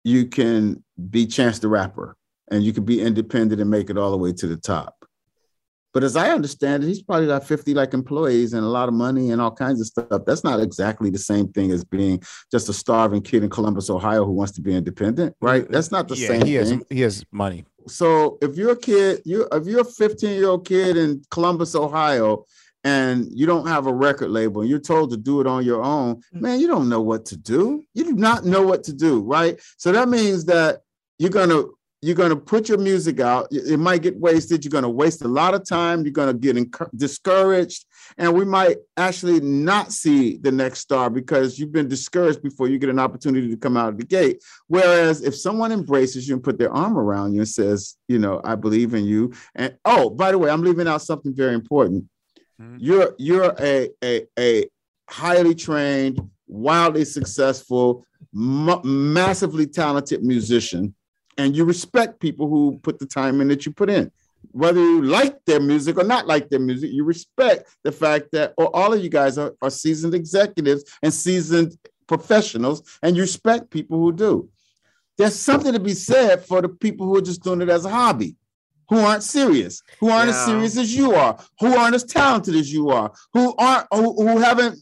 you 0.02 0.26
can 0.26 0.82
be 1.10 1.26
Chance 1.26 1.60
the 1.60 1.68
Rapper 1.68 2.16
and 2.50 2.64
you 2.64 2.72
can 2.72 2.84
be 2.84 3.00
independent 3.00 3.60
and 3.60 3.70
make 3.70 3.90
it 3.90 3.96
all 3.96 4.10
the 4.10 4.16
way 4.16 4.32
to 4.32 4.46
the 4.48 4.56
top. 4.56 4.97
But 5.98 6.04
as 6.04 6.14
I 6.14 6.30
understand 6.30 6.84
it, 6.84 6.86
he's 6.86 7.02
probably 7.02 7.26
got 7.26 7.42
50 7.42 7.74
like 7.74 7.92
employees 7.92 8.52
and 8.52 8.64
a 8.64 8.68
lot 8.68 8.86
of 8.86 8.94
money 8.94 9.32
and 9.32 9.40
all 9.40 9.50
kinds 9.50 9.80
of 9.80 9.88
stuff. 9.88 10.22
That's 10.24 10.44
not 10.44 10.60
exactly 10.60 11.10
the 11.10 11.18
same 11.18 11.48
thing 11.48 11.72
as 11.72 11.82
being 11.82 12.22
just 12.52 12.68
a 12.68 12.72
starving 12.72 13.20
kid 13.20 13.42
in 13.42 13.50
Columbus, 13.50 13.90
Ohio 13.90 14.24
who 14.24 14.30
wants 14.30 14.52
to 14.52 14.60
be 14.60 14.76
independent, 14.76 15.34
right? 15.40 15.68
That's 15.68 15.90
not 15.90 16.06
the 16.06 16.14
yeah, 16.14 16.28
same 16.28 16.46
he 16.46 16.54
has 16.54 16.70
thing 16.70 16.84
he 16.88 17.00
has 17.00 17.24
money. 17.32 17.64
so 17.88 18.38
if 18.40 18.54
you're 18.54 18.74
a 18.74 18.76
kid, 18.76 19.22
you 19.24 19.48
if 19.50 19.66
you're 19.66 19.80
a 19.80 19.84
15 19.84 20.30
year 20.36 20.50
old 20.50 20.68
kid 20.68 20.96
in 20.96 21.20
Columbus, 21.32 21.74
Ohio, 21.74 22.44
and 22.84 23.26
you 23.32 23.46
don't 23.46 23.66
have 23.66 23.88
a 23.88 23.92
record 23.92 24.30
label 24.30 24.60
and 24.60 24.70
you're 24.70 24.78
told 24.78 25.10
to 25.10 25.16
do 25.16 25.40
it 25.40 25.48
on 25.48 25.64
your 25.64 25.82
own, 25.82 26.22
mm. 26.32 26.40
man, 26.40 26.60
you 26.60 26.68
don't 26.68 26.88
know 26.88 27.00
what 27.00 27.26
to 27.26 27.36
do. 27.36 27.82
You 27.94 28.04
do 28.04 28.12
not 28.12 28.44
know 28.44 28.62
what 28.62 28.84
to 28.84 28.92
do, 28.92 29.22
right? 29.22 29.58
So 29.78 29.90
that 29.90 30.08
means 30.08 30.44
that 30.44 30.82
you're 31.18 31.30
gonna 31.30 31.64
you're 32.00 32.14
gonna 32.14 32.36
put 32.36 32.68
your 32.68 32.78
music 32.78 33.18
out. 33.18 33.48
It 33.50 33.78
might 33.78 34.02
get 34.02 34.16
wasted. 34.18 34.64
You're 34.64 34.70
gonna 34.70 34.88
waste 34.88 35.22
a 35.22 35.28
lot 35.28 35.54
of 35.54 35.68
time. 35.68 36.04
You're 36.04 36.12
gonna 36.12 36.34
get 36.34 36.56
encour- 36.56 36.90
discouraged, 36.96 37.86
and 38.16 38.34
we 38.34 38.44
might 38.44 38.76
actually 38.96 39.40
not 39.40 39.92
see 39.92 40.36
the 40.36 40.52
next 40.52 40.80
star 40.80 41.10
because 41.10 41.58
you've 41.58 41.72
been 41.72 41.88
discouraged 41.88 42.42
before 42.42 42.68
you 42.68 42.78
get 42.78 42.90
an 42.90 43.00
opportunity 43.00 43.48
to 43.48 43.56
come 43.56 43.76
out 43.76 43.88
of 43.88 43.98
the 43.98 44.04
gate. 44.04 44.42
Whereas 44.68 45.22
if 45.22 45.34
someone 45.34 45.72
embraces 45.72 46.28
you 46.28 46.34
and 46.34 46.44
put 46.44 46.58
their 46.58 46.72
arm 46.72 46.96
around 46.96 47.34
you 47.34 47.40
and 47.40 47.48
says, 47.48 47.96
you 48.06 48.18
know, 48.18 48.40
I 48.44 48.54
believe 48.54 48.94
in 48.94 49.04
you, 49.04 49.32
and 49.56 49.76
oh, 49.84 50.10
by 50.10 50.30
the 50.30 50.38
way, 50.38 50.50
I'm 50.50 50.62
leaving 50.62 50.86
out 50.86 51.02
something 51.02 51.34
very 51.34 51.54
important. 51.54 52.04
Hmm. 52.60 52.76
You're 52.78 53.14
you're 53.18 53.54
a 53.58 53.90
a 54.04 54.26
a 54.38 54.68
highly 55.10 55.54
trained, 55.54 56.20
wildly 56.46 57.04
successful, 57.04 58.04
ma- 58.32 58.82
massively 58.84 59.66
talented 59.66 60.22
musician, 60.22 60.94
and 61.38 61.56
you 61.56 61.64
respect 61.64 62.20
people 62.20 62.48
who 62.48 62.78
put 62.82 62.98
the 62.98 63.06
time 63.06 63.40
in 63.40 63.48
that 63.48 63.64
you 63.64 63.72
put 63.72 63.88
in. 63.88 64.10
Whether 64.50 64.80
you 64.80 65.02
like 65.02 65.44
their 65.46 65.60
music 65.60 65.96
or 65.96 66.04
not 66.04 66.26
like 66.26 66.48
their 66.48 66.60
music, 66.60 66.90
you 66.92 67.04
respect 67.04 67.68
the 67.84 67.92
fact 67.92 68.32
that 68.32 68.54
or 68.58 68.74
all 68.74 68.92
of 68.92 69.02
you 69.02 69.08
guys 69.08 69.38
are, 69.38 69.54
are 69.62 69.70
seasoned 69.70 70.14
executives 70.14 70.84
and 71.02 71.14
seasoned 71.14 71.76
professionals, 72.06 72.82
and 73.02 73.16
you 73.16 73.22
respect 73.22 73.70
people 73.70 73.98
who 73.98 74.12
do. 74.12 74.48
There's 75.16 75.36
something 75.36 75.72
to 75.72 75.80
be 75.80 75.94
said 75.94 76.44
for 76.44 76.62
the 76.62 76.68
people 76.68 77.06
who 77.06 77.16
are 77.16 77.22
just 77.22 77.42
doing 77.42 77.60
it 77.60 77.68
as 77.68 77.84
a 77.84 77.90
hobby, 77.90 78.36
who 78.88 78.98
aren't 78.98 79.24
serious, 79.24 79.82
who 80.00 80.08
aren't 80.08 80.30
as 80.30 80.44
serious 80.44 80.78
as 80.78 80.94
you 80.94 81.12
are, 81.14 81.38
who 81.60 81.76
aren't 81.76 81.96
as 81.96 82.04
talented 82.04 82.54
as 82.54 82.72
you 82.72 82.90
are, 82.90 83.12
who 83.34 83.54
aren't 83.58 83.86
who, 83.92 84.14
who 84.14 84.38
haven't 84.38 84.78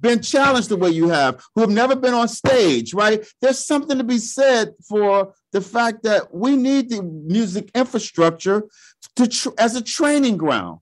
been 0.00 0.20
challenged 0.22 0.68
the 0.68 0.76
way 0.76 0.90
you 0.90 1.08
have, 1.08 1.42
who 1.54 1.62
have 1.62 1.70
never 1.70 1.96
been 1.96 2.14
on 2.14 2.28
stage, 2.28 2.94
right? 2.94 3.26
There's 3.40 3.64
something 3.64 3.98
to 3.98 4.04
be 4.04 4.18
said 4.18 4.74
for 4.86 5.34
the 5.52 5.60
fact 5.60 6.02
that 6.02 6.34
we 6.34 6.56
need 6.56 6.90
the 6.90 7.02
music 7.02 7.70
infrastructure 7.74 8.64
to 9.16 9.26
tr- 9.26 9.48
as 9.58 9.76
a 9.76 9.82
training 9.82 10.36
ground. 10.36 10.80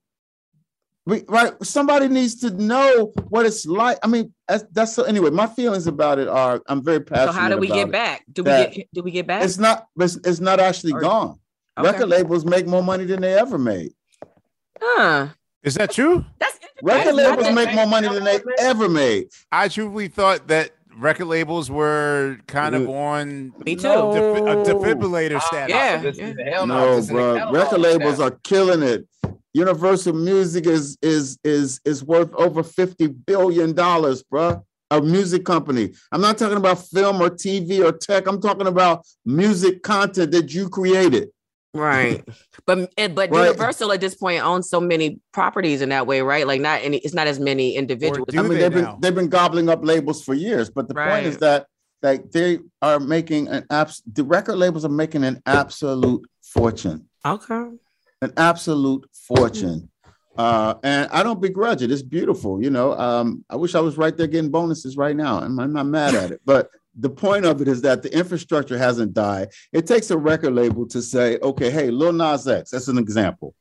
We, 1.04 1.22
right, 1.28 1.52
somebody 1.64 2.08
needs 2.08 2.34
to 2.40 2.50
know 2.50 3.12
what 3.28 3.46
it's 3.46 3.64
like. 3.64 3.98
I 4.02 4.08
mean, 4.08 4.34
that's, 4.48 4.64
that's 4.72 4.92
so. 4.92 5.04
Anyway, 5.04 5.30
my 5.30 5.46
feelings 5.46 5.86
about 5.86 6.18
it 6.18 6.26
are 6.26 6.60
I'm 6.66 6.82
very 6.82 7.00
passionate. 7.00 7.32
So 7.32 7.38
how 7.38 7.48
do 7.48 7.58
we 7.58 7.68
get 7.68 7.88
it. 7.88 7.92
back? 7.92 8.24
Do 8.32 8.42
we 8.42 8.50
get 8.50 8.88
do 8.92 9.02
we 9.04 9.12
get 9.12 9.26
back? 9.26 9.44
It's 9.44 9.58
not. 9.58 9.86
It's, 10.00 10.16
it's 10.16 10.40
not 10.40 10.58
actually 10.58 10.94
Or- 10.94 11.00
gone. 11.00 11.38
Okay. 11.78 11.90
Record 11.90 12.08
labels 12.08 12.44
make 12.44 12.66
more 12.66 12.82
money 12.82 13.04
than 13.04 13.20
they 13.20 13.34
ever 13.38 13.58
made. 13.58 13.92
Huh. 14.80 15.28
Is 15.62 15.74
that 15.74 15.92
true? 15.92 16.24
That's 16.38 16.58
Record 16.82 17.16
That's 17.16 17.16
labels 17.16 17.54
make 17.54 17.74
more 17.74 17.86
money 17.86 18.08
than 18.08 18.24
they 18.24 18.40
ever 18.58 18.88
made. 18.88 19.28
I 19.50 19.68
truly 19.68 20.08
thought 20.08 20.48
that 20.48 20.70
record 20.98 21.26
labels 21.26 21.70
were 21.70 22.38
kind 22.46 22.74
of 22.74 22.88
on 22.88 23.52
Me 23.64 23.76
too. 23.76 23.82
defi- 23.82 24.40
a 24.40 24.54
No. 24.54 24.64
defibrillator 24.64 25.36
ah, 25.36 25.40
status. 25.40 25.74
Yeah, 25.74 25.96
This 25.98 26.18
yeah. 26.18 26.26
is 26.28 26.36
the 26.36 26.44
hell 26.44 26.66
No, 26.66 26.96
This 26.96 27.10
bro. 27.10 27.52
Record 27.52 27.80
labels 27.80 28.20
are 28.20 28.32
killing 28.42 28.82
it. 28.82 29.06
Universal 29.54 30.12
Music 30.14 30.66
is 30.66 30.98
is 31.02 31.38
is 31.44 31.80
is 31.84 32.04
worth 32.04 32.32
over 32.34 32.62
fifty 32.62 33.06
billion 33.06 33.72
dollars, 33.72 34.22
bro. 34.22 34.62
A 34.90 35.00
music 35.00 35.44
company. 35.44 35.92
I'm 36.12 36.20
not 36.20 36.38
talking 36.38 36.58
about 36.58 36.78
film 36.78 37.20
or 37.20 37.28
TV 37.30 37.84
or 37.84 37.90
tech. 37.92 38.26
I'm 38.28 38.40
talking 38.40 38.66
about 38.68 39.04
music 39.24 39.82
content 39.82 40.30
that 40.32 40.52
you 40.54 40.68
created. 40.68 41.30
Right. 41.76 42.24
But 42.66 42.90
but 42.96 43.30
Right. 43.30 43.44
Universal 43.46 43.92
at 43.92 44.00
this 44.00 44.16
point 44.16 44.42
owns 44.42 44.68
so 44.68 44.80
many 44.80 45.20
properties 45.32 45.82
in 45.82 45.90
that 45.90 46.06
way, 46.08 46.20
right? 46.20 46.46
Like 46.46 46.60
not 46.60 46.80
any 46.82 46.98
it's 46.98 47.14
not 47.14 47.28
as 47.28 47.38
many 47.38 47.76
individuals. 47.76 48.26
I 48.36 48.42
mean, 48.42 48.48
they 48.54 48.58
they've 48.60 48.72
been 48.72 48.96
they've 49.00 49.14
been 49.14 49.28
gobbling 49.28 49.68
up 49.68 49.84
labels 49.84 50.24
for 50.24 50.34
years. 50.34 50.68
But 50.68 50.88
the 50.88 50.94
point 50.94 51.26
is 51.26 51.38
that 51.38 51.66
like 52.02 52.32
they 52.32 52.58
are 52.82 52.98
making 52.98 53.48
an 53.48 53.66
abs. 53.70 54.02
The 54.12 54.24
record 54.24 54.56
labels 54.56 54.84
are 54.84 54.88
making 54.90 55.22
an 55.24 55.42
absolute 55.46 56.26
fortune. 56.42 57.08
Okay. 57.24 57.70
an 58.22 58.32
absolute 58.36 59.08
fortune. 59.28 59.88
Uh, 60.38 60.74
and 60.82 61.08
I 61.12 61.22
don't 61.22 61.40
begrudge 61.40 61.82
it. 61.82 61.90
It's 61.90 62.02
beautiful, 62.02 62.62
you 62.62 62.70
know. 62.70 62.92
Um, 62.98 63.44
I 63.48 63.56
wish 63.56 63.74
I 63.74 63.80
was 63.80 63.96
right 63.96 64.14
there 64.16 64.26
getting 64.26 64.50
bonuses 64.50 64.96
right 64.96 65.16
now. 65.16 65.38
and 65.38 65.58
I'm 65.60 65.72
not 65.72 65.86
mad 65.86 66.14
at 66.14 66.30
it. 66.30 66.40
But 66.44 66.68
the 66.98 67.10
point 67.10 67.44
of 67.44 67.60
it 67.60 67.68
is 67.68 67.82
that 67.82 68.02
the 68.02 68.16
infrastructure 68.16 68.78
hasn't 68.78 69.12
died. 69.12 69.48
It 69.72 69.86
takes 69.86 70.10
a 70.10 70.16
record 70.18 70.54
label 70.54 70.86
to 70.88 71.02
say, 71.02 71.38
okay, 71.42 71.70
hey, 71.70 71.90
Lil 71.90 72.12
Nas 72.12 72.48
X, 72.48 72.70
that's 72.70 72.88
an 72.88 72.98
example. 72.98 73.54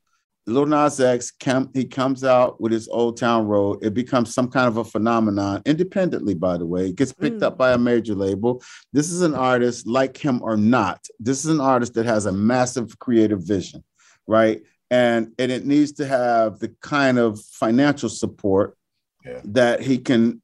Lil 0.48 0.68
Nas 0.68 0.99
X, 0.99 1.32
come, 1.32 1.70
he 1.74 1.86
comes 1.86 2.24
out 2.24 2.62
with 2.62 2.72
his 2.72 2.88
Old 2.88 3.18
Town 3.18 3.48
Road. 3.48 3.84
It 3.84 3.94
becomes 3.95 4.34
some 4.34 4.48
kind 4.49 4.68
of 4.68 4.78
a 4.78 4.84
phenomenon, 4.84 5.64
independently, 5.66 6.36
by 6.36 6.57
the 6.57 6.66
way. 6.66 6.90
It 6.90 6.95
gets 6.95 7.12
picked 7.12 7.40
Mm. 7.40 7.44
up 7.48 7.57
by 7.57 7.74
a 7.74 7.78
major 7.78 8.14
label. 8.14 8.62
This 8.94 9.12
is 9.12 9.22
an 9.22 9.34
artist, 9.34 9.88
like 9.88 10.16
him 10.18 10.41
or 10.44 10.56
not. 10.56 11.03
This 11.20 11.44
is 11.44 11.52
an 11.52 11.60
artist 11.60 11.95
that 11.95 12.06
has 12.06 12.28
a 12.28 12.32
massive 12.32 12.99
creative 12.99 13.41
vision, 13.41 13.84
right? 14.28 14.62
And, 14.91 15.34
and 15.40 15.52
it 15.52 15.66
needs 15.66 15.94
to 15.94 16.06
have 16.06 16.60
the 16.60 16.70
kind 16.80 17.18
of 17.18 17.41
financial 17.41 18.07
support 18.07 18.78
Yeah. 19.26 19.41
that 19.45 19.82
he 19.82 19.98
can 19.98 20.41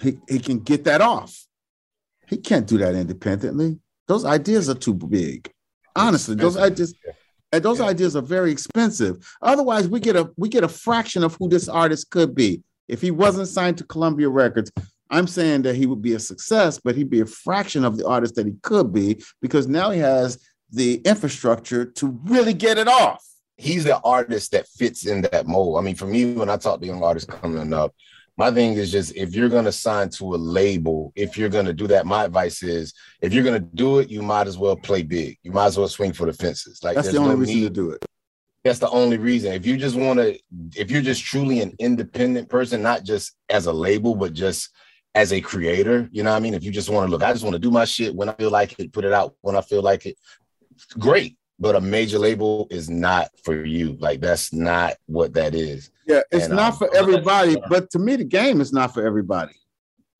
he, 0.00 0.18
he 0.28 0.40
can 0.40 0.58
get 0.58 0.84
that 0.84 1.00
off. 1.00 1.46
He 2.34 2.40
can't 2.40 2.66
do 2.66 2.78
that 2.78 2.96
independently. 2.96 3.78
Those 4.08 4.24
ideas 4.24 4.68
are 4.68 4.74
too 4.74 4.92
big. 4.94 5.48
Honestly, 5.94 6.34
those 6.34 6.56
ideas 6.56 6.92
and 7.52 7.62
those 7.62 7.78
Yeah. 7.78 7.86
ideas 7.86 8.16
are 8.16 8.22
very 8.22 8.50
expensive. 8.50 9.24
Otherwise, 9.40 9.86
we 9.86 10.00
get 10.00 10.16
a 10.16 10.28
we 10.36 10.48
get 10.48 10.64
a 10.64 10.68
fraction 10.68 11.22
of 11.22 11.36
who 11.38 11.48
this 11.48 11.68
artist 11.68 12.10
could 12.10 12.34
be. 12.34 12.60
If 12.88 13.00
he 13.00 13.12
wasn't 13.12 13.46
signed 13.46 13.78
to 13.78 13.84
Columbia 13.84 14.28
Records, 14.28 14.72
I'm 15.10 15.28
saying 15.28 15.62
that 15.62 15.76
he 15.76 15.86
would 15.86 16.02
be 16.02 16.14
a 16.14 16.18
success, 16.18 16.80
but 16.82 16.96
he'd 16.96 17.08
be 17.08 17.20
a 17.20 17.26
fraction 17.26 17.84
of 17.84 17.96
the 17.98 18.04
artist 18.04 18.34
that 18.34 18.46
he 18.46 18.54
could 18.64 18.92
be 18.92 19.22
because 19.40 19.68
now 19.68 19.92
he 19.92 20.00
has 20.00 20.38
the 20.72 20.96
infrastructure 21.04 21.84
to 21.84 22.18
really 22.24 22.52
get 22.54 22.78
it 22.78 22.88
off. 22.88 23.22
he's 23.56 23.84
the 23.84 24.00
artist 24.00 24.50
that 24.50 24.66
fits 24.66 25.06
in 25.06 25.20
that 25.22 25.46
mold. 25.46 25.78
I 25.78 25.80
mean, 25.82 25.94
for 25.94 26.06
me, 26.06 26.34
when 26.34 26.50
I 26.50 26.56
talk 26.56 26.80
to 26.80 26.86
young 26.88 27.04
artists 27.04 27.30
coming 27.32 27.72
up, 27.72 27.94
my 28.36 28.50
thing 28.50 28.72
is 28.74 28.90
just 28.90 29.14
if 29.16 29.34
you're 29.34 29.48
gonna 29.48 29.72
sign 29.72 30.08
to 30.10 30.34
a 30.34 30.36
label, 30.36 31.12
if 31.14 31.38
you're 31.38 31.48
gonna 31.48 31.72
do 31.72 31.86
that, 31.88 32.06
my 32.06 32.24
advice 32.24 32.62
is 32.62 32.92
if 33.20 33.32
you're 33.32 33.44
gonna 33.44 33.60
do 33.60 34.00
it, 34.00 34.10
you 34.10 34.22
might 34.22 34.46
as 34.46 34.58
well 34.58 34.76
play 34.76 35.02
big. 35.02 35.38
You 35.42 35.52
might 35.52 35.66
as 35.66 35.78
well 35.78 35.88
swing 35.88 36.12
for 36.12 36.26
the 36.26 36.32
fences. 36.32 36.80
Like 36.82 36.96
That's 36.96 37.12
the 37.12 37.18
only 37.18 37.34
no 37.34 37.40
reason 37.40 37.62
to 37.62 37.70
do 37.70 37.90
it. 37.90 38.04
That's 38.64 38.78
the 38.78 38.90
only 38.90 39.18
reason. 39.18 39.52
If 39.52 39.66
you 39.66 39.76
just 39.76 39.94
want 39.94 40.18
to, 40.18 40.38
if 40.74 40.90
you're 40.90 41.02
just 41.02 41.22
truly 41.22 41.60
an 41.60 41.74
independent 41.78 42.48
person, 42.48 42.82
not 42.82 43.04
just 43.04 43.36
as 43.50 43.66
a 43.66 43.72
label, 43.72 44.14
but 44.14 44.32
just 44.32 44.70
as 45.14 45.32
a 45.32 45.40
creator, 45.40 46.08
you 46.10 46.22
know 46.22 46.30
what 46.30 46.38
I 46.38 46.40
mean? 46.40 46.54
If 46.54 46.64
you 46.64 46.70
just 46.72 46.88
want 46.88 47.06
to 47.06 47.10
look, 47.10 47.22
I 47.22 47.32
just 47.32 47.44
want 47.44 47.54
to 47.54 47.60
do 47.60 47.70
my 47.70 47.84
shit 47.84 48.14
when 48.14 48.28
I 48.28 48.32
feel 48.32 48.50
like 48.50 48.78
it, 48.80 48.92
put 48.92 49.04
it 49.04 49.12
out 49.12 49.34
when 49.42 49.54
I 49.54 49.60
feel 49.60 49.82
like 49.82 50.06
it, 50.06 50.16
great. 50.98 51.36
But 51.58 51.76
a 51.76 51.80
major 51.80 52.18
label 52.18 52.66
is 52.70 52.90
not 52.90 53.30
for 53.44 53.64
you. 53.64 53.96
Like 54.00 54.20
that's 54.20 54.52
not 54.52 54.94
what 55.06 55.34
that 55.34 55.54
is. 55.54 55.90
Yeah, 56.06 56.20
it's 56.30 56.46
And, 56.46 56.56
not 56.56 56.72
um, 56.72 56.78
for 56.78 56.96
everybody, 56.96 57.56
but 57.68 57.90
to 57.90 57.98
me, 57.98 58.16
the 58.16 58.24
game 58.24 58.60
is 58.60 58.72
not 58.72 58.92
for 58.92 59.06
everybody. 59.06 59.54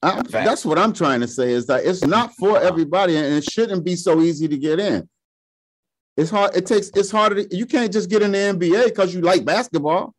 I, 0.02 0.22
that's 0.22 0.64
what 0.64 0.78
I'm 0.78 0.92
trying 0.92 1.20
to 1.20 1.28
say 1.28 1.52
is 1.52 1.66
that 1.66 1.84
it's 1.84 2.04
not 2.04 2.32
for 2.38 2.60
everybody, 2.60 3.16
and 3.16 3.26
it 3.26 3.44
shouldn't 3.44 3.84
be 3.84 3.96
so 3.96 4.20
easy 4.20 4.46
to 4.46 4.58
get 4.58 4.78
in. 4.78 5.08
It's 6.16 6.30
hard. 6.30 6.54
It 6.54 6.66
takes. 6.66 6.90
It's 6.94 7.10
harder. 7.10 7.42
To, 7.42 7.56
you 7.56 7.66
can't 7.66 7.92
just 7.92 8.10
get 8.10 8.22
in 8.22 8.32
the 8.32 8.38
NBA 8.38 8.86
because 8.86 9.14
you 9.14 9.22
like 9.22 9.44
basketball, 9.44 10.14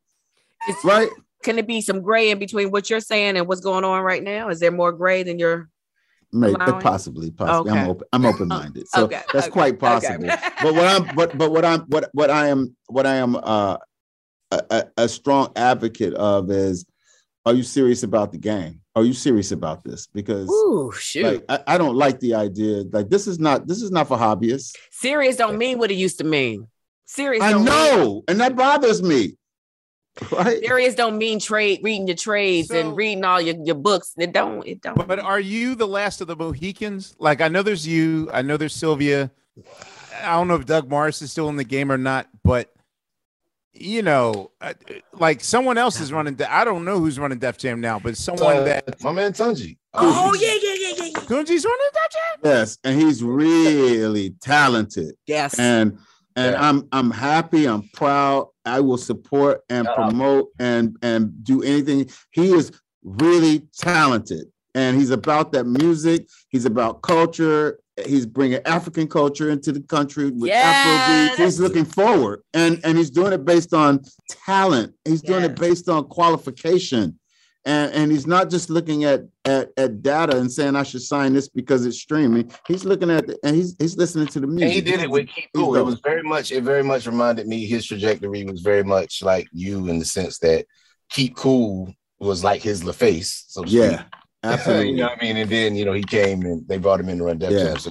It's, 0.68 0.84
right? 0.84 1.10
Can 1.44 1.60
it 1.60 1.68
be 1.68 1.82
some 1.82 2.02
gray 2.02 2.32
in 2.32 2.40
between 2.40 2.72
what 2.72 2.90
you're 2.90 3.00
saying 3.00 3.38
and 3.38 3.48
what's 3.48 3.62
going 3.62 3.86
on 3.86 4.02
right 4.02 4.24
now? 4.24 4.50
Is 4.50 4.60
there 4.60 4.72
more 4.72 4.92
gray 4.92 5.24
than 5.24 5.38
you're 5.38 5.70
Maybe, 6.36 6.56
possibly, 6.56 7.32
possibly. 7.32 7.72
I'm 7.72 7.90
open. 7.90 8.08
I'm 8.12 8.26
open 8.26 8.48
minded, 8.50 8.88
so 8.90 9.06
Okay, 9.06 9.22
that's 9.32 9.48
okay, 9.48 9.52
quite 9.52 9.74
okay. 9.76 9.78
possible. 9.78 10.28
but 10.62 10.74
what 10.74 10.86
I'm, 10.86 11.16
but 11.16 11.38
but 11.38 11.52
what 11.52 11.64
I'm, 11.64 11.82
what 11.82 12.10
what 12.14 12.30
I 12.30 12.48
am, 12.48 12.76
what 12.88 13.06
I 13.06 13.16
am, 13.16 13.38
uh, 13.42 13.78
a, 14.52 14.86
a, 14.98 15.08
strong 15.08 15.52
advocate 15.56 16.14
of 16.14 16.52
is, 16.52 16.86
are 17.46 17.54
you 17.54 17.64
serious 17.64 18.04
about 18.04 18.34
the 18.34 18.38
game? 18.38 18.82
Are 18.96 19.04
you 19.04 19.14
serious 19.14 19.52
about 19.54 19.84
this? 19.84 20.08
Because 20.08 20.50
Ooh, 20.50 20.92
shoot. 20.98 21.24
like 21.24 21.46
I, 21.48 21.76
I 21.76 21.78
don't 21.78 21.96
like 21.96 22.20
the 22.20 22.34
idea. 22.36 22.84
Like 22.92 23.10
this 23.10 23.28
is 23.28 23.40
not 23.40 23.66
this 23.66 23.82
is 23.82 23.92
not 23.92 24.10
for 24.10 24.18
hobbyists. 24.18 24.74
Serious 24.92 25.38
don't 25.38 25.58
mean 25.58 25.80
what 25.80 25.90
it 25.90 25.96
used 25.96 26.18
to 26.18 26.26
mean. 26.26 26.68
Serious 27.06 27.44
I 27.44 27.52
don't 27.52 27.64
mean 27.64 27.74
know, 27.74 28.24
and 28.28 28.42
that 28.42 28.58
bothers 28.58 29.02
me. 29.02 29.38
Right? 30.32 30.64
serious 30.64 30.96
don't 30.96 31.18
mean 31.18 31.40
trade 31.40 31.82
reading 31.84 32.08
your 32.08 32.16
trades 32.16 32.70
So- 32.70 32.80
and 32.80 32.96
reading 32.96 33.24
all 33.26 33.42
your, 33.42 33.56
your 33.64 33.76
books. 33.76 34.14
It 34.18 34.32
don't 34.32 34.66
it 34.66 34.82
don't 34.82 35.08
But 35.08 35.20
are 35.20 35.40
you 35.40 35.76
the 35.76 35.88
last 35.88 36.22
of 36.22 36.28
the 36.28 36.36
Mohicans? 36.36 37.16
Like 37.20 37.42
I 37.42 37.48
know 37.50 37.62
there's 37.64 37.86
you, 37.86 38.30
I 38.34 38.42
know 38.42 38.56
there's 38.58 38.74
Sylvia. 38.76 39.30
I 40.24 40.34
don't 40.36 40.48
know 40.48 40.56
if 40.56 40.66
Doug 40.66 40.90
Morris 40.90 41.22
is 41.22 41.32
still 41.32 41.50
in 41.50 41.58
the 41.58 41.64
game 41.66 41.92
or 41.92 41.98
not, 41.98 42.28
but 42.44 42.72
you 43.78 44.02
know, 44.02 44.52
uh, 44.62 44.74
like 45.12 45.44
someone 45.44 45.78
else 45.78 46.00
is 46.00 46.14
running. 46.14 46.36
De- 46.36 46.54
I 46.54 46.64
don't 46.64 46.86
know 46.86 46.98
who's 46.98 47.20
running 47.20 47.40
Def 47.40 47.58
Jam 47.58 47.82
now, 47.82 48.00
but 48.00 48.16
someone 48.16 48.56
Uh, 48.58 48.64
that 48.64 49.04
my 49.04 49.12
man 49.12 49.34
Tunji. 49.34 49.76
Oh 49.94 50.34
yeah, 50.40 50.48
yeah, 50.48 50.74
yeah, 50.80 50.94
yeah, 50.98 51.06
yeah. 51.12 51.20
Tunji's 51.26 51.66
running 51.66 51.90
Def 51.94 52.12
Jam. 52.12 52.40
Yes, 52.46 52.78
and 52.86 53.02
he's 53.02 53.22
really 53.22 54.30
talented. 54.42 55.16
Yes. 55.28 55.60
and 55.60 55.98
and 56.38 56.54
Yeah. 56.54 56.70
I'm 56.70 56.88
I'm 56.94 57.12
happy. 57.12 57.66
I'm 57.66 57.90
proud. 57.94 58.48
I 58.66 58.80
will 58.80 58.98
support 58.98 59.62
and 59.70 59.88
promote 59.96 60.50
and 60.60 60.98
and 61.02 61.44
do 61.44 61.62
anything. 61.62 62.10
He 62.32 62.52
is 62.54 62.72
really 63.04 63.68
talented, 63.78 64.48
and 64.74 64.98
he's 64.98 65.12
about 65.12 65.52
that 65.54 65.66
music. 65.66 66.28
He's 66.50 66.66
about 66.66 67.02
culture. 67.02 67.80
He's 68.06 68.26
bringing 68.26 68.60
African 68.66 69.08
culture 69.08 69.50
into 69.50 69.72
the 69.72 69.80
country 69.82 70.30
with 70.30 70.50
Afrobeat. 70.52 71.36
He's 71.38 71.60
looking 71.60 71.86
forward, 71.86 72.42
and 72.54 72.82
and 72.84 72.98
he's 72.98 73.10
doing 73.10 73.32
it 73.34 73.46
based 73.46 73.74
on 73.74 74.02
talent. 74.46 74.94
He's 75.06 75.22
doing 75.22 75.44
it 75.44 75.56
based 75.56 75.88
on 75.88 76.06
qualification. 76.06 77.20
And, 77.68 77.92
and 77.94 78.12
he's 78.12 78.28
not 78.28 78.52
just 78.52 78.70
looking 78.70 79.06
at, 79.06 79.22
at 79.44 79.70
at 79.76 80.04
data 80.04 80.38
and 80.38 80.52
saying 80.52 80.76
I 80.76 80.84
should 80.84 81.02
sign 81.02 81.34
this 81.34 81.48
because 81.50 81.84
it's 81.86 82.00
streaming. 82.00 82.52
He's 82.68 82.86
looking 82.86 83.10
at 83.10 83.26
the, 83.26 83.40
and 83.44 83.56
he's 83.56 83.76
he's 83.80 83.98
listening 83.98 84.28
to 84.28 84.40
the 84.40 84.46
music. 84.46 84.64
And 84.66 84.72
he 84.74 84.82
did 84.82 85.00
it 85.02 85.10
with 85.10 85.28
Keep 85.30 85.50
Cool. 85.56 85.76
It 85.76 85.84
was 85.84 86.00
very 86.02 86.22
much, 86.22 86.52
it 86.52 86.62
very 86.64 86.84
much 86.84 87.08
reminded 87.08 87.48
me, 87.48 87.66
his 87.66 87.86
trajectory 87.88 88.46
was 88.46 88.62
very 88.62 88.84
much 88.84 89.24
like 89.24 89.48
you 89.52 89.88
in 89.88 89.98
the 89.98 90.06
sense 90.06 90.38
that 90.40 90.66
Keep 91.10 91.36
Cool 91.36 91.92
was 92.20 92.44
like 92.44 92.62
his 92.62 92.84
LaFace. 92.84 93.46
So 93.48 93.64
Yeah, 93.66 94.00
speak. 94.00 94.08
absolutely. 94.44 94.90
you 94.92 94.96
know 94.98 95.04
what 95.08 95.18
I 95.20 95.24
mean? 95.24 95.38
And 95.38 95.50
then, 95.50 95.76
you 95.76 95.86
know, 95.86 95.94
he 95.94 96.04
came 96.04 96.44
and 96.44 96.68
they 96.68 96.78
brought 96.78 97.00
him 97.00 97.10
in 97.10 97.18
to 97.18 97.24
run 97.24 97.40
Def 97.40 97.52
Yeah. 97.52 97.64
Jam. 97.64 97.80
So, 97.80 97.90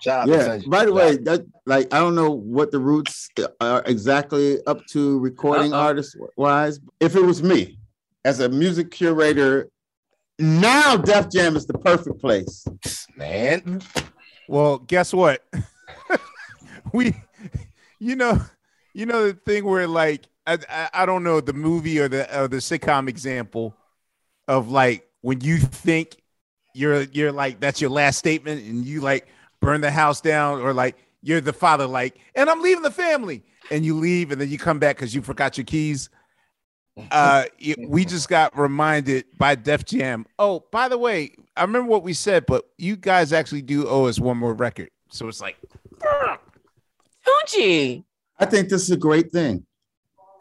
shout 0.00 0.28
yeah. 0.28 0.58
By 0.68 0.84
the 0.84 0.92
way, 0.92 1.16
that 1.16 1.44
like 1.66 1.92
I 1.92 1.98
don't 1.98 2.14
know 2.14 2.30
what 2.30 2.70
the 2.70 2.78
Roots 2.78 3.28
are 3.60 3.82
exactly 3.86 4.64
up 4.66 4.86
to 4.92 5.18
recording 5.18 5.72
Uh-oh. 5.72 5.80
artist 5.80 6.16
wise. 6.36 6.78
If 7.00 7.16
it 7.16 7.22
was 7.22 7.42
me 7.42 7.78
as 8.26 8.40
a 8.40 8.48
music 8.48 8.90
curator, 8.90 9.68
now 10.40 10.96
Def 10.96 11.30
Jam 11.30 11.56
is 11.56 11.64
the 11.64 11.78
perfect 11.78 12.20
place. 12.20 12.66
man. 13.16 13.80
Well, 14.48 14.78
guess 14.78 15.14
what? 15.14 15.44
we, 16.92 17.14
you 18.00 18.16
know, 18.16 18.42
you 18.94 19.06
know 19.06 19.28
the 19.28 19.34
thing 19.34 19.64
where 19.64 19.86
like 19.86 20.28
I, 20.44 20.58
I, 20.68 20.88
I 20.92 21.06
don't 21.06 21.22
know 21.22 21.40
the 21.40 21.52
movie 21.52 22.00
or 22.00 22.08
the 22.08 22.38
or 22.38 22.48
the 22.48 22.56
sitcom 22.56 23.08
example 23.08 23.76
of 24.48 24.70
like 24.70 25.08
when 25.20 25.40
you 25.40 25.58
think 25.58 26.16
you're 26.74 27.02
you're 27.02 27.32
like 27.32 27.60
that's 27.60 27.80
your 27.80 27.90
last 27.90 28.18
statement 28.18 28.64
and 28.64 28.84
you 28.84 29.00
like 29.00 29.28
burn 29.60 29.80
the 29.80 29.90
house 29.90 30.20
down 30.20 30.60
or 30.60 30.72
like 30.72 30.96
you're 31.22 31.40
the 31.40 31.52
father 31.52 31.86
like 31.86 32.18
and 32.34 32.50
I'm 32.50 32.60
leaving 32.60 32.82
the 32.82 32.90
family 32.90 33.42
and 33.70 33.84
you 33.84 33.96
leave 33.96 34.32
and 34.32 34.40
then 34.40 34.48
you 34.48 34.58
come 34.58 34.78
back 34.78 34.96
because 34.96 35.14
you 35.14 35.22
forgot 35.22 35.56
your 35.56 35.64
keys. 35.64 36.08
Uh, 37.10 37.44
it- 37.58 37.78
we 37.88 38.04
just 38.04 38.28
got 38.28 38.56
reminded 38.58 39.24
by 39.38 39.54
Def 39.54 39.84
Jam. 39.84 40.26
Oh, 40.38 40.64
by 40.70 40.88
the 40.88 40.98
way, 40.98 41.32
I 41.56 41.62
remember 41.62 41.88
what 41.90 42.02
we 42.02 42.12
said, 42.12 42.46
but 42.46 42.64
you 42.78 42.96
guys 42.96 43.32
actually 43.32 43.62
do 43.62 43.86
owe 43.88 44.06
us 44.06 44.18
one 44.18 44.36
more 44.38 44.54
record. 44.54 44.90
So 45.10 45.28
it's 45.28 45.40
like, 45.40 45.56
Tunji. 47.26 48.04
I 48.38 48.44
think 48.46 48.68
this 48.68 48.82
is 48.82 48.90
a 48.90 48.96
great 48.96 49.30
thing. 49.32 49.64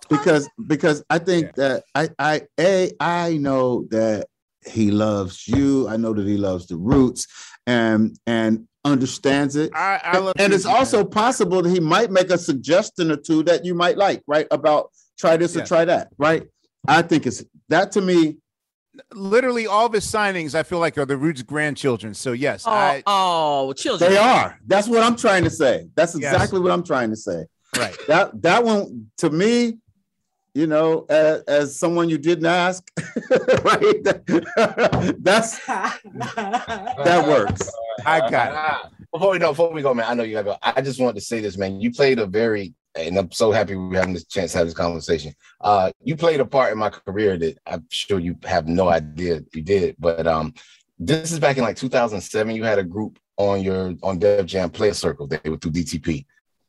because 0.10 0.48
because 0.68 1.04
I 1.10 1.18
think 1.18 1.56
that 1.56 1.84
I 1.96 2.10
I 2.20 2.42
a 2.60 2.92
I 3.00 3.38
know 3.38 3.88
that 3.90 4.28
he 4.66 4.92
loves 4.92 5.48
you. 5.48 5.88
I 5.88 5.98
know 5.98 6.14
that 6.14 6.28
he 6.28 6.38
loves 6.38 6.68
the 6.68 6.78
Roots 6.78 7.28
and 7.66 8.16
and 8.28 8.68
understands 8.84 9.56
it. 9.56 9.72
I, 9.74 10.00
I 10.04 10.18
love 10.20 10.34
and 10.38 10.54
it's 10.54 10.66
also 10.66 11.04
possible 11.04 11.64
that 11.64 11.70
he 11.70 11.80
might 11.80 12.12
make 12.12 12.30
a 12.30 12.38
suggestion 12.38 13.10
or 13.12 13.16
two 13.18 13.42
that 13.44 13.66
you 13.66 13.74
might 13.74 13.98
like, 13.98 14.22
right? 14.28 14.46
About 14.52 14.92
try 15.18 15.38
this 15.38 15.56
Yeah. 15.56 15.64
or 15.64 15.66
try 15.66 15.86
that, 15.86 16.10
right? 16.18 16.44
I 16.88 17.02
think 17.02 17.26
it's 17.26 17.44
that 17.70 17.92
to 17.94 18.02
me. 18.02 18.38
literally 19.14 19.68
all 19.68 19.86
of 19.88 19.92
his 19.94 20.06
signings. 20.06 20.56
I 20.56 20.64
feel 20.64 20.80
like 20.80 20.98
are 20.98 21.06
the 21.06 21.18
Roots 21.18 21.42
grandchildren. 21.42 22.14
So 22.14 22.32
yes, 22.32 22.64
Oh, 22.66 22.72
I 22.72 23.04
oh, 23.06 23.74
children. 23.74 24.10
They 24.10 24.18
are. 24.18 24.58
That's 24.66 24.88
what 24.88 25.04
I'm 25.04 25.18
trying 25.18 25.44
to 25.44 25.50
say. 25.50 25.88
That's 25.96 26.18
Yes. 26.18 26.34
exactly 26.34 26.62
what 26.62 26.72
I'm 26.72 26.84
trying 26.84 27.10
to 27.10 27.16
say. 27.18 27.44
right. 27.78 27.94
That 28.08 28.42
that 28.44 28.64
one 28.64 29.08
to 29.18 29.30
me, 29.30 29.80
you 30.54 30.68
know, 30.68 31.06
as, 31.10 31.42
as 31.42 31.78
someone 31.78 32.08
you 32.08 32.18
didn't 32.18 32.46
ask, 32.46 32.90
right? 33.66 34.02
that's 35.20 35.60
that 35.66 37.26
works. 37.28 37.70
I 38.06 38.30
got 38.30 38.86
it. 38.86 38.92
Before 39.12 39.32
we 39.32 39.40
go, 39.40 39.52
before 39.52 39.72
we 39.72 39.82
go, 39.82 39.94
man, 39.94 40.06
I 40.10 40.14
know 40.14 40.24
you 40.24 40.34
gotta 40.34 40.44
go. 40.46 40.58
I 40.62 40.82
just 40.82 41.00
wanted 41.00 41.16
to 41.16 41.22
say 41.22 41.40
this, 41.40 41.58
man. 41.58 41.80
You 41.80 41.92
played 41.92 42.20
a 42.20 42.26
very, 42.26 42.74
and 42.96 43.18
I'm 43.18 43.32
so 43.32 43.52
happy 43.52 43.76
we're 43.76 44.00
having 44.00 44.14
this 44.14 44.26
chance 44.26 44.52
to 44.54 44.60
have 44.60 44.68
this 44.68 44.74
conversation. 44.74 45.34
Uh, 45.62 45.92
you 46.04 46.16
played 46.16 46.40
a 46.40 46.46
part 46.46 46.72
in 46.72 46.78
my 46.78 46.90
career 46.90 47.38
that 47.38 47.58
I'm 47.66 47.86
sure 47.90 48.20
you 48.20 48.38
have 48.44 48.68
no 48.68 48.90
idea 48.90 49.42
you 49.54 49.62
did. 49.62 49.96
But 50.00 50.28
um, 50.28 50.54
this 50.98 51.32
is 51.32 51.40
back 51.40 51.58
in 51.58 51.64
like 51.64 51.76
2007. 51.76 52.56
You 52.56 52.64
had 52.64 52.80
a 52.80 52.84
group 52.84 53.20
on 53.38 53.62
your 53.62 53.96
on 54.02 54.20
Def 54.20 54.46
Jam 54.46 54.70
Playaz 54.70 54.96
Circle. 54.96 55.28
They 55.28 55.50
were 55.50 55.58
through 55.58 55.72
DTP, 55.72 56.26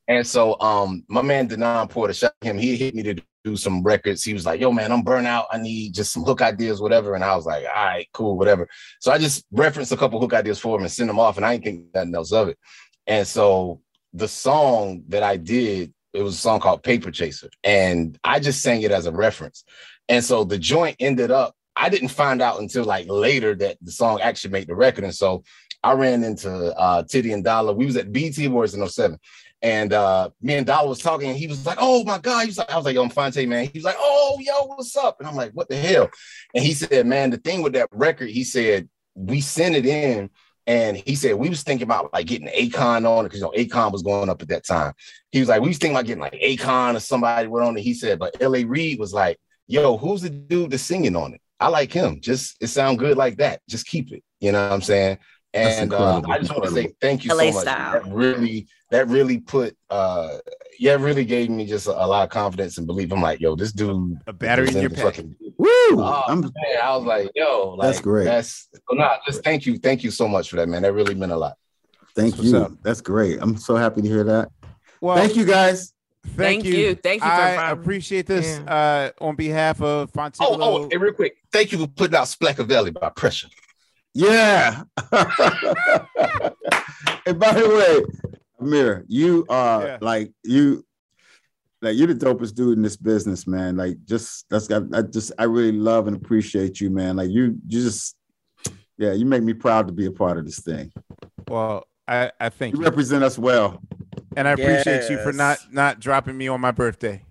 and 0.09 0.27
so 0.27 0.59
um, 0.61 1.05
my 1.09 1.23
man 1.23 1.47
Denon 1.47 1.89
Porter, 1.89 2.15
to 2.15 2.33
him. 2.41 2.59
He 2.59 2.77
hit 2.77 2.95
me 2.95 3.03
to 3.05 3.23
do 3.45 3.57
some 3.57 3.83
records. 3.83 4.25
He 4.25 4.33
was 4.33 4.45
like, 4.45 4.61
"Yo, 4.61 4.73
man, 4.73 4.91
I'm 4.91 5.03
burnt 5.03 5.27
out. 5.27 5.47
I 5.53 5.59
need 5.59 5.95
just 5.95 6.13
some 6.13 6.25
hook 6.25 6.43
ideas, 6.43 6.81
whatever." 6.81 7.15
And 7.15 7.23
I 7.23 7.37
was 7.37 7.47
like, 7.47 7.65
"All 7.65 7.85
right, 7.85 8.09
cool, 8.13 8.37
whatever." 8.37 8.69
So 9.01 9.13
I 9.13 9.19
just 9.19 9.45
referenced 9.53 9.93
a 9.93 9.97
couple 9.97 10.21
hook 10.21 10.35
ideas 10.35 10.59
for 10.59 10.77
him 10.77 10.83
and 10.83 10.91
sent 10.91 11.09
them 11.09 11.21
off, 11.21 11.37
and 11.37 11.47
I 11.47 11.57
didn't 11.57 11.65
think 11.65 11.95
nothing 11.95 12.15
else 12.15 12.33
of 12.33 12.49
it. 12.49 12.59
And 13.07 13.27
so 13.27 13.81
the 14.13 14.29
song 14.29 15.05
that 15.09 15.23
I 15.23 15.37
did, 15.37 15.93
it 16.17 16.23
was 16.23 16.35
a 16.35 16.39
song 16.39 16.61
called 16.61 16.83
Paper 16.83 17.11
Chaser, 17.11 17.51
and 17.63 18.19
I 18.25 18.41
just 18.41 18.63
sang 18.63 18.83
it 18.83 18.91
as 18.91 19.07
a 19.07 19.13
reference. 19.13 19.65
And 20.09 20.25
so 20.25 20.45
the 20.45 20.59
joint 20.59 20.97
ended 20.99 21.31
up. 21.31 21.55
I 21.77 21.91
didn't 21.91 22.09
find 22.09 22.41
out 22.41 22.61
until 22.61 22.85
like 22.85 23.07
later 23.09 23.55
that 23.57 23.77
the 23.83 23.93
song 23.93 24.21
actually 24.21 24.53
made 24.53 24.67
the 24.67 24.75
record, 24.75 25.05
and 25.05 25.15
so 25.15 25.45
I 25.83 25.93
ran 25.93 26.25
into 26.25 26.51
uh, 26.51 27.03
Tity 27.05 27.33
and 27.35 27.45
Dollar. 27.45 27.73
We 27.73 27.87
was 27.87 27.97
at 27.97 28.13
BT 28.13 28.47
Awards 28.47 28.75
in 28.75 28.87
07. 28.87 29.19
And 29.63 29.93
uh, 29.93 30.31
me 30.43 30.55
and 30.55 30.67
Dollar 30.67 30.89
was 30.89 30.99
talking, 30.99 31.29
and 31.29 31.39
he 31.39 31.47
was 31.47 31.65
like, 31.65 31.79
"Oh 31.81 32.05
my 32.05 32.19
god!" 32.19 32.41
He 32.43 32.49
was 32.49 32.59
like, 32.59 32.71
"I 32.71 32.77
was 32.77 32.85
like, 32.85 32.95
yo, 32.95 33.03
I'm 33.03 33.09
Phonte, 33.09 33.49
man." 33.49 33.67
He 33.67 33.79
was 33.79 33.85
like, 33.85 33.97
"Oh, 33.99 34.37
yo, 34.41 34.67
what's 34.67 34.95
up?" 34.97 35.19
And 35.19 35.29
I'm 35.29 35.35
like, 35.35 35.53
"What 35.53 35.69
the 35.69 35.77
hell?" 35.77 36.11
And 36.55 36.63
he 36.63 36.75
said, 36.75 37.07
"Man, 37.07 37.31
the 37.31 37.39
thing 37.39 37.63
with 37.63 37.73
that 37.73 37.89
record," 37.91 38.29
he 38.29 38.45
said, 38.45 38.89
"We 39.15 39.41
sent 39.41 39.75
it 39.75 39.87
in, 39.87 40.29
and 40.67 40.97
he 40.97 41.15
said 41.15 41.35
we 41.35 41.49
was 41.49 41.63
thinking 41.63 41.85
about 41.85 42.13
like 42.13 42.27
getting 42.27 42.49
Akon 42.49 43.09
on 43.09 43.25
it 43.25 43.29
because 43.29 43.41
you 43.41 43.47
know 43.47 43.53
Akon 43.57 43.93
was 43.93 44.03
going 44.03 44.29
up 44.29 44.43
at 44.43 44.49
that 44.49 44.67
time. 44.67 44.93
He 45.31 45.41
was 45.41 45.49
like, 45.49 45.63
we 45.63 45.69
was 45.69 45.79
thinking 45.79 45.97
about 45.97 46.07
getting 46.07 46.23
like 46.23 46.33
Akon 46.35 46.97
or 46.97 47.01
somebody 47.01 47.47
went 47.47 47.67
on 47.67 47.77
it. 47.77 47.83
He 47.83 47.95
said, 47.95 48.19
but 48.19 48.41
L.A. 48.41 48.65
Reid 48.65 48.99
was 48.99 49.13
like, 49.13 49.39
"Yo, 49.69 49.97
who's 49.97 50.23
the 50.23 50.31
dude 50.31 50.71
that's 50.71 50.83
singing 50.83 51.17
on 51.17 51.35
it? 51.35 51.41
I 51.61 51.69
like 51.69 51.93
him. 51.93 52.21
Just 52.21 52.57
it 52.61 52.67
sound 52.69 52.99
good 52.99 53.17
like 53.17 53.37
that. 53.39 53.61
Just 53.69 53.87
keep 53.87 54.13
it. 54.13 54.23
You 54.41 54.53
know 54.53 54.63
what 54.63 54.73
I'm 54.73 54.83
saying?" 54.83 55.19
And 55.55 55.93
uh, 55.95 56.21
I 56.29 56.39
just 56.39 56.51
want 56.51 56.65
to 56.65 56.71
say 56.71 56.93
thank 57.01 57.25
you 57.25 57.31
LA 57.31 57.51
so 57.51 57.53
much. 57.53 57.63
style. 57.63 57.93
That 57.93 58.13
really, 58.13 58.67
that 58.91 59.09
really 59.09 59.39
put, 59.39 59.75
uh, 59.89 60.39
yeah, 60.79 60.95
really 60.95 61.25
gave 61.25 61.51
me 61.51 61.67
just 61.67 61.87
a, 61.87 61.91
a 61.93 62.07
lot 62.07 62.25
of 62.25 62.31
confidence 62.31 62.79
and 62.79 62.87
belief. 62.87 63.13
I'm 63.13 63.21
like, 63.23 63.41
yo, 63.41 63.57
this 63.57 63.73
dude, 63.73 64.19
A 64.27 64.33
battery 64.33 64.69
in 64.69 64.79
your 64.81 64.91
pack. 64.91 65.05
fucking- 65.05 65.37
Woo! 65.59 65.67
Oh, 65.69 66.23
I'm 66.29 66.41
man, 66.41 66.53
I 66.83 66.97
was 66.97 67.05
like, 67.05 67.31
yo, 67.35 67.75
like, 67.79 67.89
That's 67.89 68.01
great. 68.01 68.25
That's 68.25 68.69
so 68.75 68.95
nah, 68.97 69.17
just 69.27 69.43
thank 69.43 69.65
you, 69.67 69.79
thank 69.79 70.05
you 70.05 70.11
so 70.11 70.29
much 70.29 70.51
for 70.51 70.57
that, 70.57 70.69
man. 70.69 70.83
That 70.83 70.93
really 70.93 71.15
meant 71.15 71.33
a 71.33 71.37
lot. 71.37 71.57
thank 72.15 72.37
What's 72.37 72.51
you. 72.51 72.59
up? 72.59 72.73
That's 72.83 73.01
great. 73.01 73.39
I'm 73.41 73.57
so 73.57 73.77
happy 73.77 74.03
to 74.03 74.09
hear 74.09 74.25
that. 74.25 74.51
Well, 75.01 75.17
Thank 75.17 75.37
you 75.37 75.45
guys. 75.45 75.93
Thank, 76.25 76.37
Thank 76.37 76.65
you. 76.65 76.75
you. 76.75 76.95
Thank 76.97 77.23
you 77.23 77.29
I 77.29 77.51
inviting 77.53 77.81
appreciate 77.81 78.27
this 78.27 78.59
uh, 78.61 79.11
on 79.21 79.37
behalf 79.37 79.81
of 79.81 80.11
Oh, 80.17 80.31
oh, 80.41 80.89
and 80.91 81.01
real 81.01 81.13
quick, 81.13 81.37
thank 81.53 81.71
you 81.73 81.79
for 81.79 81.87
putting 81.87 82.17
out 82.17 82.25
Splackavelli 82.27 82.99
by 82.99 83.11
Pressure. 83.11 83.49
Yeah. 84.13 84.83
and 85.13 85.35
by 87.39 87.53
the 87.53 87.69
way, 87.69 88.03
Ahmir, 88.61 89.05
you 89.09 89.45
are 89.49 89.83
Yeah. 89.87 89.99
like 90.01 90.33
you 90.45 90.85
like 91.83 91.97
you're 91.97 92.07
the 92.07 92.15
dopest 92.15 92.55
dude 92.55 92.77
in 92.79 92.83
this 92.83 92.97
business, 92.97 93.47
man. 93.47 93.77
Like 93.77 93.97
just 94.05 94.47
that's 94.49 94.67
got 94.67 94.83
I 94.95 95.03
just 95.03 95.33
I 95.39 95.45
really 95.45 95.73
love 95.73 96.07
and 96.07 96.17
appreciate 96.17 96.81
you, 96.81 96.91
man. 96.91 97.17
Like 97.17 97.31
you 97.31 97.45
you 97.45 97.81
just 97.81 98.17
yeah, 98.99 99.13
you 99.13 99.27
make 99.27 99.43
me 99.43 99.53
proud 99.53 99.87
to 99.89 99.93
be 99.93 100.07
a 100.07 100.11
part 100.11 100.39
of 100.39 100.47
this 100.47 100.61
thing. 100.61 100.91
well, 101.49 101.87
I, 102.09 102.33
I 102.41 102.49
think 102.49 102.75
You 102.75 102.81
you. 102.81 102.87
represent 102.89 103.23
us 103.23 103.39
well. 103.39 103.83
and 104.37 104.49
I 104.49 104.53
appreciate 104.53 105.11
you 105.11 105.19
for 105.19 105.33
not 105.33 105.59
not 105.71 106.01
dropping 106.01 106.37
me 106.39 106.49
on 106.49 106.61
my 106.61 106.71
birthday. 106.71 107.23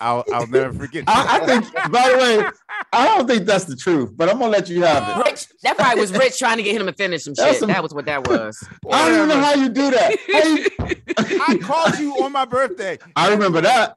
I'll 0.00 0.22
I'll 0.32 0.46
never 0.46 0.72
forget. 0.72 1.04
I, 1.08 1.40
I 1.40 1.46
think 1.46 1.72
by 1.90 2.08
the 2.10 2.18
way, 2.18 2.50
I 2.92 3.04
don't 3.06 3.26
think 3.28 3.44
that's 3.44 3.64
the 3.64 3.76
truth, 3.76 4.12
but 4.16 4.28
I'm 4.28 4.38
gonna 4.38 4.50
let 4.50 4.68
you 4.68 4.82
have 4.82 5.18
it. 5.18 5.24
Rich, 5.30 5.46
that 5.62 5.76
probably 5.76 6.00
was 6.00 6.12
Rich 6.12 6.38
trying 6.38 6.56
to 6.56 6.62
get 6.62 6.80
him 6.80 6.86
to 6.86 6.92
finish 6.92 7.24
some 7.24 7.34
That's 7.36 7.50
shit. 7.52 7.60
some- 7.60 7.68
that 7.68 7.82
was 7.82 7.92
what 7.94 8.06
that 8.06 8.26
was. 8.26 8.66
I 8.90 9.06
don't 9.08 9.14
even 9.16 9.28
know 9.28 9.40
how 9.44 9.54
you 9.54 9.68
do 9.68 9.90
that. 9.90 10.16
How 10.32 10.86
you- 10.86 10.96
I 11.48 11.58
called 11.58 11.98
you 11.98 12.14
on 12.24 12.32
my 12.32 12.44
birthday. 12.44 12.98
I 13.14 13.30
remember 13.30 13.60
that. 13.60 13.96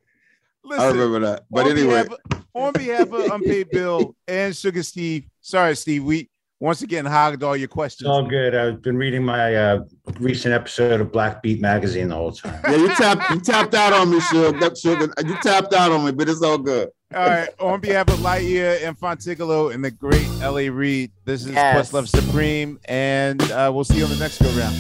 Listen, 0.64 0.84
I 0.86 0.88
remember 0.90 1.20
that. 1.22 1.46
But 1.50 1.66
on 1.66 1.72
anyway, 1.72 2.04
behalf, 2.04 2.44
on 2.54 2.74
behalf 2.74 3.12
of 3.12 3.32
Unpaid 3.32 3.70
Bill 3.72 4.16
and 4.28 4.56
Sugar 4.56 4.84
Steve, 4.84 5.26
sorry, 5.42 5.76
Steve, 5.76 6.04
we 6.04 6.30
once 6.60 6.82
again 6.84 7.06
hogged 7.06 7.42
all 7.44 7.58
your 7.58 7.68
questions. 7.68 8.02
It's 8.02 8.10
all 8.10 8.28
good. 8.28 8.54
I've 8.54 8.82
been 8.84 8.98
reading 8.98 9.24
my 9.24 9.56
uh, 9.56 9.84
recent 10.20 10.54
episode 10.54 11.02
of 11.02 11.12
Black 11.12 11.42
Beat 11.42 11.60
magazine 11.62 12.10
the 12.10 12.16
whole 12.16 12.32
time. 12.34 12.60
yeah, 12.66 12.76
you 12.76 12.88
tapped 12.90 13.30
you 13.32 13.40
tapped 13.40 13.74
out 13.74 13.94
on 13.94 14.12
me, 14.12 14.20
Sugar. 14.20 14.76
Sugar. 14.76 15.12
You 15.26 15.36
tapped 15.42 15.74
out 15.74 15.92
on 15.92 16.06
me, 16.06 16.12
but 16.12 16.30
it's 16.30 16.44
all 16.44 16.58
good. 16.60 16.90
All 17.14 17.28
right, 17.28 17.50
on 17.60 17.82
behalf 17.82 18.08
of 18.08 18.20
Lightyear 18.20 18.88
and 18.88 18.98
Phontigallo 18.98 19.74
and 19.74 19.84
the 19.84 19.92
great 19.92 20.28
LA 20.40 20.74
Reid, 20.74 21.12
this 21.26 21.44
is 21.44 21.52
Yes. 21.52 21.92
Questlove 21.92 22.08
Supreme, 22.08 22.80
and 22.86 23.42
uh, 23.52 23.70
we'll 23.74 23.84
see 23.84 23.98
you 23.98 24.06
on 24.06 24.10
the 24.12 24.16
next 24.16 24.42
go 24.42 24.50
round. 24.52 24.78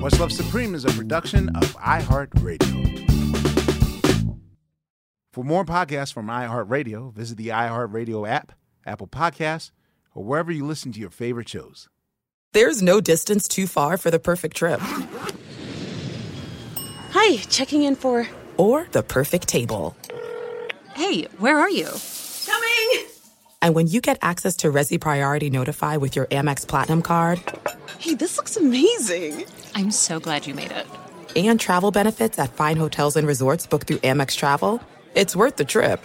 Questlove 0.00 0.30
Supreme 0.30 0.74
is 0.74 0.84
a 0.84 0.90
production 0.90 1.48
of 1.56 1.76
iHeartRadio. 1.78 2.84
For 5.32 5.44
more 5.44 5.64
podcasts 5.64 6.12
from 6.12 6.26
iHeartRadio, 6.28 7.12
visit 7.12 7.36
the 7.36 7.48
iHeartRadio 7.48 8.28
app, 8.28 8.52
Apple 8.86 9.08
Podcasts, 9.08 9.70
or 10.16 10.24
wherever 10.24 10.50
you 10.50 10.66
listen 10.66 10.90
to 10.92 11.00
your 11.00 11.10
favorite 11.10 11.48
shows. 11.48 11.88
There's 12.52 12.80
no 12.82 13.00
distance 13.00 13.46
too 13.46 13.66
far 13.66 13.98
for 13.98 14.10
the 14.10 14.18
perfect 14.18 14.56
trip. 14.56 14.80
Hi, 17.10 17.36
checking 17.48 17.82
in 17.82 17.96
for. 17.96 18.26
Or 18.56 18.86
the 18.92 19.02
perfect 19.02 19.46
table. 19.48 19.94
Hey, 20.94 21.24
where 21.38 21.58
are 21.58 21.68
you? 21.70 21.88
Coming. 22.46 23.06
And 23.60 23.74
when 23.74 23.86
you 23.88 24.00
get 24.00 24.18
access 24.22 24.56
to 24.58 24.68
Resy 24.72 24.98
Priority 25.00 25.50
Notify 25.50 25.98
with 25.98 26.16
your 26.16 26.26
Amex 26.26 26.66
Platinum 26.66 27.02
card 27.02 27.42
Hey, 27.98 28.14
this 28.14 28.36
looks 28.36 28.56
amazing. 28.56 29.44
I'm 29.74 29.90
so 29.90 30.20
glad 30.20 30.46
you 30.46 30.54
made 30.54 30.70
it. 30.72 30.86
and 31.34 31.58
travel 31.60 31.90
benefits 31.90 32.38
at 32.38 32.54
fine 32.54 32.76
hotels 32.76 33.16
and 33.16 33.26
resorts 33.26 33.66
booked 33.66 33.86
through 33.88 33.98
Amex 33.98 34.36
Travel, 34.36 34.80
it's 35.14 35.34
worth 35.36 35.56
the 35.56 35.64
trip. 35.64 36.04